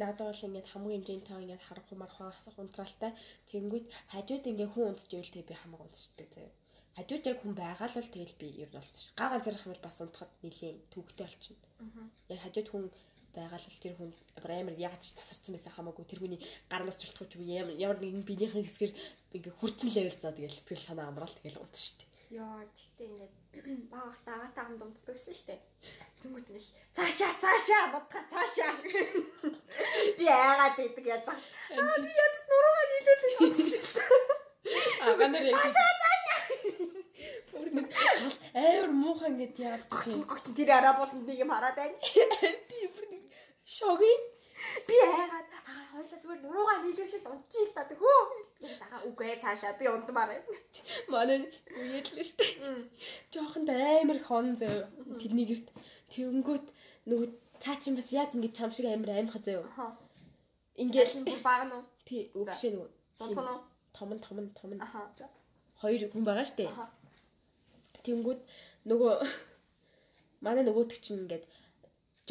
Надад 0.00 0.24
бол 0.24 0.46
ингээд 0.48 0.72
хамгийн 0.72 1.02
хэмжээний 1.04 1.26
тоо 1.28 1.38
ингээд 1.42 1.66
харахгүй 1.68 1.96
мархаа 2.00 2.32
асах 2.32 2.56
унтраалтай. 2.56 3.12
Тэнгүүд 3.50 3.86
хажууд 4.12 4.44
ингээд 4.48 4.72
хүн 4.72 4.88
унтчихвэл 4.88 5.34
тэг 5.36 5.44
би 5.50 5.54
хамаг 5.60 5.80
унтчихдаг 5.84 6.28
заяа. 6.32 6.52
Хажууд 6.96 7.24
яг 7.28 7.38
хүн 7.40 7.54
байгаа 7.56 7.88
л 7.88 7.96
бол 8.00 8.10
тэгэл 8.12 8.40
би 8.40 8.48
ер 8.64 8.70
нь 8.72 8.76
болчих. 8.80 9.12
Га 9.20 9.24
ганцаарх 9.32 9.64
юм 9.64 9.72
бол 9.72 9.84
бас 9.84 9.98
унтахад 10.00 10.32
нилээн 10.44 10.78
төвөгтэй 10.92 11.26
болчихно. 11.28 11.68
Яг 12.32 12.40
хажууд 12.44 12.68
хүн 12.72 12.84
байгаа 13.34 13.58
л 13.58 13.82
тэр 13.82 13.94
хүн 13.96 14.10
амар 14.36 14.76
яаж 14.78 15.02
тасарсан 15.18 15.52
байсан 15.56 15.72
хамаагүй 15.74 16.04
тэр 16.06 16.20
хүний 16.22 16.40
гарнаас 16.70 16.98
чултах 17.00 17.28
ч 17.28 17.40
ямар 17.40 17.72
ямар 17.76 17.98
нэгэн 18.00 18.24
биенийхэн 18.28 18.64
хэсгэр 18.64 18.92
ингээ 19.36 19.54
хүрцэн 19.58 19.90
левел 19.92 20.18
заа 20.20 20.32
тэгэл 20.36 20.56
сэтгэл 20.56 20.88
санаа 20.88 21.06
амраал 21.08 21.34
тэгэл 21.40 21.60
унт 21.64 21.76
штэ. 21.76 22.04
Яа, 22.32 22.64
тэгтээ 22.64 23.08
ингээд 23.12 23.34
багт 23.92 24.24
агаатай 24.24 24.64
хамт 24.64 24.82
унтдаг 24.84 25.16
гэсэн 25.16 25.36
штэ. 25.36 25.56
Тэнгүүт 26.24 26.48
ингээл 26.48 26.70
цаашаа 26.96 27.32
цаашаа 27.42 27.84
бодгаа 27.92 28.24
цаашаа. 28.32 28.72
Би 30.16 30.24
яагаад 30.24 30.76
гэдэг 30.80 31.06
яаж. 31.12 31.26
Аа 31.28 31.96
би 32.04 32.10
яаж 32.22 32.36
нуруугаа 32.48 32.84
нийлүүлээд 32.88 33.42
унтчихсан. 33.44 34.10
Ага 35.02 35.24
нар 35.28 35.44
яг 35.44 35.56
Цаашаа 35.60 35.92
цаашаа. 36.02 36.40
бүр 37.52 37.68
нэг 37.76 37.86
амар 38.54 38.90
муухан 39.02 39.32
ингээд 39.36 39.56
яагаад 39.66 39.92
Огч 39.92 40.12
огч 40.32 40.46
тэр 40.56 40.70
араа 40.72 40.94
болонд 40.96 41.26
нэг 41.28 41.38
юм 41.44 41.52
хараад 41.52 41.76
байна. 41.76 41.96
би 42.70 42.78
бүр 42.94 43.04
шоги 43.78 44.12
Би 44.86 44.94
яагаад 44.94 45.48
аа 45.70 45.82
хоёлаа 45.92 46.18
зүгээр 46.22 46.40
нуруугаа 46.42 46.78
нийлүүлэл 46.82 47.30
унтчих 47.32 47.68
л 47.68 47.74
та 47.76 47.82
тэгөө. 47.90 48.20
Би 48.62 48.68
дагаа 48.82 49.00
үгүй 49.08 49.34
цаашаа 49.42 49.74
би 49.78 49.86
унтмаар 49.90 50.28
байна. 50.30 50.58
манай 51.12 51.38
үеэллээ 51.78 52.26
штэ. 52.30 52.46
Жохон 53.32 53.66
амар 53.68 54.18
хон 54.28 54.46
заяа. 54.60 54.86
Тэрний 55.20 55.46
гэрт 55.50 55.68
тэнгүүт 56.14 56.66
нөгөө 57.10 57.28
цаа 57.62 57.76
чин 57.82 57.94
бас 57.98 58.08
яг 58.14 58.30
ингээд 58.34 58.56
чам 58.58 58.70
шиг 58.72 58.86
амар 58.86 59.10
аимхаа 59.18 59.42
заяа. 59.46 59.66
Ингээл 60.82 61.42
баг 61.46 61.62
нь 61.66 61.74
тий 62.06 62.22
өгшөө 62.38 62.70
нөгөө 62.72 62.90
Донтон 63.18 63.46
уу? 63.50 63.60
том 63.96 64.10
том 64.24 64.38
том 64.58 64.70
Аха. 64.86 65.00
Хоёр 65.80 66.02
хүн 66.12 66.24
байгаа 66.28 66.46
штэ. 66.46 66.70
Аха. 66.70 66.86
Тэнгүүд 68.06 68.40
нөгөө 68.90 69.12
манай 70.44 70.62
нөгөөдөг 70.64 70.98
чинь 71.04 71.22
ингээд 71.22 71.44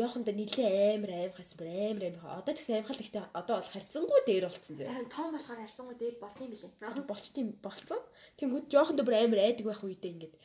жоохондоо 0.02 0.34
нилээ 0.34 0.98
амар 0.98 1.12
аимхаас 1.14 1.54
бүр 1.54 1.70
амар 1.70 2.04
аимхаа. 2.10 2.42
Одоо 2.42 2.54
ч 2.54 2.66
гэсэн 2.66 2.76
аимхал 2.82 2.98
гэхдээ 2.98 3.26
одоо 3.38 3.56
бол 3.62 3.74
харьцангуй 3.74 4.22
дээр 4.26 4.46
болцсон 4.50 4.76
заяа. 4.78 4.94
Харин 4.98 5.14
том 5.14 5.30
болохоор 5.32 5.62
арьсангуу 5.62 5.96
дээд 6.02 6.18
болтын 6.18 6.50
билээ. 6.50 6.74
болчтiin 7.12 7.50
болцсон. 7.62 8.02
Тэнгүүд 8.42 8.66
жоохондоо 8.74 9.06
бүр 9.06 9.18
амар 9.22 9.40
айдаг 9.46 9.66
байх 9.70 9.82
үедээ 9.86 10.14
ингээд 10.18 10.36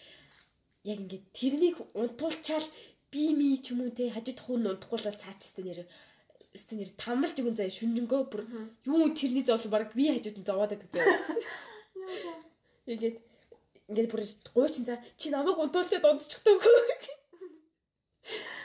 яг 0.86 0.98
ингээд 1.02 1.26
тэрнийг 1.32 1.76
унтуулчаал 1.96 2.68
би 3.10 3.22
ми 3.38 3.56
ч 3.58 3.72
юм 3.72 3.80
уу 3.82 3.96
те 3.96 4.12
хажууд 4.12 4.40
хүн 4.44 4.68
унтахгүй 4.70 4.98
л 5.00 5.22
цаачстай 5.22 5.64
нэр 5.64 5.80
өстө 6.56 6.76
нэр 6.76 6.90
тамлж 7.00 7.34
өгөн 7.40 7.56
заяа 7.58 7.72
шүнжэнгөө 7.72 8.22
бүр 8.30 8.42
юу 8.86 9.08
тэрний 9.16 9.44
зовлон 9.46 9.72
баг 9.72 9.96
би 9.96 10.12
хажууд 10.12 10.38
нь 10.40 10.48
зовоод 10.48 10.70
байдаг 10.76 10.90
заяа. 10.92 11.18
Ингээд 12.86 13.16
ингээд 13.90 14.10
бүр 14.12 14.22
гуучин 14.54 14.84
за 14.86 15.00
чи 15.18 15.30
намайг 15.30 15.58
унтуулчаад 15.58 16.06
унтчихдаг 16.06 16.60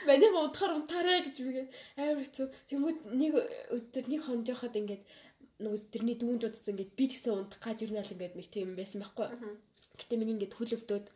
үгүй. 0.02 0.08
Манай 0.10 0.30
унтахаар 0.34 0.72
унтаарай 0.76 1.20
гэж 1.22 1.36
үгээд 1.38 1.70
амар 1.96 2.24
хэцүү. 2.26 2.46
Тэнгүүд 2.68 2.98
нэг 3.14 3.32
өдөр 3.76 4.04
нэг 4.10 4.20
хон 4.26 4.42
жоохот 4.42 4.74
ингээд 4.74 5.04
нөгөө 5.62 5.80
тэрний 5.94 6.16
дүүнж 6.18 6.42
удсан 6.42 6.74
ингээд 6.74 6.96
би 6.98 7.04
тэгсэн 7.06 7.32
унтах 7.32 7.62
гад 7.62 7.82
юу 7.82 7.94
нэг 7.94 8.06
л 8.06 8.14
ингээд 8.14 8.34
нэг 8.34 8.48
тийм 8.50 8.74
байсан 8.74 8.98
байхгүй. 9.02 9.26
Гэтэ 9.98 10.18
миний 10.18 10.34
ингээд 10.34 10.56
хөлөвдөөд 10.58 11.06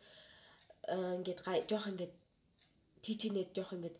ингээд 1.19 1.41
гай 1.43 1.59
жоох 1.67 1.87
ингээд 1.91 2.15
тийчнээд 3.03 3.51
жоох 3.57 3.75
ингээд 3.75 3.97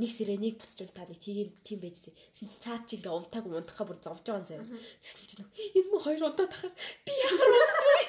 нэг 0.00 0.10
сэрээ 0.16 0.38
нэг 0.40 0.54
буцаж 0.56 0.80
унтаа 0.88 1.04
нэг 1.04 1.20
тийм 1.20 1.52
тийм 1.60 1.78
байжсэн. 1.84 2.16
Тэсэн 2.32 2.48
чи 2.48 2.56
цаад 2.64 2.82
чи 2.88 2.96
ингээд 2.96 3.12
унтааг 3.12 3.44
унтахаа 3.44 3.86
бүр 3.88 3.98
зовж 4.00 4.24
байгаа 4.24 4.40
юм 4.40 4.48
заяа. 4.48 4.64
Тэсэн 5.04 5.24
чи 5.28 5.36
энэ 5.76 5.88
мө 5.92 5.98
хоёр 6.00 6.32
унтаад 6.32 6.48
тахаа 6.48 6.72
би 7.04 7.12
яхаар 7.12 7.52
унтдгүй. 7.60 8.00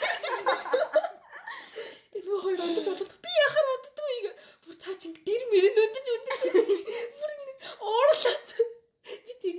Энэ 2.24 2.30
мө 2.32 2.40
хоёр 2.40 2.60
унтаж 2.64 2.88
болоод 2.88 3.14
би 3.20 3.32
яхаар 3.36 3.68
унтдгүй 3.76 4.16
гээ. 4.24 4.36
Бүр 4.64 4.76
цаа 4.80 4.96
дэр 5.54 5.76
мөрөнд 5.76 5.80
унтаж 5.84 6.08
унтаж. 6.14 6.42
Бүр 7.18 7.32
ингээд 7.34 7.62
уурлаад. 7.90 8.50
Би 9.26 9.34
тэр 9.42 9.58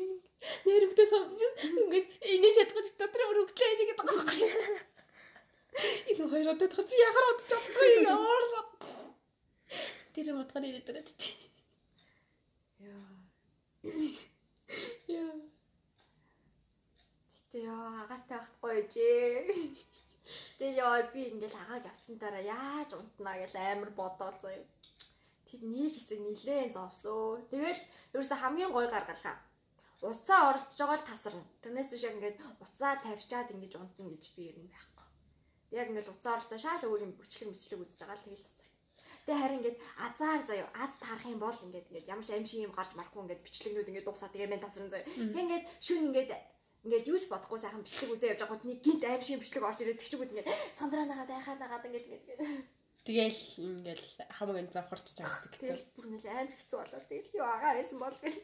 нэрвдээ 0.67 1.07
сонсож 1.11 1.43
ингээд 1.83 2.07
энэ 2.33 2.49
чадахгүй 2.57 2.85
дотор 2.99 3.23
бүр 3.29 3.43
өгдлээ 3.45 3.73
нэг 3.79 3.89
гэдэг 3.91 4.07
байхгүй. 4.09 4.41
Энэ 6.11 6.31
хоёр 6.31 6.49
удаа 6.55 6.69
тахад 6.71 6.89
би 6.91 6.97
яхаар 7.09 7.31
удаж 7.33 7.47
чадахгүй 7.51 7.89
ингээ 7.99 8.19
уурлаа. 8.19 8.65
Тэр 10.15 10.27
матганы 10.39 10.69
нэтрээд 10.71 11.09
тий. 11.19 11.35
Яа. 12.79 13.15
Яа. 15.11 15.35
Гэтэ 17.35 17.59
яа 17.67 17.89
агаатай 18.03 18.39
байхгүй 18.39 18.73
ээжээ. 18.79 19.95
Тэгээ 20.59 20.79
яа 20.81 21.03
би 21.13 21.21
ингээл 21.31 21.61
агааг 21.63 21.85
явцсан 21.91 22.17
дараа 22.19 22.45
яаж 22.47 22.91
унтнаа 22.95 23.37
гэж 23.43 23.53
амар 23.59 23.91
бодоол 23.99 24.37
заяа. 24.43 24.74
Тэд 25.55 25.71
нэг 25.71 25.95
хэсэг 25.95 26.19
нилээн 26.19 26.75
зовслоо. 26.75 27.47
Тэгэл 27.47 27.79
ерөөсө 28.11 28.35
хамгийн 28.43 28.75
гой 28.75 28.91
гаргалгаа. 28.91 29.39
Уцаа 30.03 30.51
оролцож 30.51 30.75
байгаа 30.83 30.99
л 30.99 31.07
тасарна. 31.07 31.47
Тэрнээс 31.63 31.95
биш 31.95 32.03
яг 32.03 32.19
ингээд 32.19 32.43
уцаа 32.59 32.99
тавьчаад 32.99 33.55
ингэж 33.55 33.79
унтна 33.79 34.11
гэж 34.11 34.35
би 34.35 34.51
ер 34.51 34.59
нь 34.59 34.67
байхгүй. 34.67 35.07
Яг 35.79 35.87
ингээд 35.95 36.11
уцаа 36.11 36.43
оролцоо 36.43 36.59
шаал 36.59 36.83
өөр 36.91 37.07
юм 37.07 37.15
бүчлэг 37.15 37.55
мөчлөг 37.55 37.87
үзэж 37.87 38.03
байгаа 38.03 38.19
л 38.19 38.27
тэгэл 38.27 38.43
тасар. 38.43 38.67
Тэгээ 39.31 39.43
харин 39.47 39.59
ингээд 39.63 39.79
азар 40.03 40.41
заяа 40.43 40.69
аз 40.75 40.93
таарах 40.99 41.31
юм 41.31 41.39
бол 41.39 41.55
ингээд 41.55 41.87
ингээд 41.87 42.11
ямар 42.11 42.27
ч 42.27 42.31
аим 42.35 42.47
шиг 42.51 42.67
юм 42.67 42.75
гарч 42.75 42.91
марахгүй 42.99 43.23
ингээд 43.23 43.45
бичлэгнүүд 43.47 43.91
ингээд 43.95 44.07
дуусаа 44.11 44.35
тэгээ 44.35 44.51
мен 44.51 44.65
тасран 44.67 44.91
заяа. 44.91 45.07
Тэгээ 45.07 45.45
ингээд 45.47 45.65
шүн 45.87 46.03
ингээд 46.11 46.31
ингээд 46.83 47.09
юуж 47.15 47.25
бодохгүй 47.31 47.59
сайхан 47.63 47.87
бичлэг 47.87 48.11
үзээ 48.11 48.31
явж 48.35 48.43
байгаа 48.43 48.59
нэг 48.67 48.83
гинт 48.83 49.05
аим 49.07 49.23
шиг 49.23 49.39
бичлэг 49.39 49.63
орж 49.63 49.79
ирээд 49.87 50.03
тэгчгүүд 50.03 50.33
ингээд 50.35 50.51
сандраанагаад 50.83 51.31
айхаад 51.31 51.61
нагаад 51.63 51.87
ингээд 51.87 52.07
ингээд 52.11 52.41
Тэгэл 53.05 53.41
ингээл 53.61 54.07
хамаг 54.33 54.57
энэ 54.65 54.73
завхарч 54.73 55.13
гэсэн. 55.13 55.29
тэгэл 55.61 55.85
бүр 55.93 56.07
ингээд 56.09 56.25
аим 56.25 56.49
хэцүү 56.57 56.79
болоод 56.81 57.05
тэгэл 57.05 57.37
юу 57.37 57.45
агаа 57.45 57.73
байсан 57.77 57.99
бол 58.01 58.17
гэх. 58.17 58.37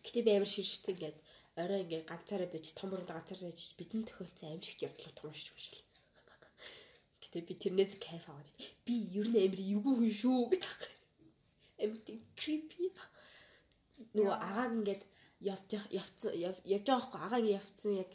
Гэтэ 0.00 0.24
би 0.24 0.30
амар 0.32 0.48
ширштэй 0.48 0.92
ингээд 0.96 1.18
орой 1.60 1.80
ингээд 1.84 2.08
ганцаараа 2.08 2.48
бич 2.48 2.66
том 2.72 2.96
урд 2.96 3.04
ганцаараа 3.12 3.52
бич 3.52 3.76
бидний 3.76 4.04
тохиолдсон 4.08 4.56
аим 4.56 4.62
шиг 4.64 4.80
явдлаа 4.88 5.12
том 5.12 5.28
шиж 5.36 5.52
бишэл. 5.52 5.84
Гэтэ 7.20 7.44
би 7.44 7.54
тэрнээс 7.60 7.94
кайф 8.00 8.24
аваад 8.24 8.48
би 8.88 8.94
ер 9.20 9.28
нь 9.28 9.36
амар 9.36 9.60
эвгүй 9.60 9.94
хүн 10.00 10.12
шүү 10.16 10.40
гэдэг. 10.48 10.80
Амар 11.84 12.00
тийм 12.00 12.20
creepy. 12.40 12.88
Нөгөө 14.16 14.36
агааг 14.48 14.72
ингээд 14.80 15.02
явж 15.44 15.68
явцсан 15.92 16.32
явж 16.40 16.64
байгаа 16.88 17.04
байхгүй 17.04 17.20
агааг 17.20 17.40
ингээд 17.44 17.58
явцсан 17.60 17.92
яг 18.00 18.12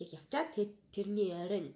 яг 0.00 0.24
тэгээд 0.32 0.72
тэрний 0.96 1.30
оройн 1.44 1.68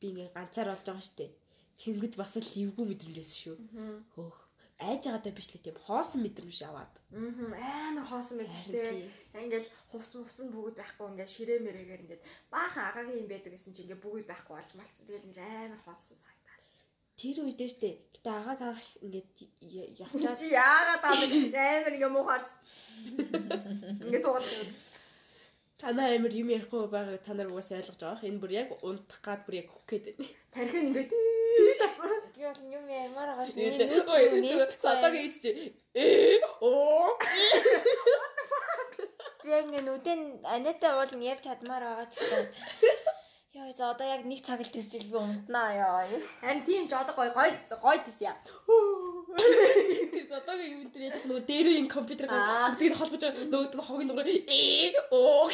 би 0.00 0.04
ингээд 0.12 0.36
ганцаар 0.36 0.68
болж 0.68 0.84
байгаа 0.84 1.08
штэ. 1.08 1.43
Тэнгүүд 1.80 2.14
бас 2.16 2.34
л 2.38 2.50
эвгүй 2.62 2.84
мэдрэмжээс 2.86 3.32
шүү. 3.34 3.56
Хөөх. 4.14 4.38
Айж 4.82 5.06
байгаадаа 5.06 5.32
биш 5.34 5.46
л 5.54 5.62
тийм 5.62 5.78
хоосон 5.86 6.20
мэдрэмж 6.26 6.58
аваад. 6.66 6.94
Аа 7.14 7.94
амар 7.94 8.06
хоосон 8.10 8.42
байж 8.42 8.50
тээ. 8.66 9.06
Ингээл 9.38 9.70
хувцсан 9.90 10.26
хувцсан 10.26 10.48
бүгд 10.50 10.74
байхгүй 10.82 11.06
ингээд 11.14 11.34
ширээ 11.34 11.58
мэрэгээр 11.62 12.02
ингээд 12.04 12.22
баахан 12.50 12.84
агагийн 12.90 13.22
юм 13.22 13.28
байдаг 13.30 13.54
гэсэн 13.54 13.70
чинь 13.70 13.86
ингээд 13.86 14.02
бүгд 14.02 14.26
байхгүй 14.26 14.54
болж 14.54 14.70
малцсан. 14.74 15.06
Тэгэл 15.06 15.28
ингээд 15.30 15.70
амар 15.70 15.82
хоосон 15.86 16.18
санагдал. 16.18 16.62
Тэр 17.14 17.36
үедээ 17.46 17.70
штэ. 17.70 17.90
Гэтэ 18.18 18.30
агаа 18.34 18.56
таах 18.58 18.82
ингээд 18.98 19.30
явчаад 20.02 20.38
Чи 20.42 20.50
яагаад 20.50 21.02
аа 21.06 21.14
амар 21.14 21.94
ингээд 21.94 22.14
муухаарч 22.18 22.48
ингээд 24.10 24.24
суугаад 24.26 24.42
байна. 24.42 24.74
танаа 25.78 26.08
амир 26.16 26.32
юм 26.34 26.48
ярихгүй 26.50 26.90
байгааг 26.90 27.22
та 27.22 27.32
нар 27.34 27.46
угаасаа 27.46 27.78
ойлгож 27.78 28.00
байгаа. 28.02 28.26
Энэ 28.26 28.40
бүр 28.42 28.52
яг 28.58 28.68
унтах 28.82 29.20
гад 29.22 29.40
бүр 29.46 29.54
яг 29.62 29.68
хөх 29.70 29.86
гээд 29.86 30.04
байна. 30.18 30.26
Тархин 30.50 30.88
ингээд. 30.90 31.10
Би 32.34 32.42
бол 32.42 32.60
юм 32.76 32.84
ямар 32.88 33.28
байгаа 33.30 33.46
ш. 33.46 33.54
Ой, 33.54 34.24
Нэг 34.42 34.70
сатаг 34.78 35.14
ийч 35.14 35.34
э 35.94 36.40
оо 36.60 37.14
Би 39.44 39.52
ингээ 39.52 39.82
нүдэн 39.86 40.20
анаатай 40.42 40.92
уул 40.96 41.12
нь 41.14 41.26
явж 41.30 41.44
чадмаар 41.46 41.84
байгаа 41.84 42.06
ч 42.10 42.16
гэсэн. 42.18 42.44
Яа 43.54 43.70
за 43.70 43.92
одоо 43.92 44.06
яг 44.08 44.26
нэг 44.26 44.40
цаг 44.42 44.60
л 44.66 44.72
тэсчил 44.74 45.06
би 45.06 45.16
унтнаа 45.20 45.70
яа. 45.78 46.02
Харин 46.42 46.64
тийм 46.66 46.88
ч 46.90 46.92
одоо 46.96 47.14
гой 47.14 47.30
гой 47.30 47.50
гой 47.84 47.98
тийсья. 48.02 48.34
Тэр 49.34 50.26
одоогийн 50.40 50.72
юм 50.74 50.90
дээр 50.90 51.04
яг 51.06 51.22
нөгөө 51.28 51.44
дээрээ 51.46 51.80
ин 51.82 51.88
компьютер 51.92 52.26
дээр 52.26 52.94
холбож 52.98 53.22
нөгөө 53.22 53.68
нэг 53.70 53.84
хогийн 53.86 54.08
дугаар 54.10 54.26
ээ 54.26 54.96
оо 55.12 55.46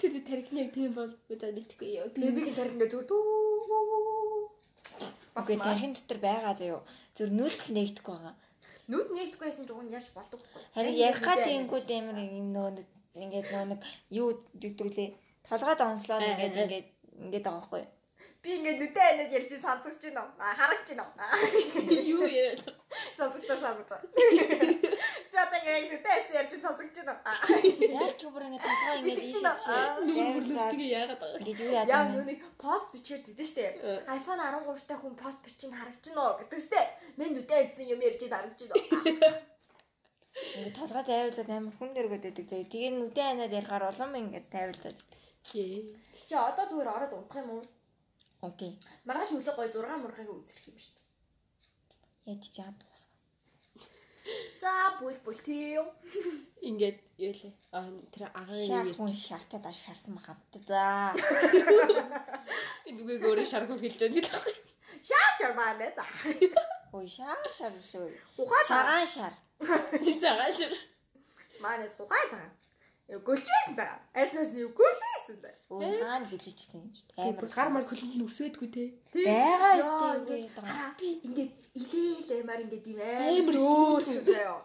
тэр 0.00 0.10
тэр 0.12 0.24
тархины 0.28 0.58
яг 0.64 0.70
тийм 0.74 0.92
бол 0.94 1.12
одоо 1.30 1.50
мэдхгүй 1.52 1.88
яа. 1.98 2.08
Би 2.12 2.20
Бэбигийн 2.28 2.56
тарих 2.56 2.74
ингээ 2.76 2.90
зүгээр 2.92 3.08
дүү. 3.08 3.22
Окей, 5.38 5.56
тархин 5.56 5.94
дотор 5.94 6.18
байгаа 6.18 6.54
заяо. 6.58 6.80
Зүр 7.16 7.30
нүүдэл 7.30 7.72
нэгдэхгүй 7.76 8.14
байгаа. 8.14 8.34
Нүд 8.88 9.08
нэгдэхгүй 9.12 9.46
байсан 9.46 9.64
ч 9.68 9.70
уг 9.70 9.84
нь 9.84 9.92
ярьж 9.92 10.08
болдог 10.16 10.40
байхгүй. 10.40 10.62
Харин 10.74 10.96
ярих 10.96 11.20
гад 11.20 11.44
ингүүд 11.44 11.88
амар 11.92 12.18
юм 12.18 12.48
нөгөө 12.56 12.72
нэг 12.76 12.88
ингээд 13.20 13.46
нөгөө 13.52 13.68
нэг 13.72 13.80
юу 14.10 14.28
жүгдүүлээ. 14.60 15.10
Толгойд 15.44 15.80
онслоод 15.84 16.24
ингээд 16.24 16.56
ингээд 16.56 16.86
ингээд 17.20 17.44
байгаа 17.44 17.60
байхгүй. 17.60 17.84
Би 18.42 18.48
ингээ 18.56 18.74
нүдэ 18.80 19.02
анаад 19.12 19.34
ярьж 19.36 19.50
сонсогч 19.60 20.02
байна 20.08 20.24
уу? 20.24 20.32
Аа 20.40 20.56
харагч 20.56 20.88
байна 20.88 21.04
уу? 21.04 21.14
юу 22.16 22.24
яриад. 22.24 22.64
Сонсогдоо 23.18 23.58
сонсож 23.60 23.90
ингээ 25.68 25.92
нүдэ 25.92 26.10
анаад 26.16 26.30
ярьж 26.40 26.52
сонсогч 26.64 26.96
байна 26.96 27.14
уу? 27.20 27.60
Яаж 28.00 28.12
ч 28.16 28.22
бүр 28.32 28.44
ингээд 28.48 28.64
толгой. 28.64 29.52
Аа. 29.68 30.00
Нүүр 30.00 30.44
нүртгээ 30.48 30.90
яагаад 30.96 31.20
байгаа. 31.20 31.38
Ингээд 31.44 31.60
юу 31.60 31.72
Яа 31.76 31.84
яадаг 31.84 32.16
юм. 32.16 32.26
нүг 32.28 32.40
пост 32.56 32.88
бичээд 32.92 33.24
дээ 33.28 33.48
штэ. 33.48 33.64
Э. 33.84 34.08
iPhone 34.16 34.40
13 34.40 34.88
та 34.88 34.94
хүн 34.96 35.14
пост 35.20 35.40
бичин 35.44 35.72
харагдчихно 35.76 36.24
гэдэг 36.40 36.60
штэ. 36.64 36.80
Мен 37.20 37.30
нүдэ 37.36 37.54
анадсан 37.60 37.86
юм 37.92 38.00
ярьж 38.00 38.20
харагдчихно. 38.24 38.74
Ингээд 40.56 40.76
толгой 40.78 41.04
тайвалзаад 41.04 41.50
амар 41.52 41.74
хүн 41.76 41.90
дэргээд 41.92 42.24
байдаг. 42.24 42.46
Тэгээ 42.72 42.92
нүдэн 42.96 43.28
анаад 43.36 43.52
ярихаар 43.58 43.84
улам 43.90 44.12
ингээд 44.16 44.46
тайвалзаад. 44.54 44.98
Гээ. 45.48 45.76
Чи 46.28 46.34
одоо 46.34 46.64
зүгээр 46.68 46.92
ороод 46.96 47.12
унтах 47.12 47.40
юм 47.42 47.50
уу? 47.58 47.62
Окей. 48.48 48.72
Маргааш 49.04 49.34
өглөө 49.34 49.56
гой 49.58 49.68
6 49.68 50.02
мургыг 50.02 50.28
үзэх 50.30 50.62
юм 50.70 50.78
штэ. 50.78 51.02
Яаж 52.30 52.42
ч 52.46 52.56
яад 52.62 52.76
дуусах. 52.78 53.07
За 54.60 54.72
бүл 55.00 55.16
бүл 55.24 55.38
тийм. 55.40 55.86
Ингээд 56.62 56.98
юу 57.18 57.32
лээ. 57.32 57.52
Аа 57.72 57.86
тэр 58.12 58.28
агааны 58.34 58.66
Шар 58.66 58.86
юм 58.90 59.08
шартаа 59.08 59.60
даш 59.62 59.78
шарсан 59.86 60.18
байгаа. 60.18 60.36
За. 60.66 61.14
Нүгийг 62.88 63.22
өөрөө 63.24 63.46
шаргуу 63.46 63.78
хэлж 63.78 63.98
байгаа 64.00 64.14
гэдэг. 64.18 64.34
Шаав 65.08 65.32
шар 65.38 65.52
байна 65.54 65.86
за. 65.96 66.04
Ой 66.92 67.06
шар 67.08 67.38
шар 67.56 67.72
шүү. 67.90 68.08
Ухаа 68.42 68.62
Цагаан 68.68 69.06
шар. 69.06 69.34
Загаа 69.60 70.50
шир. 70.58 70.72
Манай 71.60 71.88
ухаа 71.98 72.24
за. 72.32 72.40
Юу 73.08 73.20
гөлчээсэн 73.24 73.74
за. 73.76 73.86
Айснаас 74.12 74.50
нь 74.52 74.60
гөлээсэн 74.68 75.36
за. 75.40 75.50
Ой 75.72 75.96
цагаан 75.96 76.24
гэлэж 76.28 76.58
тийм 76.68 76.84
ч 76.92 77.08
Би 77.16 77.32
бүр 77.32 77.48
гар 77.48 77.68
мар 77.72 77.84
хөлөнд 77.88 78.14
нь 78.20 78.26
өсвэдгүй 78.28 78.68
те. 78.68 78.84
Байгаа 79.16 79.72
Яа, 79.74 79.80
өстэй 79.80 80.12
ингээд 80.20 81.24
ингээд 81.28 81.52
илээл 81.80 82.30
аймаар 82.36 82.60
ингээд 82.68 82.86
ийм 82.92 83.00
Амар 83.00 83.48
амар 83.48 83.56
зөөр 83.56 84.02
заяа. 84.28 84.60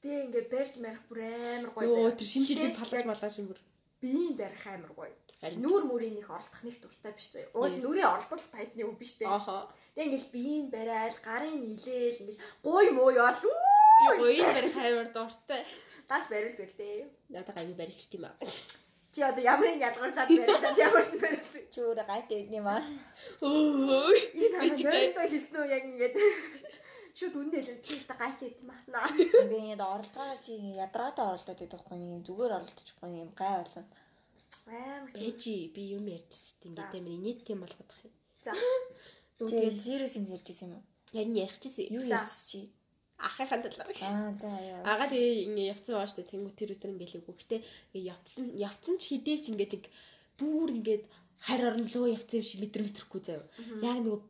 Тэгээ 0.00 0.24
ингээд 0.24 0.48
барьж 0.52 0.72
марих 0.80 1.02
бүр 1.08 1.18
амар 1.28 1.70
гоё 1.76 1.84
Йоо 1.84 1.96
заяа. 2.08 2.16
тэр 2.16 2.28
шинэ 2.32 2.46
жилийн 2.48 2.72
Гэтэ 2.72 2.78
палаж 2.80 2.92
яг 2.96 3.06
малааш 3.12 3.36
юм 3.40 3.48
бүр. 3.52 3.60
биеийн 4.00 4.34
барих 4.40 4.64
амар 4.64 4.92
гоё. 4.96 5.12
Нүүр 5.44 5.82
мөрийн 5.84 6.16
их 6.24 6.28
оролдох 6.32 6.62
нэг 6.64 6.76
дуртай 6.80 7.12
биш 7.12 7.28
заяа. 7.36 7.52
Уус 7.52 7.76
нүрийн 7.84 8.08
оролдох 8.08 8.40
тайпны 8.48 8.82
үг 8.88 8.96
биш 8.96 9.12
те. 9.20 9.28
Тэгээ 9.28 10.08
ингээд 10.08 10.32
биеийн 10.32 10.66
барайл, 10.72 11.16
гарын 11.20 11.60
илээл 11.72 12.20
ингээд 12.24 12.40
гой 12.64 12.86
муу 12.96 13.12
яал. 13.12 13.36
Би 13.44 14.04
гоён 14.24 14.48
барих 14.56 14.72
хаймар 14.72 15.08
дуртай. 15.12 15.62
Дач 16.08 16.24
барилд 16.28 16.56
гэлтэй. 16.60 17.08
Надад 17.34 17.56
гайгүй 17.58 17.76
барилч 17.76 18.02
тийм 18.08 18.24
аа. 18.30 18.36
Чи 19.14 19.22
одоо 19.22 19.42
ямарын 19.42 19.82
ялгуурлаад 19.82 20.30
барилаад 20.30 20.78
ямар 20.86 21.04
ч 21.10 21.12
барилд. 21.22 21.54
Чи 21.72 21.78
өөрөө 21.82 22.06
гайт 22.06 22.26
байд 22.30 22.50
юм 22.50 22.66
аа. 22.70 22.82
Өө. 23.42 24.14
Энэ 24.34 24.74
чи 24.78 24.82
нөндөө 24.86 25.26
хийсэн 25.30 25.56
үү 25.58 25.66
яг 25.74 25.84
ингээд 25.90 26.14
шууд 27.18 27.34
үндэ 27.42 27.58
л 27.62 27.70
чи 27.84 27.94
өстө 27.94 28.14
гайтай 28.18 28.50
юм 28.58 28.70
аа. 28.74 29.10
Би 29.50 29.54
ингээд 29.54 29.82
оролдогоо 29.82 30.38
чи 30.42 30.54
ядаргаатай 30.78 31.26
оролдоод 31.30 31.58
байдаг 31.62 31.80
хгүй 31.82 31.98
юм 32.14 32.22
зүгээр 32.26 32.52
оролдохгүй 32.58 33.10
юм 33.22 33.30
гай 33.38 33.52
болно. 33.62 33.82
Амар. 34.66 35.10
Ээжи 35.14 35.70
би 35.74 35.82
юм 35.94 36.06
ярьчихсан 36.10 36.74
ингээд 36.74 36.94
амар 36.98 37.18
нийт 37.22 37.40
тийм 37.46 37.62
болгох 37.62 38.02
юм. 38.02 38.14
За. 38.42 38.50
Чи 39.38 39.46
Тэгээд 39.46 39.78
serious 39.78 40.14
юм 40.18 40.26
байсан 40.26 40.66
юм 40.70 40.74
уу? 40.78 40.84
яг 41.14 41.28
нь 41.30 41.38
ярихчихсан. 41.38 41.86
Юу 41.94 42.02
За. 42.10 42.18
ярьсан 42.18 42.44
чи? 42.50 42.60
Ахыхаа 43.18 43.62
талаар. 43.62 43.94
Аа 44.02 44.34
за 44.38 44.50
яа. 44.50 44.82
Ага 44.82 45.04
тэгээ 45.12 45.46
ингээ 45.46 45.70
явцсан 45.72 45.94
баа 45.94 46.08
штэ 46.10 46.26
тэнгуү 46.26 46.54
тэр 46.58 46.74
өдөр 46.74 46.92
лээгүй. 46.98 47.34
Гэтэ 47.38 47.56
ингээ 47.94 48.10
явцсан 48.10 48.44
явцсан 48.58 48.96
ч 48.98 49.02
хідээч 49.14 49.44
ингээ 49.54 49.70
нэг 49.70 49.84
бүр 50.38 50.68
ингээд 50.76 51.04
харь 51.46 51.64
орн 51.68 51.86
лөө 51.86 52.14
явцсан 52.16 52.38
юм 52.42 52.48
шиг 52.48 52.60
мэдрэмж 52.62 52.92
төрөхгүй 52.94 53.20
заяа. 53.22 53.46
Яг 53.86 53.98
нөгөө 54.02 54.20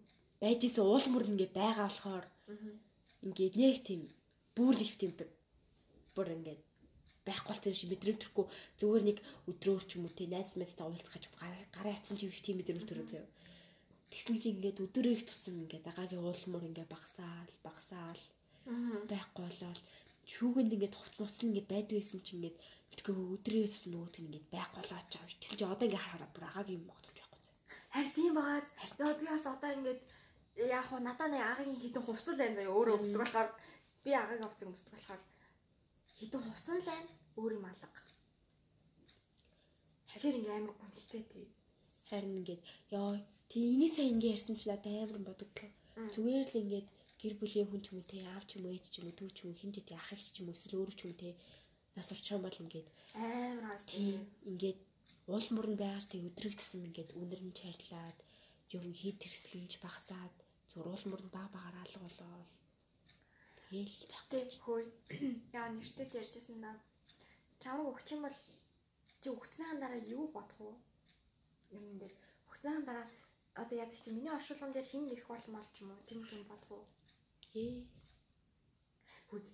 байж 0.43 0.61
исэн 0.69 0.85
уул 0.85 1.07
мөр 1.11 1.25
ингээ 1.33 1.51
байгаа 1.57 1.89
болохоор 1.89 2.25
ингээ 3.27 3.51
нэг 3.57 3.77
тийм 3.89 4.01
бүр 4.57 4.77
их 4.85 4.95
тийм 5.01 5.13
бүр 6.15 6.29
ингээ 6.37 6.59
байхгүй 7.25 7.51
болсон 7.57 7.73
юм 7.73 7.79
шиг 7.81 7.91
мэдрэмж 7.93 8.19
төрөхгүй 8.21 8.47
зүгээр 8.79 9.05
нэг 9.09 9.19
өдрөөр 9.51 9.85
ч 9.89 9.91
юм 9.97 10.05
уу 10.05 10.13
те 10.13 10.29
найз 10.29 10.53
мэдтэй 10.61 10.85
уулзгаж 10.85 11.25
гараа 11.73 11.97
ятсан 11.97 12.21
ч 12.21 12.29
юм 12.29 12.33
шиг 12.37 12.45
тийм 12.45 12.59
мэдрэмж 12.61 12.85
төрөө 12.85 13.07
заяа. 13.09 13.29
Тэгсэн 14.13 14.37
чинь 14.39 14.55
ингээд 14.61 14.85
өдөр 14.85 15.07
их 15.11 15.25
тусам 15.27 15.57
ингээд 15.65 15.89
агагийн 15.91 16.23
уул 16.23 16.43
мөр 16.53 16.69
ингээ 16.69 16.87
багсаал 16.87 17.51
багсаал 17.67 18.21
байхгүй 18.65 19.45
болоод 19.45 19.81
шүүгэнд 20.33 20.75
ингээд 20.75 20.97
хуц 20.97 21.15
нуц 21.21 21.37
нь 21.45 21.49
ингээд 21.53 21.69
байдаг 21.73 21.97
байсан 22.01 22.21
чинь 22.25 22.39
ингээд 22.39 22.59
битгөө 22.91 23.17
өдрөөс 23.35 23.73
бас 23.75 23.85
нөгөөт 23.93 24.17
ингээд 24.23 24.47
байхгүй 24.55 24.81
болоод 24.81 25.09
байгаа 25.13 25.29
юм. 25.29 25.39
Тэгсэн 25.41 25.59
чинь 25.59 25.73
одоо 25.75 25.87
ингээд 25.87 26.05
харахаар 26.05 26.33
бүр 26.35 26.45
агагийн 26.49 26.79
юм 26.81 26.89
багтаж 26.89 27.15
байхгүй 27.19 27.41
зэ. 27.45 27.51
Харин 27.95 28.13
тийм 28.17 28.33
бааз. 28.39 28.67
Яа 29.01 29.15
би 29.21 29.25
бас 29.29 29.45
одоо 29.55 29.71
ингээд 29.77 30.01
яг 30.57 30.85
хуу 30.89 31.01
надаа 31.03 31.29
нэг 31.29 31.43
агагийн 31.45 31.83
хитэн 31.83 32.03
хувцал 32.05 32.37
байна 32.41 32.57
заяа 32.57 32.77
өөрөө 32.79 32.97
өмсдөг 32.99 33.21
болохоор 33.21 33.49
би 34.05 34.11
агагийн 34.15 34.47
хувцас 34.49 34.69
өмсдөг 34.71 34.93
болохоор 34.95 35.23
хитэн 36.19 36.43
хувцан 36.47 36.77
л 36.81 36.89
байна 36.89 37.11
өөр 37.41 37.53
юм 37.59 37.67
алга. 37.69 38.01
Тэгэхээр 40.09 40.39
ингээ 40.41 40.57
амар 40.57 40.75
гонхтой 40.81 41.23
тий. 41.33 41.47
Харин 42.09 42.39
ингээд 42.41 42.63
ёо 42.97 43.19
тий 43.51 43.65
энийг 43.75 43.93
сайн 43.93 44.15
ингээд 44.15 44.35
ярьсан 44.35 44.57
чинь 44.57 44.73
надад 44.73 44.95
амар 44.95 45.21
бодогдлоо. 45.29 45.71
Зүгээр 46.15 46.47
л 46.49 46.61
ингээд 46.63 46.87
гэр 47.25 47.35
бүлийн 47.41 47.69
хүн 47.73 47.81
ч 47.81 47.87
юм 47.89 47.99
уу 47.99 48.11
те 48.13 48.19
аав 48.29 48.45
ч 48.45 48.61
юм 48.61 48.65
уу 48.69 48.77
ээж 48.77 48.87
ч 48.93 48.95
юм 49.01 49.09
уу 49.09 49.17
дүү 49.17 49.31
ч 49.33 49.39
юм 49.43 49.49
уу 49.49 49.61
хин 49.61 49.73
ч 49.73 49.77
гэдэг 49.81 49.97
ах 49.97 50.13
эгч 50.13 50.27
ч 50.35 50.37
юм 50.45 50.49
уу 50.49 50.57
эсвэл 50.57 50.77
өөрөө 50.77 50.97
ч 50.99 51.01
юм 51.05 51.11
уу 51.13 51.21
те 51.25 51.31
нас 51.97 52.09
урчхан 52.13 52.41
бол 52.45 52.63
ингээд 52.63 52.89
Амар 53.17 53.65
хаас 53.71 53.85
тий 53.89 53.97
тий. 53.97 54.21
ингээд 54.51 54.79
уул 55.33 55.47
мөрн 55.57 55.77
байгаар 55.81 56.07
тий 56.11 56.21
өдрөг 56.29 56.55
тусам 56.61 56.85
ингээд 56.89 57.11
үнэр 57.21 57.41
нь 57.49 57.57
чарлаад 57.61 58.19
юм 58.77 58.85
хит 59.01 59.17
тэрслэнж 59.25 59.73
багсаад 59.85 60.35
зур 60.71 60.87
уул 60.93 61.05
мөрн 61.11 61.29
баг 61.37 61.49
багаар 61.57 61.77
алга 61.81 62.01
болоод 62.05 62.49
тэгэл 63.57 63.97
Тэ 64.31 64.41
хөөе. 64.65 64.85
Яа 65.59 65.69
нэртэд 65.73 66.11
ярьжсэн 66.21 66.59
наа. 66.61 66.77
Чамаг 67.63 67.87
өгч 67.93 68.09
юм 68.15 68.21
бол 68.27 68.39
чи 69.21 69.29
өгцнийхэн 69.33 69.79
дараа 69.81 70.03
юу 70.17 70.25
бодох 70.37 70.59
вэ? 70.61 70.73
Юм 71.79 71.87
дээр 72.01 72.15
өгцнийхэн 72.49 72.85
дараа 72.89 73.07
одоо 73.63 73.77
яадаг 73.83 73.99
чи 74.03 74.11
миний 74.13 74.35
оршуулган 74.37 74.73
дээр 74.75 74.91
хин 74.91 75.05
ирэх 75.13 75.29
болмол 75.31 75.69
ч 75.75 75.77
юм 75.83 75.89
уу 75.95 76.07
тийм 76.09 76.21
юм 76.37 76.45
бодох 76.51 76.71
уу? 76.77 76.85
Yes. 77.55 77.95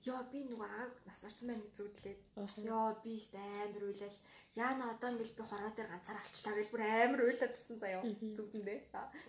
Яа 0.05 0.21
би 0.29 0.43
нөгөө 0.45 0.69
ааг 0.77 0.93
нас 1.09 1.21
барсан 1.25 1.49
байна 1.49 1.63
гэж 1.65 1.77
зүудлээ. 1.79 2.17
Ааха. 2.37 2.61
Яа 2.65 2.93
би 3.01 3.17
тест 3.17 3.35
амар 3.37 3.85
уйлал. 3.89 4.17
Яана 4.57 4.91
одоо 4.93 5.09
ингээл 5.13 5.37
би 5.39 5.45
хороо 5.45 5.71
дээр 5.73 5.89
ганцаар 5.89 6.21
алчлаа 6.21 6.55
гэж 6.57 6.69
бүр 6.73 6.83
амар 6.85 7.21
уйлаадсэн 7.25 7.77
заяа. 7.81 8.03
Зүгдэндээ. 8.05 8.79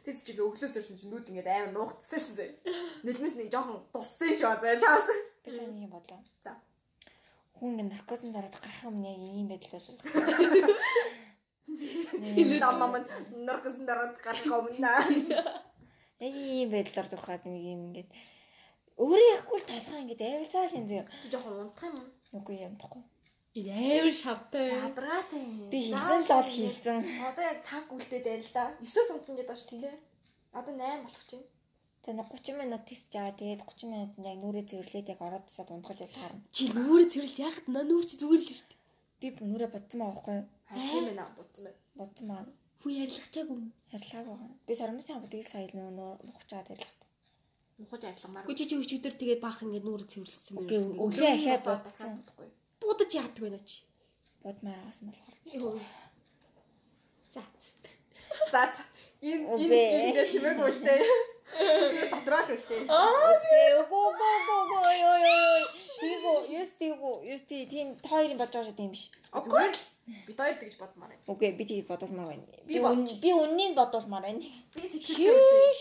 Тэс 0.04 0.24
чи 0.28 0.36
өглөөс 0.36 0.76
өрсөн 0.76 1.00
чи 1.00 1.08
нүд 1.08 1.32
ингээд 1.32 1.48
амар 1.48 1.72
нуугдсан 1.72 2.20
шин 2.20 2.36
заяа. 2.36 2.56
Нэлмэс 3.08 3.36
нэг 3.40 3.48
жоохон 3.52 3.80
юм 3.80 4.36
шиг 4.36 4.44
ба 4.44 4.60
заяа 4.60 4.80
чаас. 4.84 5.08
Би 5.44 5.50
сайн 5.56 5.72
юм 5.80 5.92
бодлоо. 5.92 6.20
За. 6.44 6.60
Хүн 7.56 7.80
ингэ 7.80 7.96
наркозын 7.96 8.36
дараад 8.36 8.56
гарах 8.60 8.84
юм 8.88 9.00
яг 9.08 9.20
ийм 9.20 9.48
байдлаар. 9.48 9.88
Ламам 12.60 13.08
норгосон 13.48 13.86
дараад 13.88 14.20
гарах 14.20 14.52
өмнө. 14.52 14.92
Яг 16.22 16.36
ийм 16.38 16.70
байдлаар 16.70 17.08
тухайд 17.10 17.46
нэг 17.50 17.64
юм 17.66 17.82
ингээд 17.90 18.12
өөрөө 19.02 19.30
ярихгүй 19.34 19.58
л 19.60 19.70
толгой 19.72 20.00
ингээд 20.02 20.22
авилцаал 20.22 20.78
юм 20.78 20.86
зөө. 20.90 21.04
Чи 21.24 21.28
жоохон 21.34 21.58
унтах 21.66 21.86
юм 21.90 21.96
уу? 21.98 22.10
Нүгүй 22.32 22.56
юм 22.62 22.76
тахгүй. 22.78 23.02
Энэ 23.58 23.74
амар 24.00 24.16
шавтай. 24.16 24.68
Ядаргаатай. 24.72 25.44
Би 25.74 25.80
хийсэн 25.90 26.22
л 26.22 26.30
бол 26.30 26.52
хийсэн. 26.56 26.98
Одоо 27.28 27.44
яг 27.52 27.60
цаг 27.66 27.86
үлдээд 27.92 28.26
байна 28.30 28.46
л 28.46 28.54
да. 28.56 28.64
9-оос 28.80 29.10
унтах 29.12 29.36
гэдэг 29.36 29.50
байна 29.50 29.64
шүү 29.66 29.80
дээ. 29.84 29.98
Одоо 30.56 30.74
8 30.78 31.04
болох 31.04 31.26
чинь. 31.28 31.46
За 32.06 32.14
нэг 32.14 32.28
30 32.32 32.62
минут 32.62 32.84
тийс 32.86 33.02
жаа. 33.14 33.36
Тэгээд 33.36 33.66
30 33.66 33.92
минутанд 33.92 34.26
яг 34.32 34.38
нүрээ 34.40 34.66
цэвэрлээд 34.70 35.12
яг 35.14 35.20
ороод 35.22 35.46
тасаад 35.50 35.70
унтгаж 35.76 36.00
яг 36.06 36.14
таарна. 36.16 36.42
Чи 36.56 36.64
нүрэ 36.72 37.06
цэвэрлж 37.12 37.38
яхад 37.42 37.66
на 37.74 37.82
нүр 37.84 38.06
чи 38.08 38.16
зүгээр 38.22 38.42
л 38.42 38.50
шүү 38.56 38.70
дээ. 38.70 38.80
Би 39.20 39.28
нүрээ 39.50 39.70
бодсон 39.76 40.00
байгаа 40.00 40.14
байхгүй 40.16 40.36
юу? 40.40 40.48
Харин 40.70 40.90
тийм 40.94 41.06
ээ 41.12 41.18
наа 41.20 41.30
бодсон 41.38 41.64
байна. 41.68 41.80
Бодсон 42.00 42.26
маа. 42.32 42.44
Хүү 42.82 42.92
ярилцаагүй 43.04 43.56
юм. 43.58 43.68
Байгаа. 43.92 44.50
Би 44.66 44.74
соромжтой 44.80 45.16
бодгийг 45.22 45.46
сая 45.46 45.68
л 45.70 45.76
нөө 45.78 46.26
нухаж 46.26 46.50
байгаа 46.50 46.74
дарлаа. 46.74 47.01
Нухаж 47.82 48.02
арилгамаар. 48.06 48.46
Гү 48.46 48.54
чи 48.58 48.66
чи 48.70 48.76
өчигдөр 48.78 49.14
тэгээд 49.18 49.42
баах 49.42 49.60
ингээд 49.66 49.86
нүрэ 49.86 50.06
цэвэрлсэн 50.06 50.54
юм. 50.54 50.66
Окей, 50.66 50.80
өглөө 51.02 51.30
ахаад 51.58 51.82
бодсон. 51.86 52.14
Будаж 52.82 53.10
яадаг 53.18 53.42
байна 53.42 53.60
чи. 53.66 53.82
бодмаар 54.46 54.80
авсан 54.86 55.10
болохоор. 55.10 55.82
За. 57.34 57.42
За. 58.54 58.62
Энэ 59.22 59.44
энэ 59.54 60.10
ингээ 60.14 60.30
чимээгүй 60.34 60.70
л 60.72 60.80
дээ. 60.86 61.02
Тэр 61.52 62.08
дотроо 62.10 62.42
л 62.42 62.52
үлдээ. 62.56 62.82
Окей, 62.90 63.68
гоо 63.90 64.08
гоо 64.18 64.36
гоо 64.48 64.62
гоо 64.72 64.92
ёо 65.06 65.16
ёо. 65.20 65.66
Тиго, 66.02 66.34
юус 66.58 66.72
тиго, 66.80 67.12
юус 67.22 67.44
ти 67.46 67.68
тийм 67.70 67.88
хоёрын 68.02 68.38
бодож 68.42 68.66
байгаа 68.66 68.74
тийм 68.78 68.90
биш. 68.96 69.12
Окей. 69.30 69.70
Бид 70.26 70.38
хоёр 70.42 70.56
тэгж 70.58 70.76
бодмаар 70.82 71.12
байна. 71.14 71.24
Үгүй 71.30 71.52
би 71.54 71.64
тийг 71.70 71.86
бодолмоор 71.92 72.28
байна. 72.34 72.46
Би 72.66 72.74
Би 72.74 72.80
үн- 72.82 73.20
би 73.22 73.30
үннийг 73.36 73.74
бодолмоор 73.78 74.24
байна. 74.26 74.42
Би 74.74 74.82
сэтгэлтэй 74.82 75.30
үлдээ. 75.38 75.74
Шиш. 75.76 75.80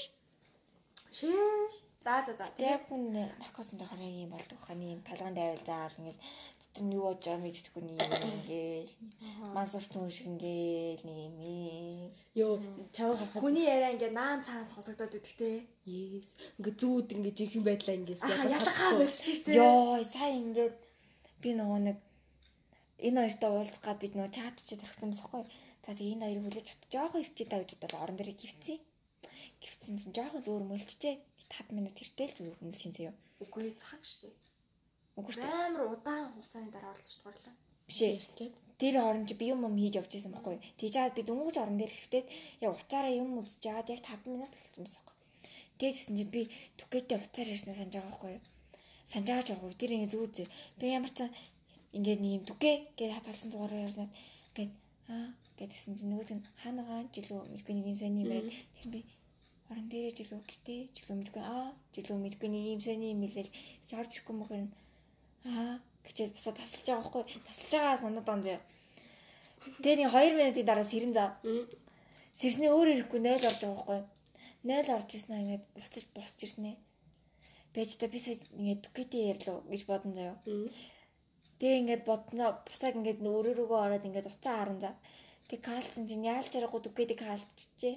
Шиш. 1.19 1.75
За 2.01 2.25
за 2.27 2.33
за. 2.33 2.47
Яг 2.65 2.89
хүн 2.89 3.13
наркосын 3.13 3.77
дохоор 3.77 4.01
юм 4.01 4.33
болдог 4.33 4.59
хань 4.65 4.81
юм 4.81 5.03
талган 5.05 5.35
дайвал 5.37 5.61
заал 5.69 5.93
ингээл 6.01 6.17
дотор 6.65 6.85
нь 6.85 6.95
юу 6.97 7.05
болж 7.13 7.21
байгааг 7.21 7.45
мэдчихгүй 7.45 7.83
нэг 7.85 7.99
юм 8.01 8.25
ингээл 8.41 8.93
мансурцсан 9.53 10.09
шиг 10.09 10.33
ингээл 10.33 11.05
нэг 11.05 11.19
юм. 11.21 11.37
Йоо, 12.41 12.57
харахад 12.97 13.43
Хүний 13.45 13.69
яриа 13.69 13.93
ингээ 13.93 14.17
наан 14.17 14.41
цаан 14.41 14.65
сонсогдоод 14.73 15.13
үдгтэй. 15.13 15.69
Yes. 15.85 16.29
Ингээ 16.57 16.75
зүүд 16.81 17.09
ингээ 17.21 17.37
жинхэнэ 17.37 17.69
байдлаа 17.69 17.97
ингээс 18.01 18.23
Аа 18.25 18.49
ялгаа 18.49 18.93
болчихдаг 18.97 19.53
те. 19.53 19.59
Йоо, 19.61 20.01
сайн 20.01 20.57
ингээд 20.57 20.77
би 21.45 21.51
нөгөө 21.53 21.81
нэг 21.85 21.99
энэ 22.97 23.21
хоёртой 23.29 23.51
уулзах 23.53 23.85
гад 23.85 24.01
бид 24.01 24.17
нөгөө 24.17 24.33
чат 24.33 24.57
чи 24.65 24.73
зархсан 24.81 25.13
байсахгүй. 25.13 25.45
За 25.85 25.93
тэгээ 25.93 26.17
энэ 26.17 26.25
хоёрыг 26.25 26.45
хүлээж 26.49 26.69
авч 26.73 26.83
жоохон 26.89 27.21
өвчтэй 27.21 27.47
та 27.49 27.61
гэж 27.61 27.71
бодоод 27.77 28.01
орон 28.01 28.17
дээр 28.17 28.33
гівцсэн. 28.41 28.81
Гівцсэн 29.61 29.97
чинь 30.01 30.17
жоохон 30.17 30.45
зөөр 30.45 30.65
мөлчжээ. 30.65 31.17
5 31.51 31.77
минут 31.77 31.97
хэртэл 31.99 32.33
зүгээр 32.33 32.63
үнсэн 32.63 32.93
заяа. 32.95 33.15
Үгүй 33.43 33.75
цаг 33.75 34.01
штэ. 34.07 34.31
Үгүй 35.19 35.33
шүү 35.35 35.43
дээ. 35.43 35.67
Амар 35.67 35.83
удаан 35.91 36.31
хугацааны 36.35 36.71
дараа 36.71 36.95
уулзчихдаг 36.95 37.27
байлаа. 37.27 37.55
Биш 37.91 38.01
ээ. 38.07 38.23
Тэр 38.81 38.95
хооронд 38.97 39.29
чи 39.29 39.35
би 39.35 39.51
юм 39.53 39.67
юм 39.67 39.77
хийж 39.77 39.95
явж 40.01 40.13
исэн 40.15 40.33
байхгүй. 40.33 40.57
Тэгж 40.79 40.93
чаад 40.95 41.15
би 41.19 41.23
дөнгөж 41.27 41.57
орон 41.59 41.77
дээр 41.77 41.93
хэвтээд 41.93 42.27
яг 42.65 42.73
уцаараа 42.79 43.13
юм 43.13 43.37
үзэж 43.43 43.61
чаад 43.67 43.87
яг 43.91 44.01
5 44.07 44.31
минут 44.31 44.53
хэлсэн 44.55 44.83
байсан 44.87 45.03
байхгүй. 45.03 45.19
Тэгсэн 45.81 46.15
чи 46.17 46.25
би 46.25 46.43
түгээтэй 46.81 47.19
уцаар 47.19 47.49
ярьснаа 47.53 47.77
санаж 47.77 47.95
байгаа 47.99 48.11
байхгүй. 48.15 48.35
Санаж 49.11 49.27
байгаа 49.29 49.47
ч 49.47 49.51
байгаа. 49.53 49.81
Тэр 49.81 49.93
ингэ 49.93 50.13
зүүзээ. 50.15 50.49
Би 50.79 50.85
ямар 50.97 51.13
ч 51.13 51.21
ингээд 51.97 52.21
нэг 52.23 52.33
юм 52.39 52.45
түгээ 52.47 52.77
гэж 52.97 53.11
хатгалсан 53.13 53.51
дугаараар 53.51 53.87
ярьснаа 53.91 54.09
ингээд 54.55 54.73
аа 55.11 55.29
гэдгсэн 55.59 55.95
чи 55.99 56.05
нөгөөд 56.07 56.31
нь 56.39 56.47
хаанагаа 56.63 57.01
жилүү 57.15 57.41
нэг 57.51 57.67
юм 57.69 57.97
сайн 57.99 58.15
юм 58.17 58.31
яриад 58.31 58.49
тэр 58.79 58.87
би 58.95 59.01
орон 59.71 59.87
дээрээ 59.91 60.15
жилүү 60.19 60.41
гэртээ 60.45 60.81
жилүү 60.97 61.17
мэдгүй 61.19 61.43
аа 61.43 61.69
жилүү 61.95 62.19
мэдгүй 62.25 62.49
нэг 62.51 62.65
юм 62.75 62.81
сайн 62.85 63.03
юм 63.07 63.23
хэлэл 63.25 63.51
шаарч 63.89 64.11
ирэхгүй 64.19 64.37
мөхөр 64.37 64.61
нь 64.67 64.73
аа 65.49 65.79
гэчээд 66.05 66.35
бусаа 66.35 66.55
тасалж 66.59 66.87
байгаа 66.87 67.03
байхгүй. 67.03 67.25
Тасалж 67.49 67.73
байгаа 67.75 67.97
санаад 68.03 68.29
он 68.35 68.43
зөө 68.45 68.59
Тэгээ 69.83 69.97
нэг 70.01 70.11
2 70.13 70.39
минутын 70.39 70.67
дараа 70.69 70.87
сэрэн 70.89 71.13
зав. 71.17 71.31
Сэрснээ 72.41 72.71
өөр 72.75 72.89
ирэхгүй 72.93 73.21
0 73.21 73.49
орж 73.49 73.61
байгаа 73.63 73.77
байхгүй. 73.77 74.01
0 74.65 74.97
орж 74.97 75.09
ирсэн 75.17 75.33
аа 75.35 75.43
ингээд 75.45 75.65
буцаж 75.77 76.05
босч 76.17 76.39
ирснэ 76.45 76.73
байж 77.75 77.91
та 77.97 78.07
би 78.13 78.19
сая 78.19 78.37
ингээд 78.59 78.85
түгээтэй 78.87 79.23
ярьлаа 79.33 79.63
гэж 79.71 79.83
бодсон 79.87 80.13
заяа 80.19 80.37
Тэгээ 81.61 81.81
ингээд 81.81 82.03
бодноо 82.09 82.51
бусаад 82.67 82.99
ингээд 82.99 83.21
өөрөөрөө 83.21 83.79
ороод 83.85 84.07
ингээд 84.09 84.31
уцаа 84.33 84.55
харан 84.59 84.79
за. 84.81 84.91
Тэг 85.49 85.61
калцсан 85.69 86.09
чинь 86.09 86.25
яалч 86.25 86.53
аргагүй 86.57 86.81
дүгээдэг 86.83 87.19
калчжээ. 87.21 87.97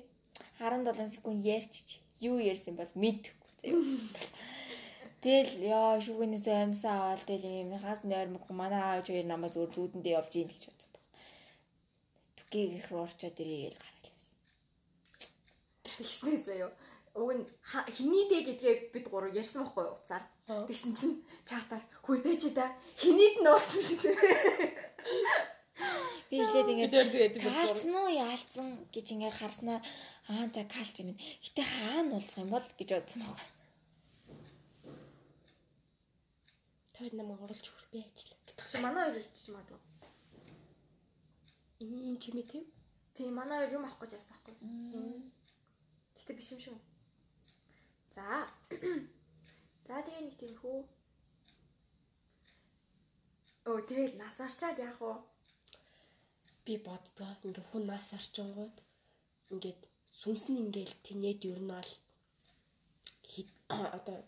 17 0.64 1.12
секунд 1.12 1.44
ярьчих. 1.44 2.00
Юу 2.24 2.40
ярьсан 2.40 2.80
бол 2.80 2.88
мэдэхгүй 2.96 3.52
заяа. 3.60 3.84
Тэгэл 5.24 5.56
яа 5.68 6.00
шүүгнээс 6.04 6.48
амьсаа 6.48 6.96
аваад 7.16 7.24
тэгэл 7.28 7.68
юм 7.68 7.72
хаас 7.84 8.04
нойрмог 8.04 8.48
манай 8.52 8.80
аав 8.84 9.08
хоёр 9.08 9.28
намайг 9.28 9.56
зөв 9.56 9.72
зүүдэндээ 9.76 10.16
явж 10.20 10.34
ийн 10.36 10.48
гэж 10.52 10.64
бодсон 10.68 10.90
баг. 10.92 11.04
Түгийг 12.40 12.72
их 12.80 12.88
руу 12.92 13.04
орчоод 13.08 13.40
ирээгээл 13.40 13.80
гараад 13.80 14.06
явсан. 14.12 14.36
Тэгснэ 16.00 16.34
заяа. 16.48 16.72
Уг 17.16 17.32
нь 17.40 17.44
хэний 17.96 18.26
дээ 18.28 18.44
гэдгээ 18.48 18.76
бид 18.92 19.06
гурав 19.08 19.32
ярьсан 19.32 19.64
байхгүй 19.64 19.84
юу 19.84 19.96
уцаар. 19.96 20.24
Аа. 20.52 20.68
Тэгсэн 20.68 20.92
чинь 20.92 21.16
чатаар 21.48 21.84
хүй 22.04 22.20
байж 22.20 22.44
да. 22.52 22.68
Хэнийд 23.00 23.36
нь 23.40 23.48
уулзсан 23.48 23.84
гэсэн. 23.88 24.16
Би 26.28 26.36
хэлээд 26.42 26.72
ингээд 26.74 27.38
Калцсан 27.40 27.94
уу 27.96 28.10
яалцсан 28.12 28.68
гэж 28.92 29.08
ингээ 29.14 29.34
харснаа 29.40 29.80
аа 30.32 30.46
за 30.56 30.64
калц 30.74 30.96
юм. 31.02 31.10
Гэтэ 31.44 31.62
хаана 31.74 32.16
уулзах 32.16 32.40
юм 32.44 32.50
бол 32.56 32.68
гэж 32.80 32.90
бодсон 32.94 33.22
байгаа. 33.26 33.50
тойр 36.94 37.14
намайг 37.18 37.42
оруулж 37.46 37.68
хөр 37.68 37.86
би 37.92 38.00
ажиллаа. 38.06 38.40
Тэгэх 38.48 38.72
чи 38.72 38.78
манай 38.86 39.04
хоёр 39.04 39.18
ирчих 39.20 39.50
магадгүй. 39.56 39.82
Эми 41.84 42.00
энэ 42.10 42.22
чимээ 42.24 42.46
тийм. 42.52 42.66
Тийм 43.16 43.34
манай 43.40 43.58
хоёр 43.60 43.76
юм 43.78 43.86
авах 43.86 44.00
гэж 44.00 44.12
явсан 44.18 44.38
байхгүй. 44.38 44.56
Гэтэ 46.16 46.34
биш 46.38 46.50
юм 46.54 46.60
шүү. 46.66 46.78
За. 48.16 48.26
За 49.88 49.96
тэгээ 50.06 50.24
нэг 50.24 50.36
тийм 50.40 50.54
хөө. 50.62 50.80
Оо 53.70 53.80
тэгээд 53.90 54.14
нас 54.22 54.36
арчаад 54.46 54.78
яах 54.88 55.00
вэ? 55.02 55.14
би 56.66 56.74
боддгоо 56.88 57.34
ингээ 57.46 57.66
хүн 57.70 57.84
нас 57.92 58.08
орчингууд 58.18 58.76
ингээд 59.54 59.82
сүнс 60.24 60.48
нь 60.48 60.62
ингээл 60.64 60.96
тэнээд 61.06 61.42
ер 61.52 61.60
нь 61.60 61.72
бол 61.76 61.92
одоо 63.98 64.20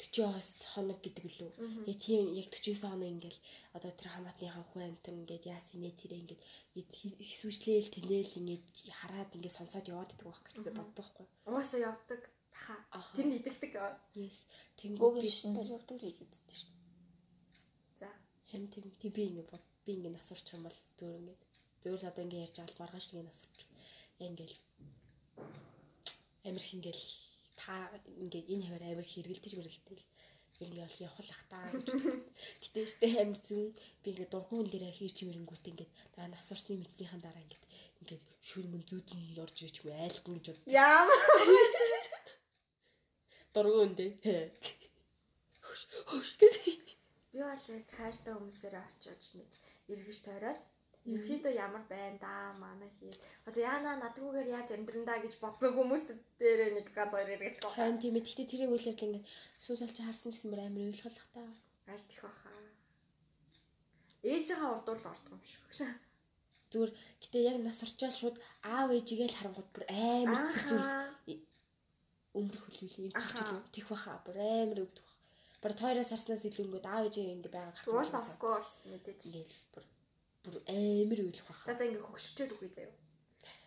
40-оос 0.00 0.50
хоног 0.72 0.98
гэдэг 1.04 1.26
лүү. 1.28 1.50
Яг 1.92 1.98
тийм 2.00 2.32
яг 2.32 2.48
49 2.48 2.88
хоног 2.88 3.08
ингээл 3.14 3.40
одоо 3.76 3.92
тэр 3.92 4.08
хамаатныхаа 4.10 4.64
хүн 4.72 4.82
амтан 4.88 5.20
ингээд 5.20 5.44
яасан 5.54 5.84
нэ 5.84 5.92
тэрэ 5.92 6.16
ингээд 6.24 6.42
их 7.20 7.32
сүжлээл 7.40 7.92
тэнээл 7.92 8.38
ингээд 8.40 8.64
хараад 9.00 9.30
ингээд 9.36 9.58
сонсоод 9.60 9.86
яваад 9.92 10.12
идэх 10.16 10.26
байх 10.26 10.40
гэж 10.40 10.56
боддог 10.56 10.96
байхгүй. 10.96 11.26
Угаасаа 11.48 11.80
явдаг. 11.92 12.20
Таха. 12.54 12.74
Аха. 12.96 13.12
Тэнд 13.16 13.32
идэгдэг. 13.38 13.72
Yes. 14.16 14.38
Тэнгүүд 14.80 15.00
Гүүгэл 15.00 15.28
би 15.28 15.32
шин 15.36 15.52
дээр 15.52 15.70
явдаг 15.76 15.96
л 16.00 16.06
гэж 16.08 16.18
үздэг 16.24 16.56
шин. 16.56 16.72
За. 18.00 18.08
харин 18.48 18.68
тийм 18.72 18.84
тийм 19.00 19.12
би 19.12 19.22
ингээд 19.28 19.52
бод 19.52 19.64
би 19.84 19.90
ингээд 20.00 20.16
нас 20.16 20.32
орчих 20.32 20.56
юм 20.56 20.64
бол 20.64 20.78
зөөр 20.98 21.16
ингээд 21.20 21.42
зөөр 21.84 22.00
л 22.00 22.08
одоо 22.08 22.22
ингээд 22.24 22.44
ярьж 22.48 22.56
л 22.64 22.80
маргааш 22.80 23.06
ингээд 23.12 23.28
нас 23.28 23.40
орчих. 23.44 23.68
Яа 24.20 24.28
ингээд 24.32 24.52
амир 26.48 26.62
их 26.64 26.74
ингээд 26.76 27.00
та 27.60 27.74
ингээд 28.22 28.50
энэ 28.54 28.66
хавар 28.66 28.84
амир 28.84 29.08
хэргэлдэж 29.10 29.52
мэргэлдээл 29.56 30.04
ер 30.60 30.70
нь 30.70 30.80
бол 30.80 31.04
явах 31.08 31.42
таа 31.48 31.64
гэж. 31.72 31.86
Гэтэ 32.62 32.80
штэ 32.92 33.06
амир 33.22 33.38
зүүн 33.46 33.68
би 34.02 34.08
ингээд 34.12 34.32
дургуун 34.32 34.68
дээр 34.68 34.92
хийж 34.92 35.16
мэрэнгүүт 35.24 35.64
ингээд 35.70 35.92
та 36.14 36.28
нас 36.28 36.52
орсны 36.52 36.76
мэднийхэн 36.76 37.24
дараа 37.24 37.42
ингээд 37.44 37.64
ингээд 38.00 38.24
шүрмэн 38.48 38.84
зүүдэн 38.88 39.20
орж 39.44 39.56
ирж 39.64 39.76
мэ 39.84 39.92
айлган 40.04 40.36
гэж 40.36 40.46
бод. 40.52 40.68
Ямар 40.68 41.20
Дургуун 43.54 43.92
дээр. 43.98 44.50
Хөш 45.64 45.80
хөш 46.10 46.28
гэдэг. 46.40 46.84
би 47.32 47.38
бол 47.40 47.64
яг 47.76 47.86
хайртай 47.96 48.32
хүмүүсээрээ 48.34 48.84
очиж 48.90 49.22
нэг 49.38 49.50
эргэж 49.92 50.18
тойроод 50.22 50.60
ерөөхдөө 51.08 51.54
ямар 51.56 51.84
байна 51.88 52.18
да 52.20 52.32
манай 52.60 52.90
хий. 53.00 53.12
Одоо 53.48 53.62
яана 53.64 53.96
надгүйгээр 54.04 54.48
яаж 54.56 54.68
амьдрандаа 54.76 55.18
гэж 55.24 55.34
бодсон 55.40 55.72
хүмүүс 55.72 56.02
дээр 56.36 56.76
нэг 56.76 56.86
хоёр 56.92 57.28
эргэж 57.34 57.56
байгаа. 57.64 57.76
Харин 57.76 57.98
тийм 58.02 58.16
ээ. 58.20 58.26
Гэтэ 58.28 58.44
тэрийг 58.50 58.70
үйл 58.70 58.88
явдал 58.92 59.08
ингээд 59.08 59.26
сүүс 59.64 59.80
олж 59.84 59.96
харсан 59.96 60.30
гэсэн 60.32 60.48
мөр 60.52 60.60
амир 60.60 60.92
ойлгох 60.92 61.28
та. 61.32 61.40
Ард 61.88 62.08
их 62.12 62.20
баха. 62.20 62.52
Ээжийнхаа 64.22 64.70
урдуур 64.76 64.98
л 65.00 65.10
ордог 65.12 65.32
юм 65.32 65.42
шиг. 65.48 65.88
Зүгээр 66.70 66.92
гэтэ 67.24 67.38
яг 67.50 67.56
нас 67.64 67.80
орчоод 67.82 68.14
шууд 68.14 68.36
аав 68.62 68.88
ээжигээ 68.92 69.28
л 69.32 69.38
харангууд 69.40 69.70
бүр 69.74 69.84
амар 69.88 70.38
сэтгэл 70.38 70.68
зүр 70.70 70.84
өмөрөх 72.38 72.62
хөлвөл 72.68 72.98
юм 73.00 73.16
Аха. 73.16 73.58
тэгчих 73.72 73.88
баха 73.90 74.20
бүр 74.22 74.36
амар 74.38 74.78
өвдөх 74.84 75.02
бах. 75.02 75.18
Бүр 75.64 75.72
тойроос 75.80 76.12
харснаас 76.14 76.46
илүү 76.46 76.64
ингээд 76.68 76.86
аав 76.86 77.02
ээжээ 77.08 77.34
ингээд 77.34 77.54
байгаа. 77.56 77.74
Уус 77.90 78.12
of 78.14 78.30
course 78.38 78.74
мэдээж. 78.86 79.20
ингээд 79.26 79.50
бүр 79.74 79.84
бүр 80.44 80.56
амар 80.66 81.20
өвлөх 81.24 81.46
баха. 81.48 81.66
За 81.68 81.74
за 81.78 81.84
ингээ 81.88 82.06
хөгшчөөд 82.06 82.54
үгүй 82.54 82.70
заяа. 82.76 82.94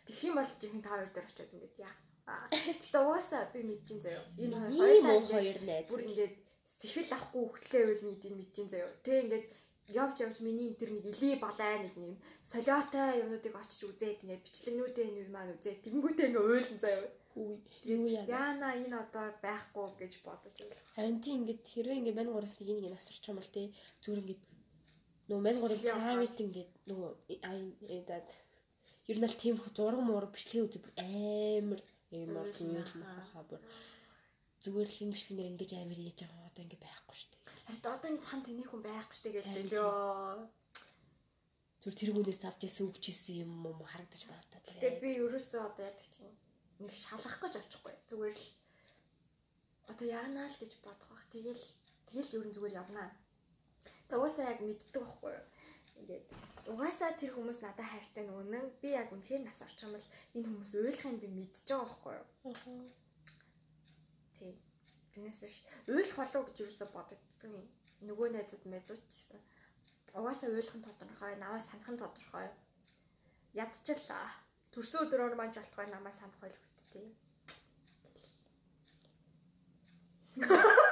Тэгэх 0.06 0.24
юм 0.28 0.36
бол 0.40 0.52
жинхэнэ 0.62 0.84
та 0.84 0.92
хоёр 0.94 1.10
дээр 1.14 1.28
очиод 1.30 1.54
ингээд 1.54 1.76
яа. 1.88 1.96
Аа. 2.26 2.48
Гэтэ 2.52 3.00
угаасаа 3.04 3.44
би 3.54 3.60
мэдчихин 3.68 4.02
заяа. 4.06 4.24
Энэ 4.42 4.56
хоёр 4.74 5.24
хоёр 5.32 5.58
найз. 5.68 5.88
бүр 5.92 6.02
ингээд 6.10 6.36
сэхэл 6.80 7.16
авахгүй 7.16 7.46
хөтлөө 7.52 7.84
үйл 7.88 8.04
нийт 8.08 8.24
энэ 8.28 8.40
мэдчихин 8.40 8.72
заяа. 8.72 8.92
Тэ 9.06 9.22
ингээд 9.24 9.46
явж 9.92 10.16
явж 10.26 10.38
миний 10.40 10.68
энэ 10.72 10.80
тэр 10.80 10.92
нэг 10.96 11.06
илий 11.12 11.36
балай 11.40 11.76
нэг 11.84 11.94
юм 12.00 12.16
солиотой 12.52 13.20
юмнуудыг 13.24 13.56
очиж 13.56 13.82
үзээд 13.84 14.24
ингээд 14.24 14.46
бичлэгнүүдээ 14.48 15.06
энэ 15.12 15.34
маань 15.36 15.54
үзээд 15.56 15.84
тэнгүүтээ 15.84 16.28
ингээд 16.32 16.48
уйлан 16.48 16.80
заяа. 16.80 17.12
Үгүй 17.34 17.58
юу 17.92 18.08
яа. 18.08 18.26
Яана 18.30 18.68
энэ 18.80 18.96
одоо 19.04 19.28
байхгүй 19.44 19.88
гэж 20.00 20.14
бодож 20.24 20.56
байна. 20.60 20.78
Харин 20.96 21.20
тийм 21.20 21.36
ингээд 21.44 21.64
хэрвээ 21.68 22.00
ингээд 22.00 22.18
мань 22.20 22.32
гураас 22.32 22.56
нэг 22.56 22.70
нэг 22.72 22.94
нас 22.94 23.10
орчих 23.12 23.32
юм 23.32 23.40
бол 23.42 23.52
тий 23.52 23.68
зүгээр 24.02 24.22
ингээд 24.24 24.42
нөгөө 25.28 25.44
мань 25.44 25.60
явах. 25.60 26.04
private 26.04 26.40
ингээд 26.44 26.72
нөгөө 26.90 27.12
аа 27.48 28.22
ер 29.12 29.18
нь 29.20 29.28
л 29.28 29.42
тийм 29.42 29.56
зураг 29.76 30.02
муураг 30.04 30.32
бичлэгээ 30.32 30.66
үзэх 30.68 30.84
бүр 30.84 30.94
амар 31.00 31.82
амар 32.12 32.48
Уйлна, 32.48 32.52
зүйл 32.56 33.04
аа. 33.04 33.20
нахаа 33.20 33.44
бүр 33.50 33.62
зүгээр 34.64 34.90
л 34.92 35.02
юм 35.04 35.12
бичлэгнэр 35.12 35.52
ингэж 35.52 35.72
амар 35.76 36.00
хийж 36.00 36.20
байгаа 36.24 36.48
одоо 36.48 36.64
ингээд 36.64 36.84
байхгүй 36.88 37.16
шүү 37.20 37.30
дээ. 37.32 37.42
Харин 37.68 37.84
одоо 37.96 38.10
энэ 38.12 38.24
чам 38.24 38.40
тэний 38.44 38.68
хүн 38.68 38.82
байхгүй 38.84 39.16
штэ 39.16 39.30
гэж 39.36 39.46
Харин 39.48 39.68
хэлээ. 39.68 40.64
Зүр 41.84 41.94
тэр 42.00 42.12
хүнээс 42.16 42.42
авч 42.48 42.62
ирсэн 42.64 42.88
өгч 42.88 43.06
ирсэн 43.12 43.36
юм 43.44 43.52
уу 43.68 43.84
харагдаж 43.84 44.24
байна 44.24 44.48
та. 44.52 44.64
Тэгээ 44.64 45.04
би 45.04 45.10
ерөөсөө 45.20 45.62
одоо 45.68 45.84
яадаг 45.84 46.08
чинь 46.08 46.32
нэг 46.80 46.96
шалгах 46.96 47.38
гэж 47.44 47.54
очихгүй. 47.60 47.96
Зүгээр 48.08 48.36
л 48.40 48.48
одоо 49.92 50.08
яанаа 50.08 50.48
л 50.48 50.60
гэж 50.64 50.72
бодох 50.80 51.10
бах. 51.12 51.28
Тэгэл 51.28 51.64
тэгэл 52.08 52.36
ерөн 52.40 52.56
зүгээр 52.56 52.80
явнаа. 52.80 53.10
Угаасаа 54.12 54.52
яг 54.52 54.60
мэддэг 54.66 55.00
байхгүй 55.00 55.32
юу? 55.32 55.46
Ингээд 56.00 56.26
угаасаа 56.72 57.12
тэр 57.16 57.32
хүмүүс 57.36 57.60
надад 57.64 57.88
хайртай 57.88 58.24
нүгэн 58.26 58.68
би 58.82 58.90
яг 58.92 59.10
үнэхээр 59.16 59.44
нас 59.46 59.64
орчих 59.64 59.88
юм 59.88 59.96
бол 59.96 60.08
энэ 60.36 60.48
хүмүүс 60.48 60.72
уйлах 60.76 61.08
юм 61.08 61.18
би 61.22 61.28
мэдчихэж 61.32 61.70
байгаа 61.70 61.88
байхгүй 61.88 62.14
юу? 62.20 62.28
Тий. 64.36 64.54
Тэрнээс 65.14 65.40
уйлах 65.88 66.18
болов 66.20 66.44
гэж 66.48 66.58
юусоо 66.66 66.88
бодогддог 66.92 67.52
юм. 67.52 67.66
Нөгөө 68.04 68.28
найзууд 68.36 68.64
мэзүүчсэн. 68.68 69.40
Угаасаа 70.20 70.50
уйлах 70.52 70.76
нь 70.76 70.86
тодорхой, 70.86 71.34
намайг 71.40 71.64
санах 71.64 71.90
нь 71.90 72.02
тодорхой. 72.02 72.48
Ядчихлаа. 73.56 74.28
Төрсөн 74.74 75.08
өдрөөр 75.08 75.36
маань 75.38 75.56
жолтгой 75.56 75.88
намайг 75.88 76.16
санах 76.20 76.40
байлгүй 76.42 76.74
тий. 76.94 77.08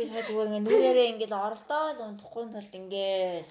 Би 0.00 0.06
сая 0.08 0.24
зүгээр 0.24 0.48
ингээ 0.48 0.64
нүрээрээ 0.64 1.10
ингээд 1.12 1.32
оролдоод 1.36 1.98
унтахгүй 2.00 2.44
талд 2.48 2.72
ингээд 2.72 3.48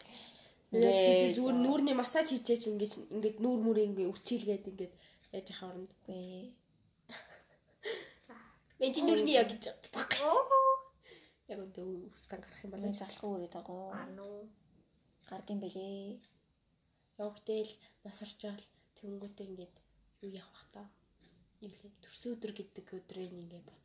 Ингээд 0.74 1.38
зүгээр 1.38 1.58
нүүрний 1.62 1.94
массаж 1.94 2.34
хийчээч 2.34 2.64
ингээд 2.74 2.94
ингээд 3.14 3.38
нүүр 3.38 3.60
мүрээ 3.66 3.86
ингээд 3.94 4.10
үрчилгээд 4.10 4.66
ингээд 4.74 4.94
яаж 5.30 5.46
яхаа 5.54 5.70
оронд. 5.70 5.94
үгүй. 5.94 6.50
Мен 8.82 8.94
чи 8.98 9.02
нүүрний 9.06 9.38
яг 9.38 9.54
гэж 9.54 9.64
Оо. 10.26 10.42
яг 11.54 11.60
өнтө 11.62 11.86
үртан 11.86 12.42
гарах 12.42 12.62
юм 12.66 12.74
Би 12.74 12.82
байна. 12.82 12.98
залхуу 12.98 13.32
үрээд 13.38 13.54
байгаа. 13.54 14.10
Ано. 14.10 14.50
Гардын 15.30 15.62
бэлээ. 15.62 16.18
Явгтэл 17.22 17.74
нас 18.10 18.26
орчаал 18.26 18.66
тэнгүүтээ 18.98 19.46
ингээд 19.54 19.76
юу 20.26 20.32
явах 20.34 20.50
бах 20.50 20.68
та. 20.74 20.82
Юу 21.62 21.70
лээ 21.78 21.94
төрсөн 22.02 22.34
өдөр 22.34 22.52
гэдэг 22.58 22.86
өдрийг 22.98 23.38
ингээд 23.38 23.66
бүр 23.70 23.80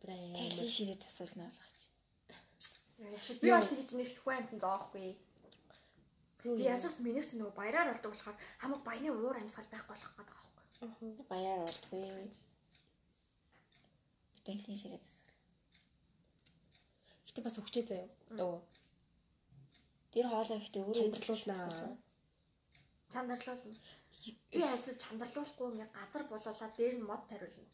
Тэглий 0.00 0.48
амар 0.48 0.68
ширээ 0.76 0.96
засуулна 0.96 1.44
болгооч. 1.48 1.79
Би 3.00 3.48
бол 3.50 3.64
тэгж 3.64 3.90
нэг 3.96 4.08
зөвхөн 4.12 4.38
амтан 4.44 4.60
зоохгүй. 4.60 5.16
Би 6.44 6.64
яаж 6.68 6.84
ч 6.84 7.00
миний 7.00 7.24
ч 7.24 7.36
нөгөө 7.36 7.56
баяраар 7.56 7.88
болдог 7.92 8.12
болохоор 8.12 8.36
хамаг 8.60 8.80
баяны 8.84 9.08
уур 9.12 9.36
амьсгал 9.40 9.68
байхгүй 9.72 9.92
болох 9.96 10.12
гэдэг 10.16 10.36
аахгүй. 10.36 11.10
Баяр 11.32 11.58
болдгүй. 11.64 12.28
Тэглий 14.44 14.78
ширээ 14.80 15.00
засуул. 15.00 15.28
Гэтэ 17.28 17.40
бас 17.44 17.56
өгчээ 17.60 17.84
заяа. 17.88 18.08
Дөө. 18.38 18.56
Тэр 20.12 20.26
хоолой 20.28 20.58
ихтэй 20.60 20.82
өөрөө 20.82 21.04
Чандарлуулнаа. 21.12 21.96
Чандарлуулна. 23.12 23.76
Би 24.52 24.60
альсаж 24.64 24.96
чандарлуулахгүй 25.04 25.66
ингээ 25.72 25.90
газар 25.96 26.22
болуулаад 26.28 26.72
дээр 26.76 26.94
нь 26.98 27.06
мод 27.08 27.22
тариулна. 27.30 27.68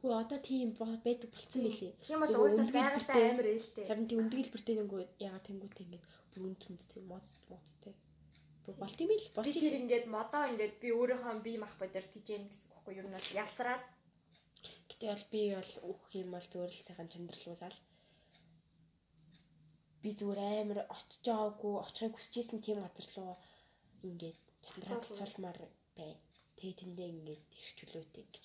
Хөө 0.00 0.12
одоо 0.16 0.38
тийм 0.40 0.68
байдаг 0.76 1.28
болцсон 1.30 1.62
мөлий. 1.64 1.92
Тийм 2.00 2.18
бол 2.24 2.34
өндөг 2.40 2.72
байгальтай 2.72 3.22
амар 3.30 3.48
ээлтэй. 3.52 3.84
Харин 3.88 4.08
тийм 4.08 4.20
өндөг 4.24 4.38
хэлбэртэй 4.40 4.76
нөгөө 4.80 5.00
яга 5.20 5.40
тэнгүүтэй 5.44 5.84
ингээд 5.86 6.04
бүр 6.32 6.42
үнд 6.48 6.60
түндтэй 6.64 7.02
моц 7.04 7.28
моцтэй. 7.52 7.94
Бүр 8.64 8.76
болт 8.80 8.98
юм 9.04 9.12
л 9.12 9.28
болт. 9.36 9.52
Тэр 9.52 9.76
ингээд 9.80 10.06
модоо 10.08 10.44
ингээд 10.48 10.74
би 10.80 10.88
өөрийнхөө 10.96 11.44
бие 11.44 11.58
мах 11.60 11.74
бодор 11.76 12.04
тижээн 12.12 12.48
гэсэн 12.48 12.68
үггүй 12.80 12.94
юу 12.96 13.08
нь 13.12 13.16
ялцраад 13.36 13.84
Гэтэ 15.00 15.16
бол 15.16 15.26
би 15.32 15.42
бол 15.56 15.72
өөх 15.88 16.02
юм 16.20 16.28
бол 16.36 16.46
зүгээр 16.52 16.72
л 16.76 16.84
сайхан 16.84 17.08
чандарлуулаад 17.12 17.76
би 20.02 20.10
зүгээр 20.12 20.40
амар 20.60 20.80
очиж 20.92 21.24
байгаагүй 21.24 21.74
очихыг 21.84 22.14
хүсэжсэн 22.16 22.60
тийм 22.60 22.78
газар 22.84 23.08
руу 23.16 23.32
ингээд 24.04 24.38
чандраад 24.64 25.00
Цацуулна. 25.00 25.20
цолмоор 25.20 25.58
бай. 25.96 26.12
Тэгээ 26.56 26.80
тэндээ 26.80 27.08
ингээд 27.16 27.42
их 27.60 27.68
чөлөөтэй 27.78 28.24
гэж. 28.28 28.44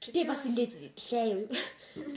Гэтэ 0.00 0.24
бас 0.24 0.48
ингээд 0.48 0.96
гэлээ 0.96 1.26
юу. 1.36 1.44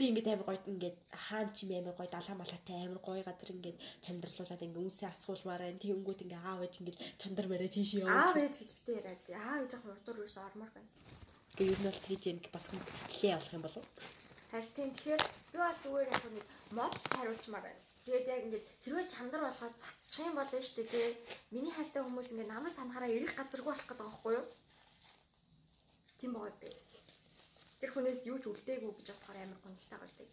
Би 0.00 0.04
ингээд 0.08 0.32
амар 0.32 0.56
гоё 0.56 0.60
ингээд 0.72 0.96
хаан 1.12 1.52
чим 1.52 1.68
амар 1.76 1.92
гоё 1.92 2.08
далаа 2.08 2.36
малаатай 2.40 2.76
амар 2.80 3.00
гоё 3.04 3.20
газар 3.20 3.50
ингээд 3.52 3.76
чандарлуулаад 4.00 4.64
ингээд 4.64 4.84
үнсээ 4.88 5.12
асгуулмаар 5.12 5.68
байна. 5.68 5.82
Тэгэнгүүт 5.84 6.24
ингээд 6.24 6.48
аав 6.48 6.64
ээж 6.64 6.74
ингээд 6.80 6.98
чандар 7.20 7.44
барай 7.44 7.68
тийш 7.68 7.92
аав 8.00 8.08
яваа. 8.08 8.40
ээж 8.40 8.54
гэж 8.56 8.70
битээ 8.72 8.96
яриад. 9.04 9.24
Аав 9.36 9.60
ээж 9.60 9.72
ах 9.76 9.84
урдуур 9.84 10.18
юусэн 10.24 10.48
ормоор 10.48 10.72
байна. 10.72 10.90
Тэгээ 11.60 11.72
ер 11.76 11.80
нь 11.84 11.88
бол 11.92 12.04
тэгж 12.08 12.24
юм 12.24 12.38
бас 12.56 12.64
хүн 12.72 12.80
гэлээ 13.12 13.36
болох 13.36 13.52
юм 13.52 13.64
болов. 13.68 13.84
Харин 14.48 14.92
тэгэхээр 14.96 15.22
би 15.52 15.56
бол 15.60 15.78
зүгээр 15.84 16.08
яг 16.08 16.24
нэг 16.32 16.46
мод 16.72 16.94
хариулчмаар 17.12 17.64
байна. 17.68 17.82
Тэгээд 18.08 18.30
яг 18.32 18.40
ингээд 18.48 18.66
хэрвээ 18.80 19.06
чандар 19.12 19.40
болгоод 19.44 19.76
цацчих 19.76 20.24
юм 20.24 20.36
болно 20.40 20.56
шүү 20.56 20.76
дээ 20.80 20.88
тий. 20.88 21.08
Миний 21.52 21.74
хайртай 21.76 22.00
хүмүүс 22.00 22.32
ингээд 22.32 22.48
намайг 22.48 22.72
санахаараа 22.72 23.12
ирэх 23.12 23.36
газаргүй 23.36 23.68
болох 23.68 23.84
гэдэг 23.84 24.00
байгаа 24.00 24.08
байхгүй 24.16 24.32
юу? 24.40 24.46
Тийм 26.16 26.32
байгаа 26.32 26.56
зү. 26.56 26.93
Тэр 27.84 27.92
хүнээс 27.92 28.24
юу 28.32 28.40
ч 28.40 28.48
үлдээгүй 28.48 28.96
гэж 28.96 29.08
бодохоор 29.12 29.44
амар 29.44 29.60
байгаа 29.60 30.08
зү. 30.08 30.24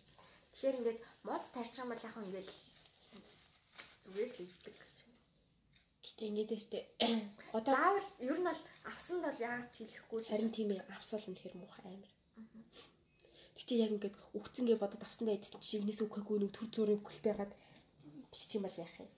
Тэгэхээр 0.56 0.80
ингээд 0.80 1.00
мод 1.28 1.44
тарьчих 1.52 1.84
юм 1.84 1.92
бол 1.92 2.00
яг 2.08 2.16
ингээд 2.16 2.48
зүгээр 4.08 4.32
л 4.32 4.44
ивдэг 4.48 4.76
гэж. 4.80 4.96
Гэтэ 6.00 6.24
ингээд 6.32 6.52
штэ. 6.64 6.80
Одоо 7.60 7.76
Заавал 7.76 8.08
ер 8.24 8.40
нь 8.40 8.48
бол 8.48 8.62
авсанд 8.88 9.22
бол 9.28 9.40
яг 9.44 9.68
ч 9.76 9.84
хэлэхгүй 9.84 10.20
л 10.24 10.32
харин 10.32 10.52
тийм 10.56 10.70
ээ 10.72 10.88
авсвал 10.96 11.28
үнэхэр 11.28 11.60
муухай 11.60 11.92
амар. 11.92 12.14
Гэтэ 13.60 13.74
яг 13.84 13.92
ингээд 14.00 14.16
үгцэнгээ 14.32 14.78
бодоод 14.80 15.04
авсандаа 15.04 15.36
ээжсэн 15.36 15.60
чи 15.60 15.76
игнээс 15.84 16.08
үхэхгүй 16.08 16.40
нүг 16.40 16.56
төр 16.56 16.72
зургийг 16.72 17.04
үхэлтэй 17.04 17.36
гад 17.36 17.52
тэгч 18.32 18.50
юм 18.56 18.64
бол 18.64 18.80
яах 18.80 18.96
юм. 18.96 19.12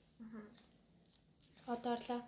Одоо 1.69 1.91
орлоо. 2.01 2.21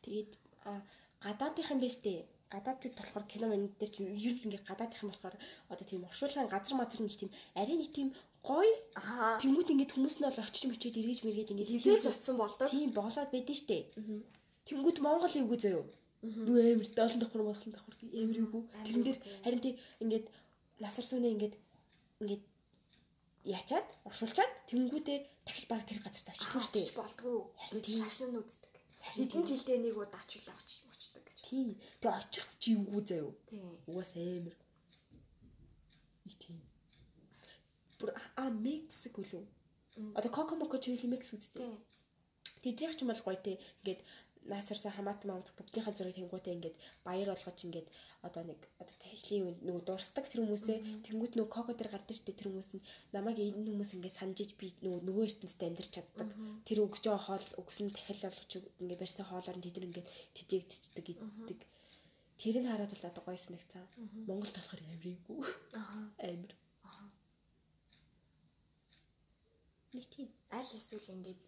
Тэгээд 0.00 0.32
а 0.64 0.80
гадаадынх 1.24 1.70
юм 1.72 1.80
биш 1.82 1.96
үү? 2.02 2.24
Гадаадчууд 2.48 2.96
болохоор 2.96 3.26
кино 3.28 3.46
мөн 3.48 3.64
дээр 3.76 3.92
чи 3.92 4.00
юу 4.06 4.32
л 4.32 4.44
ингээ 4.46 4.64
гадаадынх 4.64 5.02
юм 5.04 5.10
болохоор 5.12 5.36
одоо 5.68 5.84
тийм 5.84 6.08
оршуулгын 6.08 6.48
газар 6.48 6.76
мазар 6.78 7.00
нэг 7.04 7.16
тийм 7.20 7.30
арай 7.60 7.76
нэг 7.76 7.92
тийм 7.92 8.08
гоё 8.42 8.72
Аа. 8.94 9.36
Тэнгүүд 9.42 9.72
ингээд 9.72 9.94
хүмүүс 9.94 10.16
нь 10.18 10.26
бол 10.26 10.40
очиж 10.40 10.64
мөчөөд 10.70 11.00
эргэж 11.00 11.20
мэргээд 11.26 11.52
ингээд 11.52 11.72
Хизээж 11.74 12.04
утсан 12.08 12.36
болдог. 12.38 12.68
Тийм 12.70 12.90
болоод 12.96 13.30
байдэн 13.34 13.58
штэ. 13.60 13.76
Тэнгүүд 14.68 14.98
Монгол 15.04 15.34
эвгүй 15.40 15.58
заяо. 15.60 15.84
Нүү 16.22 16.58
амир 16.78 16.88
даалан 16.96 17.20
давхар 17.20 17.42
болох 17.44 17.64
давхар 17.66 17.94
амир 18.00 18.38
эвгүй. 18.42 18.62
Тэрэн 18.86 19.04
дээр 19.04 19.18
харин 19.44 19.62
тий 19.62 19.74
ингээд 20.02 20.26
насар 20.80 21.04
сүнээ 21.04 21.34
ингээд 21.34 21.54
ингээд 22.22 22.42
ячаад 23.44 23.86
оршуулчаад 24.08 24.52
тэнгүүдээ 24.70 25.18
дахиж 25.46 25.64
баг 25.70 25.82
тэр 25.86 26.00
газар 26.02 26.24
тавьчихгүй 26.26 26.62
штэ. 26.62 26.78
очиж 26.78 26.90
болдгоо. 26.94 27.36
Харин 27.54 27.82
тийм. 27.82 28.02
шашин 28.02 28.28
нь 28.34 28.40
үздэг. 28.40 28.72
Хэдэн 29.14 29.30
тийм. 29.30 29.44
жилдээ 29.46 29.78
нэг 29.78 29.94
удаа 29.94 30.20
очилоо 30.20 30.56
очиж 30.58 30.80
мочдөг 30.84 30.87
гэж. 30.87 30.87
Тийм. 31.48 31.80
Тэгээ 32.04 32.12
очих 32.12 32.46
чи 32.60 32.76
эвгүй 32.76 33.02
заяо. 33.08 33.32
Угаас 33.88 34.12
амир. 34.20 34.52
Нэг 36.28 36.36
тийм. 36.36 36.60
Бүр 37.96 38.12
а 38.36 38.52
микс 38.52 39.08
гүлүү. 39.08 39.44
Одоо 40.12 40.30
коко 40.30 40.60
моко 40.60 40.76
чи 40.76 40.92
үзтээ. 40.92 41.64
Тийм. 41.64 41.80
Тэднийх 42.62 42.92
ч 42.96 43.00
юм 43.00 43.08
бол 43.08 43.24
гоё 43.24 43.40
те. 43.40 43.56
Ингээд 43.80 44.04
наасарсан 44.52 44.92
хамаат 44.96 45.22
маамд 45.28 45.48
бүгдийнхээ 45.56 45.94
зургийг 45.96 46.18
тэнгуүтээ 46.18 46.56
ингээд 46.56 46.76
баяр 47.06 47.28
болгож 47.30 47.58
ингээд 47.66 47.88
одоо 48.26 48.42
нэг 48.48 48.60
одоо 48.82 48.96
тэхлийн 49.04 49.60
нөгөө 49.66 49.82
дурсдаг 49.84 50.24
тэр 50.28 50.42
хүмүүсээ 50.42 50.78
тэнгуут 51.04 51.32
нөгөө 51.36 51.52
коко 51.52 51.72
дээр 51.76 51.92
гардаг 51.92 52.16
штэ 52.16 52.32
тэр 52.32 52.48
хүмүүс 52.48 52.70
нь 52.74 52.84
намайг 53.14 53.38
энэ 53.38 53.68
хүмүүс 53.68 53.92
ингээд 53.96 54.18
санджиж 54.18 54.50
би 54.60 54.72
нөгөө 54.84 55.00
нөгөө 55.04 55.24
ертөнцид 55.28 55.62
амьдарч 55.68 55.90
чаддаг. 55.92 56.28
Тэр 56.66 56.78
өгж 56.84 57.04
байгаа 57.04 57.24
хоол 57.28 57.46
өгсөн 57.60 57.86
дахил 57.92 58.24
болгоч 58.24 58.52
ингээд 58.80 59.02
барьсан 59.02 59.26
хоолоор 59.28 59.56
нь 59.58 59.64
тэд 59.64 59.86
ингээд 59.86 60.08
тэжээгдчихдэг 60.36 61.06
иддэг. 61.12 61.60
Тэрийг 62.40 62.66
хараад 62.66 62.92
бол 62.94 63.10
одоо 63.10 63.22
гоё 63.26 63.38
санагцсан. 63.38 63.84
Монголд 64.28 64.54
болохоор 64.56 64.80
амиргүй. 64.94 65.40
Аа. 65.74 66.08
Амир. 66.22 66.52
Нэг 69.92 70.06
тийм. 70.14 70.28
Аль 70.50 70.72
эсвэл 70.78 71.12
ингээд 71.14 71.40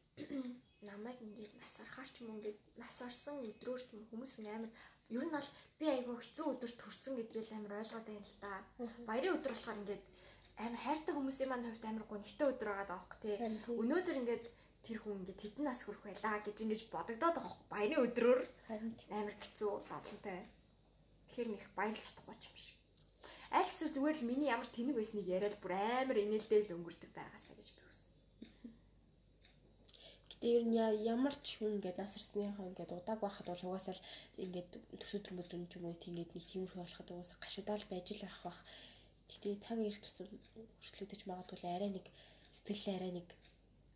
намайг 0.89 1.19
ингээд 1.21 1.55
нас 1.61 1.75
орохоор 1.83 2.09
ч 2.09 2.17
юм 2.23 2.31
ингээд 2.37 2.59
нас 2.83 2.97
орсон 3.05 3.37
өдрөөр 3.45 3.83
ч 3.85 3.91
юм 3.97 4.03
хүмүүс 4.09 4.35
амар 4.49 4.73
ер 5.11 5.25
нь 5.27 5.35
бол 5.35 5.49
би 5.79 5.87
айгүй 5.91 6.17
хэцүү 6.19 6.47
өдөрт 6.55 6.79
төрсөн 6.81 7.15
гэдгээл 7.19 7.57
амар 7.59 7.73
ойлгоод 7.81 8.07
байна 8.09 8.29
л 8.31 8.39
та. 8.41 8.53
Баярын 9.09 9.37
өдөр 9.37 9.53
болохоор 9.53 9.81
ингээд 9.83 10.03
амар 10.65 10.81
хайртай 10.85 11.13
хүмүүсийн 11.15 11.51
маань 11.51 11.67
хувьд 11.67 11.85
амар 11.89 12.05
гонхтой 12.09 12.49
өдөр 12.53 12.69
байгаа 12.71 12.89
даахгүй 12.89 13.19
тий. 13.21 13.37
Өнөөдөр 13.83 14.17
ингээд 14.21 14.45
тэр 14.87 14.99
хүн 15.01 15.19
ингээд 15.21 15.43
хэдэн 15.43 15.65
нас 15.69 15.81
хүрэх 15.83 16.03
байлаа 16.05 16.37
гэж 16.47 16.57
ингэж 16.65 16.81
бодогдоод 16.95 17.37
байгаа 17.37 17.45
байхгүй. 17.45 17.69
Баярын 17.75 18.05
өдрөөр 18.07 18.41
амар 19.17 19.35
хэцүү 19.43 19.73
зовлонтой. 19.89 20.41
Тэгэхээр 21.29 21.49
нэг 21.53 21.63
баярлж 21.77 22.05
чадахгүй 22.07 22.37
ч 22.41 22.45
юм 22.49 22.59
шиг. 22.65 22.77
Аль 23.51 23.67
эсвэл 23.67 23.95
зүгээр 23.95 24.19
л 24.23 24.29
миний 24.31 24.49
ямар 24.55 24.69
тэнэг 24.71 24.97
байсныг 24.97 25.27
яриад 25.27 25.57
бүр 25.59 25.75
амар 25.75 26.17
инээлдээ 26.23 26.61
л 26.71 26.75
өнгөрдөг 26.79 27.11
байгаасаа 27.13 27.55
гэж. 27.59 27.69
Гэтэ 30.41 30.57
ер 30.57 30.65
нь 30.65 30.81
ямар 31.05 31.37
ч 31.45 31.61
хүн 31.61 31.77
ингээд 31.77 32.01
нас 32.01 32.17
орсныхаа 32.17 32.65
ингээд 32.65 32.97
удааг 32.97 33.21
байхад 33.21 33.45
бол 33.53 33.77
угаасаа 33.77 33.93
л 33.93 34.05
ингээд 34.41 34.71
төсөөдөр 34.97 35.37
мөдрөн 35.37 35.69
ч 35.69 35.77
юм 35.77 35.85
уу 35.85 36.01
тийгээд 36.01 36.33
нэг 36.33 36.45
тиймэрхүү 36.49 36.81
болоход 36.81 37.09
угаасаа 37.13 37.39
гашуудаал 37.45 37.85
байж 37.93 38.07
л 38.17 38.25
байх 38.25 38.41
бах. 38.49 38.61
Гэтэ 39.29 39.61
цаг 39.61 39.77
ирэх 39.85 40.01
тусам 40.01 40.33
өршлөгдөж 40.81 41.21
магадгүй 41.29 41.59
л 41.61 41.69
арай 41.77 41.91
нэг 41.93 42.07
сэтгэлээ 42.57 42.97
арай 42.97 43.13
нэг 43.21 43.29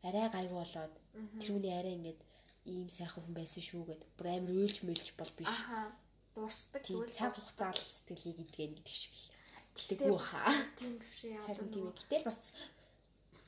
арай 0.05 0.27
гайгүй 0.37 0.59
болоод 0.61 0.95
тэр 1.41 1.49
хүний 1.49 1.73
арай 1.73 1.97
ингээд 1.97 2.21
ийм 2.69 2.89
сайхан 2.93 3.25
хүн 3.25 3.37
байсан 3.41 3.65
шүү 3.65 3.83
гэд 3.89 4.03
бүр 4.21 4.29
амар 4.37 4.53
уйлж 4.53 4.79
мөйлж 4.85 5.09
бол 5.17 5.33
биш. 5.41 5.49
Аха. 5.49 5.97
Дурсдаг 6.37 6.85
тэгвэл 6.85 7.09
цаг 7.09 7.33
дурсдаг. 7.33 7.73
хугацаанд 7.73 7.81
сэтгэлийг 7.97 8.39
идэгэн 8.45 8.73
гэдэг 8.77 8.97
шиг 9.01 9.15
л. 9.17 9.33
Тэгтэггүй 9.81 10.21
хаа. 10.29 10.53
Тийм 10.77 10.93
биш 11.01 11.19
яа. 11.25 11.45
Гэтэл 11.49 12.29
бас 12.29 12.53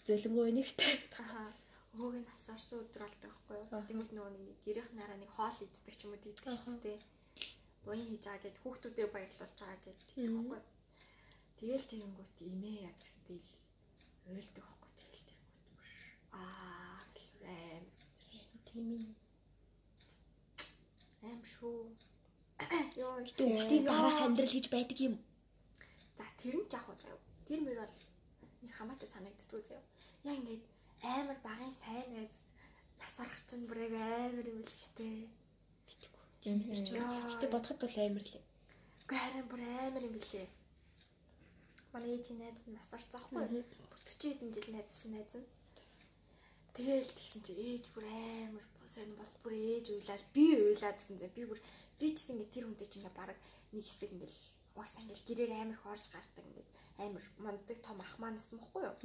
зөлөнгөө 0.08 0.48
нэгтэй. 0.56 0.96
Аха. 1.20 1.52
Өвөг 1.96 2.14
нь 2.20 2.26
нас 2.28 2.44
орсон 2.52 2.84
өдөр 2.84 3.02
болдог 3.08 3.32
байхгүй 3.32 3.56
юу? 3.56 3.68
Тэнгүүд 3.88 4.10
нөгөө 4.12 4.32
нэг 4.36 4.58
гэрийнх 4.64 4.90
нараа 4.98 5.16
нэг 5.20 5.30
хоол 5.36 5.56
иддэг 5.64 5.94
ч 5.96 6.00
юм 6.04 6.12
уу 6.12 6.20
дийдэг 6.20 6.44
шүү 6.44 6.76
дээ. 6.84 6.98
Буян 7.84 8.04
хийж 8.08 8.22
байгаа 8.26 8.42
гэд 8.44 8.60
хүүхдүүдээ 8.62 9.06
баярлуулж 9.14 9.56
байгаа 9.60 9.80
гэд 9.84 9.98
дийдэг 10.12 10.28
Мгм. 10.28 10.36
байхгүй 10.36 10.60
юу? 10.60 10.64
Тэгэл 11.56 11.84
тэгэнгүүт 11.90 12.36
имээ 12.52 12.78
яг 12.90 12.98
стил 13.14 13.48
уйлдаг 14.28 14.64
байхгүй 14.68 14.90
тэгэл 15.00 15.24
тэгэнгүүт. 15.28 15.56
Аа 16.36 17.00
аим 17.48 17.84
Тийм 18.66 18.86
ээ. 18.92 19.08
аим 21.24 21.40
шүү. 21.54 21.76
Йоо 23.00 23.14
Үгсний 23.24 23.80
дараах 23.88 24.20
амьдрал 24.26 24.52
гэж 24.52 24.66
байдаг 24.68 24.98
юм. 25.00 25.14
За 26.18 26.24
тэр 26.40 26.54
нь 26.60 26.68
жаах 26.68 26.88
уу 26.92 26.96
заяа. 27.00 27.18
Тэр 27.48 27.60
мөр 27.64 27.78
бол 27.80 27.96
нэг 28.62 28.72
хамаатай 28.76 29.08
санагддгүй 29.08 29.60
заяа. 29.64 29.84
Яа 30.28 30.34
ингээд 30.36 30.64
амар 31.14 31.38
багын 31.46 31.72
сайн 31.82 32.08
найз 32.16 32.36
насарах 33.00 33.40
чинь 33.48 33.66
бүр 33.68 33.78
яг 33.86 33.94
амар 33.94 34.46
юм 34.52 34.60
л 34.62 34.72
штэ. 34.82 35.06
Яа. 36.94 37.30
Гэтэ 37.30 37.46
бодоход 37.54 37.78
бол 37.82 37.96
амар 38.06 38.24
л. 38.26 38.34
Үгүй 39.02 39.18
харин 39.18 39.46
бүр 39.50 39.62
амар 39.86 40.02
юм 40.08 40.14
билээ. 40.18 40.48
Манай 41.92 42.10
ээжийн 42.16 42.38
найз 42.42 42.62
нь 42.66 42.76
насарсан 42.76 43.18
ахгүй. 43.20 43.64
Бүтчээ 43.92 44.32
хэдэн 44.34 44.54
жил 44.54 44.68
найзсан 44.74 45.10
найз 45.14 45.32
нь. 45.38 45.48
Тэгэл 46.76 47.10
тэгсэн 47.16 47.42
чи 47.46 47.52
ээж 47.56 47.84
бүр 47.94 48.04
амар 48.06 48.64
сайн 48.86 49.10
бас 49.18 49.30
бүр 49.42 49.54
ээж 49.56 49.86
уйлаад 49.90 50.24
би 50.34 50.44
уйлаадсан 50.54 51.16
зэ. 51.18 51.32
Би 51.36 51.42
бүр 51.50 51.60
би 51.98 52.06
ч 52.14 52.28
ингэ 52.30 52.46
тэр 52.52 52.64
хүнтэй 52.68 52.88
чи 52.90 52.98
ингээ 53.00 53.14
баг 53.18 53.32
нэг 53.72 53.84
хэсэг 53.84 54.10
ингээл 54.12 54.38
ус 54.76 54.92
ингээл 55.00 55.26
гэрээр 55.26 55.52
амар 55.56 55.78
хорж 55.80 56.04
гардаг 56.12 56.44
ингээд 56.44 56.70
амар 57.00 57.24
монддаг 57.40 57.78
том 57.80 57.98
ах 58.04 58.14
маань 58.20 58.36
нэсэн 58.36 58.60
бохгүй 58.60 58.82
юу. 58.84 58.96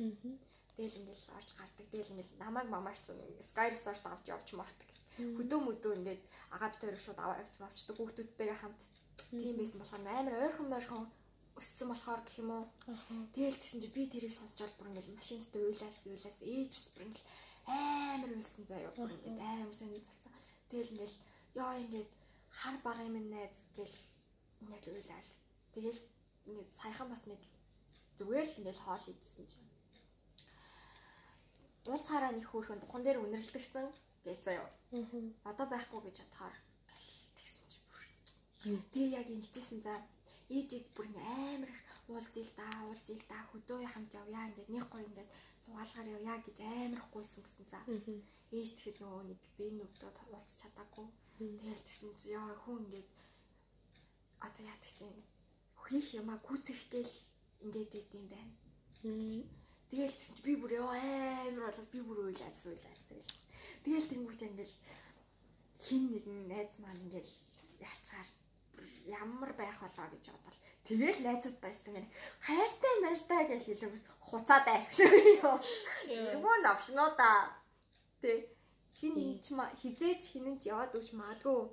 Тэгэл 0.81 0.97
ингээл 0.97 1.37
орж 1.37 1.49
гардаг. 1.53 1.85
Тэгэл 1.93 2.13
ингээл 2.17 2.41
намайг 2.41 2.67
мамайг 2.73 2.97
ч 2.97 3.13
Sky 3.37 3.69
Resort 3.69 4.01
авч 4.01 4.25
явж 4.33 4.49
мавдаг. 4.57 4.89
Хөдөө 5.37 5.59
мөдөө 5.61 5.93
ингээд 6.01 6.21
агаа 6.57 6.73
битээр 6.73 6.97
шууд 6.97 7.21
аваа 7.21 7.37
явж 7.37 7.53
мавчдаг 7.61 7.95
хүүхдүүдтэйгээ 8.01 8.57
хамт. 8.57 8.81
Тийм 9.29 9.61
байсан 9.61 9.77
болохоор 9.77 10.01
амар 10.09 10.35
ойрхон 10.41 10.67
мойрхон 10.73 11.05
өссөн 11.59 11.87
болохоор 11.93 12.21
гэх 12.25 12.41
юм 12.41 12.49
уу. 12.57 12.65
Тэгэл 13.29 13.61
тэгсэн 13.61 13.81
чи 13.85 13.89
би 13.93 14.09
тэрийг 14.09 14.33
сонсч 14.33 14.57
бол 14.57 14.77
бүр 14.81 14.89
ингээл 14.89 15.17
машин 15.21 15.37
дотор 15.37 15.69
уйлаас 15.69 15.97
уйлаас 16.09 16.39
ээж 16.41 16.73
бүр 16.97 17.05
ингээл 17.05 17.29
амар 17.69 18.31
уйсан 18.33 18.63
заяа. 18.65 18.91
Бүр 18.97 19.13
ингээд 19.13 19.37
амар 19.37 19.77
сонир 19.77 20.01
залцсан. 20.01 20.33
Тэгэл 20.71 20.93
ингээл 20.97 21.17
яа 21.61 21.77
ингээд 21.77 22.09
хар 22.57 22.75
бага 22.81 23.05
юм 23.05 23.15
найз 23.29 23.59
гэл 23.77 23.97
ингээд 24.65 24.85
уйлал. 24.89 25.29
Тэгэл 25.77 25.99
ингээд 26.49 26.69
саяхан 26.79 27.07
бас 27.13 27.21
нэг 27.29 27.41
зүгээр 28.17 28.47
л 28.49 28.57
ингээд 28.59 28.81
хоол 28.81 29.05
идсэн 29.13 29.45
чинь. 29.45 29.70
Уул 31.89 32.01
цаараа 32.07 32.31
нэг 32.33 32.45
хөөрхөн 32.49 32.79
духан 32.81 33.01
дээр 33.03 33.17
үнэрлэгсэн 33.25 33.87
гээл 34.25 34.45
заяа. 34.45 34.69
Одоо 35.49 35.65
байхгүй 35.69 35.99
гэж 36.05 36.17
бодохоор 36.21 36.55
тэгсэн 37.37 37.65
чи 37.71 37.79
бүр. 37.89 38.03
Тэгээ 38.93 39.17
яг 39.19 39.27
ингэжсэн 39.33 39.79
за 39.81 39.93
ээжийг 40.55 40.85
бүр 40.93 41.09
ингээ 41.09 41.25
амар 41.57 41.71
их 41.73 41.81
уулзъя 42.11 42.43
л 42.45 42.53
да 42.59 42.67
уулзъя 42.85 43.17
л 43.17 43.25
да 43.31 43.37
хөдөө 43.49 43.79
хамт 43.93 44.11
явъя 44.21 44.41
ингээд 44.49 44.69
нэг 44.75 44.85
гоё 44.91 45.05
ингээд 45.09 45.29
зугаалгаар 45.63 46.07
явъя 46.17 46.35
гэж 46.45 46.57
амар 46.61 46.99
их 47.01 47.07
гуйсан 47.13 47.41
гэсэн 47.45 47.65
за. 47.71 47.79
Ээж 48.53 48.69
тэгэхэд 48.75 48.97
нөгөө 49.01 49.23
нэг 49.31 49.39
би 49.57 49.65
нүгдөө 49.79 50.11
уулзч 50.29 50.51
чадаагүй. 50.61 51.07
Тэгэл 51.39 51.85
тэгсэн 51.87 52.11
чи 52.19 52.27
яа 52.37 52.53
хүн 52.61 52.83
ингээд 52.85 53.09
одоо 54.45 54.63
яадаг 54.71 54.91
чинь 54.99 55.19
хийх 55.83 56.07
юмаа 56.19 56.37
гүцэх 56.45 56.79
гээл 56.93 57.15
ингээд 57.65 58.13
юм 58.17 58.25
байна. 58.33 58.53
Тэгэл 59.91 60.15
тэгсэн 60.15 60.35
чи 60.39 60.43
би 60.47 60.55
бүр 60.55 60.71
яа 60.79 60.95
амар 61.51 61.67
болоод 61.67 61.89
би 61.91 61.99
бүр 61.99 62.19
уйлаас 62.31 62.63
уйлаас 62.63 63.03
уйлаас. 63.11 63.39
Тэгэл 63.83 64.07
тэнгуут 64.07 64.39
ингээл 64.39 64.75
хин 65.83 66.03
нэгэн 66.15 66.47
найз 66.47 66.73
маань 66.79 67.03
ингээл 67.11 67.33
яачаар 67.83 68.27
ямар 69.03 69.51
байх 69.53 69.77
болоо 69.83 70.07
гэж 70.13 70.25
бодвол 70.31 70.59
тэгэл 70.87 71.19
найзуудтай 71.27 71.73
стэн 71.75 72.07
хайртай 72.39 72.93
мартай 73.03 73.43
гэж 73.51 73.63
хэлэнгүүт 73.67 74.07
хуцаад 74.27 74.65
авшиг 74.71 75.11
ёо. 75.43 75.59
Эргүү 76.07 76.55
навшноо 76.63 77.09
да. 77.19 77.51
Тэ 78.21 78.47
хин 78.95 79.13
ч 79.43 79.51
хизээч 79.81 80.21
хинэн 80.31 80.55
ч 80.61 80.71
яваад 80.71 80.95
үж 80.95 81.11
магадгүй. 81.19 81.67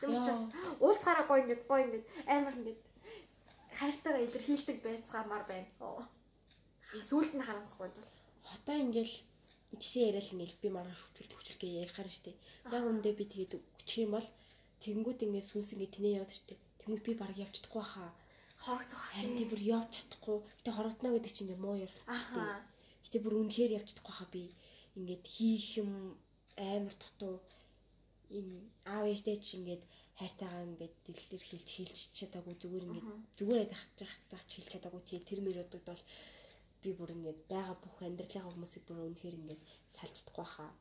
Тэг 0.00 0.10
учраас 0.10 0.42
уулзахаараа 0.82 1.26
гоо 1.28 1.38
ингээд 1.40 1.62
гоо 1.68 1.78
ингээд 1.84 2.06
амар 2.26 2.54
ингээд 2.58 2.80
хайртайгаа 3.78 4.24
илэрхийлдэг 4.26 4.78
байцгаамаар 4.82 5.44
байна. 5.46 5.70
Сүүлд 7.02 7.32
нь 7.36 7.46
харамсахгүй 7.46 7.88
бол 7.90 8.10
Одоо 8.54 8.76
ингээл 8.78 9.14
жишээ 9.78 10.08
яриад 10.10 10.30
ингээл 10.32 10.62
би 10.62 10.68
маргааш 10.70 11.00
хүчүүл 11.02 11.34
хүчүүлгээ 11.36 11.72
ярихаар 11.82 12.10
штэ. 12.10 12.32
Яг 12.72 12.84
үндэ 12.86 13.10
би 13.18 13.24
тэгээд 13.26 13.52
өччих 13.58 14.06
юм 14.06 14.12
бол 14.16 14.28
тэгэнгүүт 14.82 15.24
ингээд 15.26 15.48
сүнс 15.50 15.74
ингээд 15.74 15.94
тэнээ 15.94 16.16
яваад 16.18 16.32
штэ. 16.32 16.54
Тэнгүүт 16.80 17.04
би 17.06 17.12
баг 17.18 17.32
явж 17.34 17.54
чадахгүй 17.58 17.84
хаа. 17.84 18.10
хорогдох 18.64 19.02
Харин 19.12 19.36
тий 19.36 19.48
бүр 19.50 19.62
явж 19.76 19.90
чадахгүй. 19.98 20.38
Гэтэ 20.62 20.70
хорогдно 20.72 21.08
гэдэг 21.12 21.32
чинь 21.34 21.52
муу 21.58 21.76
штэ. 21.84 22.06
Аха. 22.06 22.64
Гэтэ 23.04 23.18
бүр 23.20 23.34
үнэхээр 23.44 23.76
явж 23.78 23.88
чадахгүй 23.92 24.14
хаа 24.16 24.28
би. 24.32 24.44
Ингээд 24.96 25.24
хийх 25.26 25.68
юм 25.82 25.90
амар 26.56 26.94
дутуу 26.96 27.34
энэ 28.32 28.54
аав 28.88 29.04
ээжтэй 29.12 29.36
ч 29.44 29.60
ингээд 29.60 29.82
хайртайгаа 30.18 30.64
ингээд 30.64 30.94
дэлгэр 31.04 31.44
хэлж 31.44 31.68
хэлж 31.76 31.98
чадаагүй 32.18 32.54
зүгээр 32.56 32.84
ингээд 32.88 33.08
зүгээр 33.36 33.68
байх 33.68 33.84
заач 34.00 34.50
хэлж 34.56 34.68
чадаагүй 34.72 35.02
тий 35.04 35.20
тэр 35.20 35.40
мөрөдөд 35.44 35.84
бол 35.84 36.02
би 36.82 36.90
бүр 36.98 37.10
ингээд 37.16 37.40
байгаа 37.52 37.76
бүх 37.82 37.96
амьдралынхаа 38.02 38.52
хүмүүсийг 38.52 38.84
бүр 38.86 38.98
үнэхээр 39.06 39.38
ингээд 39.40 39.62
салж 39.96 40.14
чадахгүй 40.16 40.48
хаа. 40.54 40.72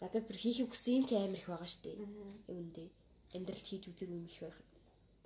Надад 0.00 0.24
бүр 0.26 0.38
хийхийг 0.40 0.68
хүсэн 0.70 0.94
юм 0.98 1.04
чи 1.08 1.14
амар 1.16 1.40
их 1.40 1.48
байгаа 1.48 1.70
штэ. 1.70 1.90
Яг 1.96 2.48
үндэ 2.52 2.84
амьдралд 3.36 3.66
хийж 3.68 3.84
үзэг 3.90 4.08
юм 4.12 4.24
их 4.28 4.38
байх. 4.40 4.58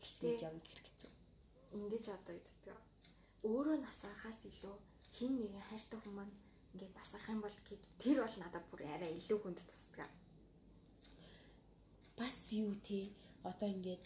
Тэгтээ 0.01 0.43
явна 0.47 0.63
хэрэгцээ. 0.65 1.13
ингэж 1.77 2.05
одоо 2.17 2.35
иддэг. 2.35 2.79
Өөрөө 3.47 3.77
насарахаас 3.85 4.41
илүү 4.51 4.77
хин 5.17 5.33
нэгэн 5.39 5.65
хайртай 5.69 5.99
хүмүүс 6.01 6.17
маань 6.19 6.35
ингээд 6.75 6.95
насарах 6.99 7.29
юм 7.35 7.41
бол 7.43 7.59
гэж 7.69 7.83
тэр 8.03 8.17
бол 8.23 8.37
надад 8.43 8.65
бүр 8.71 8.81
арай 8.95 9.13
илүү 9.19 9.39
хүнд 9.41 9.61
тусдаг. 9.71 10.11
Бас 12.19 12.39
юу 12.53 12.75
те 12.87 13.11
одоо 13.43 13.69
ингээд 13.71 14.05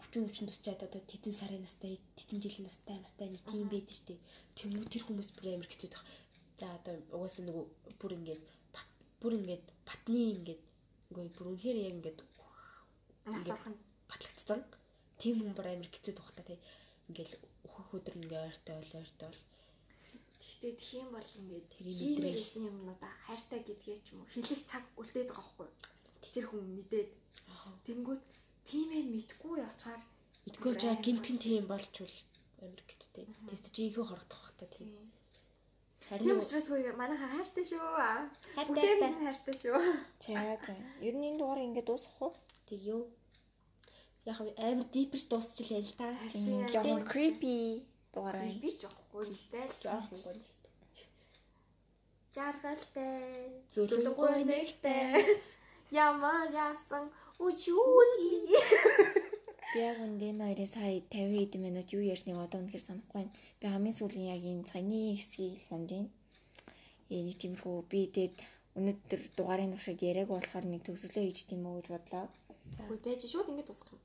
өвчин 0.00 0.24
өвчин 0.26 0.48
тусчаад 0.48 0.80
одоо 0.86 1.00
тэтэн 1.04 1.34
сарын 1.36 1.62
настай 1.62 2.00
тэтэн 2.18 2.40
жилийн 2.42 2.66
настай 2.66 2.96
мастай 3.04 3.28
нэг 3.28 3.42
тийм 3.44 3.68
байдаг 3.68 3.94
штэ. 3.94 4.16
Тэнгүү 4.56 4.88
тэр 4.88 5.04
хүмүүс 5.04 5.30
бүр 5.36 5.46
амар 5.54 5.68
хэцүү 5.70 5.88
байх. 5.92 6.04
За 6.60 6.66
одоо 6.78 6.94
угаасаа 7.16 7.44
нөгөө 7.44 7.64
бүр 8.00 8.12
ингээд 8.18 8.42
бат 8.74 8.88
бүр 9.20 9.32
ингээд 9.38 9.66
батны 9.88 10.20
ингээд 10.36 10.62
үгүй 11.12 11.28
бүр 11.36 11.46
үнэхээр 11.52 11.78
яг 11.84 11.94
ингээд 12.00 12.18
Насарах 13.26 13.68
нь 13.68 13.78
батлагдсан. 14.10 14.60
Тийм 15.20 15.34
хүн 15.38 15.54
бүр 15.54 15.68
амар 15.70 15.90
хэцүү 15.92 16.14
байх 16.16 16.30
та 16.34 16.42
те. 16.48 16.56
Ингээл 17.08 17.34
өөхөх 17.68 17.96
өдөр 18.00 18.16
ингээ 18.20 18.46
ойртой 18.48 18.76
бол 18.80 18.98
ойртой 19.00 19.28
бол 19.30 19.42
Гэхдээ 20.40 20.72
тхиим 20.80 21.08
бол 21.14 21.30
ингээд 21.40 21.66
Тэрийг 21.72 21.98
хиймээрсэн 22.00 22.68
юмнуудаа 22.70 23.12
хайртай 23.24 23.60
гэдгээ 23.64 23.98
ч 24.04 24.06
юм 24.12 24.20
уу 24.20 24.32
хэлэх 24.32 24.62
цаг 24.70 24.84
үлдээд 25.00 25.28
байгаа 25.30 25.46
байхгүй. 25.46 25.68
Тэр 26.34 26.44
хүн 26.48 26.64
мэдээд 26.76 27.10
тэнгүүд 27.86 28.22
тиймээ 28.68 29.02
мэдгүй 29.14 29.56
явчаар 29.66 30.02
Идгүй 30.48 30.72
жаа 30.82 30.96
гинтхэн 31.04 31.38
тийм 31.44 31.64
болчвол 31.70 32.14
амар 32.64 32.82
гэттэй. 32.88 33.26
Тест 33.48 33.66
чи 33.74 33.88
ихе 33.88 34.02
хорогдох 34.04 34.40
бах 34.40 34.54
та 34.58 34.66
тийм. 34.66 34.88
тийм 34.96 35.10
Харин 36.08 36.40
учраас 36.42 36.66
хөөе 36.68 36.92
манайхаа 36.96 37.30
хайртай 37.36 37.64
шүү. 37.70 37.80
Хайртай, 38.56 39.14
хайртай. 39.24 39.54
шүү. 39.62 39.78
За 40.24 40.42
за. 40.64 40.74
Ер 41.06 41.14
нь 41.16 41.26
энэ 41.28 41.38
дугаар 41.40 41.60
ингээд 41.66 41.88
дуусах 41.88 42.16
уу? 42.24 42.32
тэг 42.70 42.80
юу. 42.86 43.02
Яг 44.24 44.38
амар 44.40 44.86
дипэрч 44.94 45.24
дуусчихлаа 45.28 45.82
л 45.82 45.94
та. 45.98 46.06
Тийм 46.30 46.66
жоохон 46.70 47.02
creepy 47.12 47.84
дугаар 48.14 48.36
байна. 48.38 48.60
Би 48.62 48.70
ч 48.70 48.86
нэгтэй 48.86 49.64
л 49.66 49.74
Жохон 49.82 50.18
гоо. 50.22 50.34
жаргалтай 52.30 53.66
Зүлэнгүй 53.74 54.46
нэгтэй 54.46 55.10
ямар 55.90 56.46
яасан 56.54 57.10
үчүүд 57.38 58.10
Би 59.70 59.78
яг 59.86 59.98
үнд 60.02 60.18
энэ 60.18 60.42
хоёрын 60.50 60.66
сая 60.66 60.98
50 60.98 61.30
хэдэн 61.30 61.62
минут 61.62 61.88
юу 61.94 62.02
ярьсныг 62.02 62.34
одоо 62.42 62.58
үнэхээр 62.58 62.86
санахгүй 62.86 63.14
байна. 63.22 63.34
Би 63.62 63.66
хамгийн 63.70 63.98
сүүлийн 63.98 64.30
яг 64.34 64.42
энэ 64.42 64.66
цагны 64.66 65.14
хэсгийг 65.14 65.62
санаж 65.62 65.90
байна. 65.94 66.10
Ээ 67.06 67.22
нэг 67.22 67.36
тиймэрхүү 67.38 67.74
би 67.86 68.00
тэгээд 68.10 68.36
өнөөдөр 68.78 69.22
дугаарын 69.38 69.70
туршид 69.70 70.02
яриаг 70.02 70.30
болохоор 70.34 70.66
нэг 70.66 70.82
төгсөлөө 70.82 71.22
хийж 71.22 71.38
тийм 71.46 71.62
үү 71.70 71.74
гэж 71.78 71.86
бодлоо. 71.94 72.26
Үгүй 72.82 72.98
байж 72.98 73.22
шууд 73.30 73.50
ингэ 73.50 73.66
дуусах 73.66 73.94
юм. 73.94 74.02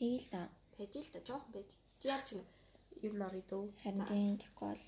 Нэг 0.00 0.12
л 0.24 0.28
да. 0.32 0.42
Байж 0.80 0.92
л 0.96 1.12
да 1.12 1.20
жоохон 1.28 1.52
байж. 1.52 1.70
Чи 2.00 2.08
яар 2.08 2.24
чинь. 2.24 2.44
нь 3.04 3.20
орё 3.28 3.42
дөө. 3.44 3.64
Харин 3.84 4.04
тийм 4.08 4.36
тэгэхгүй 4.40 4.68
бол 4.72 4.84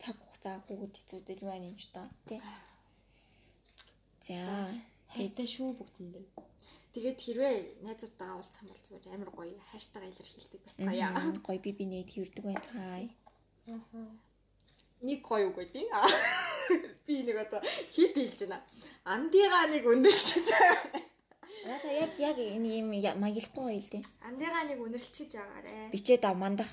цаг 0.00 0.16
хугацаа 0.16 0.56
хүүхэд 0.64 0.96
хэцүүдэр 0.96 1.38
юу 1.44 1.52
аниж 1.52 1.92
тоо 1.92 2.08
тий. 2.24 2.40
За 4.24 4.72
Хайртай 5.14 5.46
шүү 5.46 5.78
бүгдэнд. 5.78 6.26
Тэгээд 6.94 7.18
хэрвээ 7.22 7.54
найзуудтайгаа 7.86 8.36
уулзсан 8.38 8.66
бол 8.70 8.82
зүгээр 8.86 9.14
амар 9.14 9.30
гоё 9.34 9.54
хайртайгаа 9.70 10.10
илэрхийлдэг 10.10 10.60
бацгаая. 10.62 11.10
гоё 11.46 11.58
би 11.62 11.70
би 11.74 11.84
нэт 11.86 12.10
хэрдэг 12.14 12.42
бай 12.46 12.56
цай. 12.62 13.04
Нэг 15.02 15.20
гоё 15.26 15.50
үг 15.50 15.56
байдیں۔ 15.58 15.86
Би 17.06 17.14
нэг 17.26 17.36
одоо 17.44 17.60
хит 17.94 18.14
хэлж 18.16 18.40
байна. 18.46 18.62
Андигаа 19.04 19.66
нэг 19.68 19.84
өнөрлчиж 19.84 20.46
байгаа. 20.50 21.02
Надаа 21.66 21.92
яг 21.92 22.12
яг 22.18 22.36
энэ 22.38 22.68
юм 22.80 22.88
я- 22.94 23.14
маяглахгүй 23.18 23.62
гоё 23.74 23.78
л 23.82 23.90
дээ. 23.90 24.02
Андигаа 24.22 24.64
нэг 24.70 24.78
өнөрлчиж 24.80 25.30
байгаарэ. 25.34 25.90
Бичээд 25.92 26.24
ав 26.24 26.36
мандах. 26.38 26.70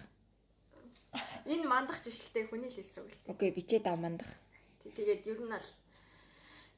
Энэ 1.45 1.65
мандах 1.67 1.99
жишэлтэй 2.05 2.45
хүний 2.47 2.69
л 2.71 2.77
хэлсэн 2.77 3.03
үг 3.03 3.11
л 3.11 3.19
дээ. 3.25 3.31
Окей, 3.35 3.51
бичээд 3.51 3.85
ав 3.91 3.99
мандах. 3.99 4.29
Тэг- 4.79 4.95
Тэгээд 4.95 5.27
ер 5.27 5.39
нь 5.43 5.49
бол 5.51 5.67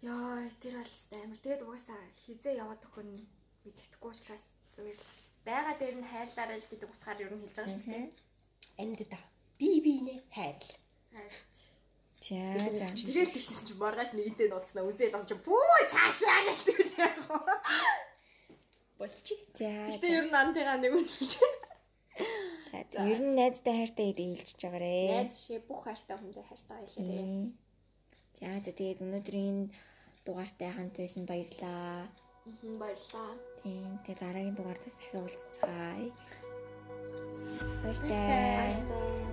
ёо 0.04 0.44
тэр 0.60 0.76
бол 0.80 0.94
амар. 1.24 1.40
Тэгээд 1.40 1.64
угаасаа 1.64 2.02
хизээ 2.24 2.60
яваад 2.60 2.84
өхөн 2.84 3.10
мэддэхгүй 3.64 4.12
учраас 4.12 4.46
зүгээр 4.76 5.00
л 5.00 5.08
байгаа 5.48 5.76
дээр 5.80 5.96
нь 6.00 6.10
хайрлаарай 6.12 6.60
л 6.60 6.70
гэдэг 6.72 6.90
утгаар 6.92 7.24
ер 7.24 7.32
нь 7.32 7.42
хэлж 7.44 7.56
байгаа 7.56 7.72
шүү 7.72 7.88
дээ. 7.88 8.08
Амьд 8.84 9.02
да. 9.08 9.20
Би 9.60 9.80
бинэ 9.80 10.16
хайрл. 10.36 10.72
Хайр. 11.14 11.36
За 12.24 12.40
за. 12.76 12.88
Тэгээд 12.96 13.32
тэгсэн 13.36 13.64
чинь 13.68 13.80
маргааш 13.80 14.12
нэгэнтэй 14.16 14.48
нууцнаа 14.48 14.88
үзээл 14.88 15.16
болж 15.16 15.32
бүү 15.44 15.80
цаашаа 15.92 16.40
гэдэг 16.48 16.78
л 16.80 16.94
яг. 17.04 17.18
Болчих. 19.00 19.40
За. 19.60 19.72
Гэтэ 19.92 20.08
ер 20.08 20.28
нь 20.32 20.36
антайгаа 20.36 20.80
нэг 20.80 20.96
үнэлж. 20.96 21.32
За 22.92 23.04
ер 23.04 23.20
нь 23.20 23.36
найзтай 23.36 23.76
хайртай 23.76 24.16
гэдэг 24.16 24.28
хэлчихэж 24.40 24.62
байгаарэ. 24.64 24.96
Найз 25.12 25.36
шээ 25.36 25.60
бүх 25.68 25.84
хайртай 25.84 26.16
хүндээ 26.16 26.46
хайртай 26.48 26.78
хэлээрээ. 26.92 27.52
За 28.40 28.48
за 28.64 28.72
тэгээд 28.72 29.04
өнөөдрийн 29.04 29.60
дугаартай 30.26 30.72
хамт 30.72 30.96
байсан 30.98 31.26
баярлаа. 31.26 32.08
Мм 32.46 32.80
баярлаа. 32.80 33.32
Тийм. 33.64 34.00
Тэгээд 34.04 34.20
дараагийн 34.24 34.56
дугаар 34.56 34.80
дээр 34.80 34.96
дахин 34.96 35.22
уулзцгаая. 35.22 36.08
Баяртай. 37.84 38.10
Баяртай. 38.60 39.33